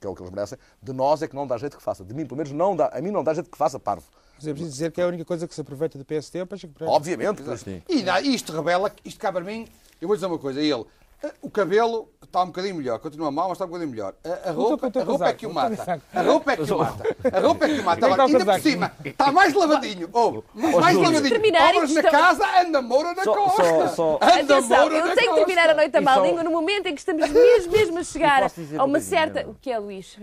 que 0.00 0.06
é 0.06 0.10
o 0.10 0.14
que 0.14 0.22
eles 0.22 0.32
merecem, 0.32 0.56
de 0.80 0.92
nós 0.92 1.20
é 1.22 1.28
que 1.28 1.34
não 1.34 1.46
dá 1.46 1.58
jeito 1.58 1.76
que 1.76 1.82
faça. 1.82 2.04
De 2.04 2.14
mim, 2.14 2.24
pelo 2.24 2.36
menos, 2.36 2.52
não 2.52 2.74
dá, 2.76 2.86
a 2.86 3.00
mim 3.02 3.10
não 3.10 3.22
dá 3.24 3.34
jeito 3.34 3.50
que 3.50 3.58
faça 3.58 3.78
parvo. 3.78 4.04
Mas 4.36 4.46
é 4.46 4.52
preciso 4.52 4.70
dizer 4.72 4.92
que 4.92 5.00
é 5.00 5.04
a 5.04 5.08
única 5.08 5.24
coisa 5.24 5.46
que 5.46 5.54
se 5.54 5.60
aproveita 5.60 5.98
do 5.98 6.04
PSD 6.04 6.38
é 6.38 6.42
o 6.44 6.46
Pacheco 6.46 6.72
Pereira. 6.72 6.94
Obviamente. 6.94 7.42
E 7.88 8.02
dá- 8.02 8.20
isto 8.22 8.52
revela, 8.52 8.90
isto 9.04 9.20
cá 9.20 9.30
para 9.32 9.44
mim, 9.44 9.66
eu 10.00 10.06
vou 10.08 10.16
dizer 10.16 10.26
uma 10.26 10.38
coisa, 10.38 10.60
ele, 10.62 10.86
eh, 11.22 11.34
o 11.42 11.50
cabelo 11.50 12.08
está 12.30 12.42
um 12.42 12.46
bocadinho 12.46 12.76
melhor, 12.76 12.98
continua 13.00 13.30
mal, 13.30 13.48
mas 13.48 13.56
está 13.56 13.64
um 13.64 13.68
bocadinho 13.68 13.90
melhor. 13.90 14.14
A, 14.24 14.50
a 14.50 14.52
roupa, 14.52 14.86
a 14.86 15.02
roupa 15.02 15.28
é 15.28 15.32
que 15.32 15.46
o 15.46 15.48
teu 15.48 15.54
mata. 15.54 16.02
A 16.14 16.22
roupa 16.22 16.52
é 16.52 16.56
que 16.56 16.72
o 16.72 16.78
mata. 16.78 17.16
A 17.32 17.40
roupa 17.40 17.64
é 17.64 17.68
que 17.68 17.80
o 17.80 17.84
mata. 17.84 18.00
É 18.00 18.04
Agora, 18.06 18.24
ainda 18.24 18.44
por 18.44 18.60
cima, 18.60 18.92
está 19.04 19.32
mais 19.32 19.52
lavadinho. 19.52 20.08
Ou, 20.12 20.44
mais 20.54 20.94
Júlio. 20.94 21.10
lavadinho. 21.10 21.28
Terminar 21.30 21.74
Obras 21.74 21.94
na 21.94 22.02
casa, 22.02 22.60
anda 22.60 22.80
Moura 22.80 23.14
na 23.14 23.24
costa. 23.24 23.62
Anda 23.62 24.56
Atenção, 24.58 24.78
Moura 24.78 24.94
eu 24.94 25.06
na 25.06 25.14
tenho 25.14 25.16
que 25.16 25.26
costa. 25.26 25.36
terminar 25.46 25.70
a 25.70 25.74
noite 25.74 25.96
a 25.96 26.00
má 26.00 26.16
língua 26.18 26.44
no 26.44 26.50
momento 26.50 26.86
em 26.86 26.94
que 26.94 27.00
estamos 27.00 27.28
mesmo, 27.28 27.72
mesmo 27.72 27.98
a 27.98 28.04
chegar 28.04 28.44
a 28.44 28.84
um 28.84 28.86
uma 28.86 29.00
certa. 29.00 29.48
O 29.48 29.54
que 29.60 29.70
é, 29.70 29.78
Luís? 29.78 30.16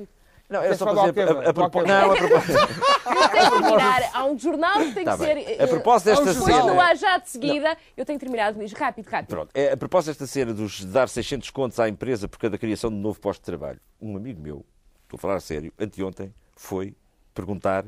Não, 0.50 0.62
era 0.62 0.76
só 0.78 0.86
para 0.86 0.94
do 0.94 1.12
dizer. 1.12 1.28
A, 1.30 1.50
a 1.50 1.54
propósito. 1.54 1.88
Do 1.88 1.94
Não, 1.94 2.12
a 2.12 2.16
propósito. 2.16 2.54
Eu 3.08 3.30
tenho 3.32 3.52
que 3.52 3.62
terminar. 3.62 4.10
Há 4.14 4.26
um 4.26 4.40
jornal 4.40 4.80
que 4.80 4.94
tem 4.94 5.06
Tá 5.06 5.18
que 5.18 5.26
bem. 5.26 5.46
ser. 5.46 5.62
A 5.62 5.68
propósito 5.68 6.06
desta 6.08 6.30
eh, 6.30 6.34
depois 6.34 6.56
cena- 6.56 6.74
no 6.74 6.80
ar 6.82 6.96
já 6.98 7.18
de 7.18 7.30
seguida, 7.30 7.78
eu 7.96 8.06
tenho 8.06 8.20
que 8.20 8.26
terminar, 8.26 8.54
Luís. 8.56 8.72
Rápido, 8.74 9.08
rápido. 9.08 9.30
Pronto, 9.30 9.50
é, 9.54 9.72
a 9.74 9.78
propósito 9.78 10.10
desta 10.12 10.28
cena 10.28 10.54
dos 10.54 10.72
de 10.80 10.88
dar 10.88 11.08
600 11.10 11.50
contos 11.52 11.80
à 11.80 11.88
empresa 11.90 12.28
por 12.28 12.38
cada 12.40 12.58
criação 12.58 12.90
de 12.90 12.96
um 12.96 13.00
novo 13.00 13.20
posto 13.20 13.42
de 13.42 13.46
trabalho, 13.46 13.80
um 14.02 14.16
amigo 14.16 14.42
meu, 14.42 14.66
estou 15.04 15.18
a 15.18 15.20
falar 15.20 15.36
a 15.36 15.40
sério, 15.40 15.72
anteontem, 15.80 16.34
foi 16.56 16.96
perguntar 17.34 17.86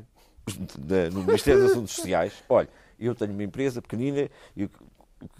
no 1.12 1.22
Ministério 1.22 1.62
dos 1.62 1.72
Assuntos 1.72 1.92
Sociais, 1.94 2.32
olha, 2.48 2.68
eu 2.98 3.14
tenho 3.14 3.32
uma 3.32 3.42
empresa 3.44 3.80
pequenina 3.80 4.28
e 4.56 4.68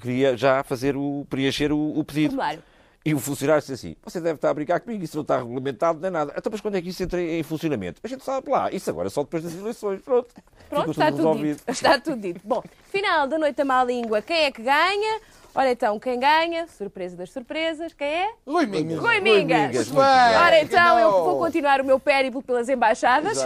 queria 0.01 0.37
já 0.37 0.63
fazer 0.63 0.97
o, 0.97 1.27
preencher 1.29 1.73
o, 1.73 1.99
o 1.99 2.05
pedido. 2.05 2.31
Formulário. 2.35 2.63
E 3.05 3.15
o 3.15 3.19
funcionário 3.19 3.61
disse 3.61 3.73
assim: 3.73 3.97
Você 4.03 4.21
deve 4.21 4.35
estar 4.35 4.51
a 4.51 4.55
brincar 4.55 4.81
comigo, 4.81 5.03
isso 5.03 5.17
não 5.17 5.23
está 5.23 5.39
regulamentado 5.39 6.01
nem 6.01 6.11
nada. 6.11 6.35
Então, 6.37 6.51
mas 6.53 6.61
quando 6.61 6.77
é 6.77 6.83
que 6.83 6.91
isso 6.91 7.03
entra 7.03 7.21
em 7.21 7.43
funcionamento? 7.43 8.01
A 8.05 8.09
gente 8.09 8.23
sabe 8.23 8.51
lá, 8.51 8.71
isso 8.71 8.91
agora 8.91 9.09
é 9.09 9.11
só 9.11 9.23
depois 9.23 9.43
das 9.43 9.55
eleições. 9.55 10.03
Pronto. 10.03 10.35
Pronto, 10.69 10.91
está 10.91 11.11
tudo 11.11 11.35
dito. 11.37 11.63
Está 11.67 11.99
tudo 11.99 12.21
dito. 12.21 12.41
Bom, 12.45 12.63
final 12.91 13.27
da 13.27 13.39
noite 13.39 13.61
a 13.61 13.65
má 13.65 13.83
língua. 13.83 14.21
Quem 14.21 14.45
é 14.45 14.51
que 14.51 14.63
ganha? 14.63 15.21
Ora 15.53 15.73
então, 15.73 15.99
quem 15.99 16.21
ganha? 16.21 16.69
Surpresa 16.69 17.17
das 17.17 17.31
surpresas. 17.31 17.93
Quem 17.93 18.07
é? 18.07 18.31
Rui 18.47 18.67
Mingas. 18.67 18.99
Rui 18.99 19.21
Mingas. 19.21 19.89
Mingas. 19.89 19.91
Ora 19.93 20.61
então, 20.61 20.99
eu 20.99 21.11
vou 21.25 21.39
continuar 21.41 21.81
o 21.81 21.85
meu 21.85 21.99
périplo 21.99 22.41
pelas 22.41 22.69
embaixadas. 22.69 23.39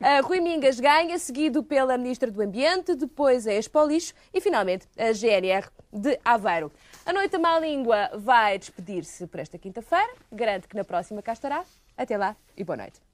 Ah, 0.00 0.20
Rui 0.24 0.40
Mingas 0.40 0.80
ganha, 0.80 1.18
seguido 1.18 1.62
pela 1.62 1.98
Ministra 1.98 2.30
do 2.30 2.40
Ambiente, 2.40 2.94
depois 2.94 3.46
a 3.46 3.52
Expo 3.52 3.84
Lixo 3.84 4.14
e 4.32 4.40
finalmente 4.40 4.86
a 4.96 5.12
GNR 5.12 5.68
de 5.92 6.18
Aveiro. 6.24 6.72
A 7.08 7.12
Noite 7.14 7.36
a 7.36 7.38
Má 7.38 7.58
Língua 7.58 8.10
vai 8.18 8.58
despedir-se 8.58 9.26
por 9.26 9.40
esta 9.40 9.56
quinta-feira. 9.56 10.12
Garanto 10.30 10.68
que 10.68 10.76
na 10.76 10.84
próxima 10.84 11.22
cá 11.22 11.32
estará. 11.32 11.64
Até 11.96 12.18
lá 12.18 12.36
e 12.54 12.62
boa 12.62 12.76
noite. 12.76 13.07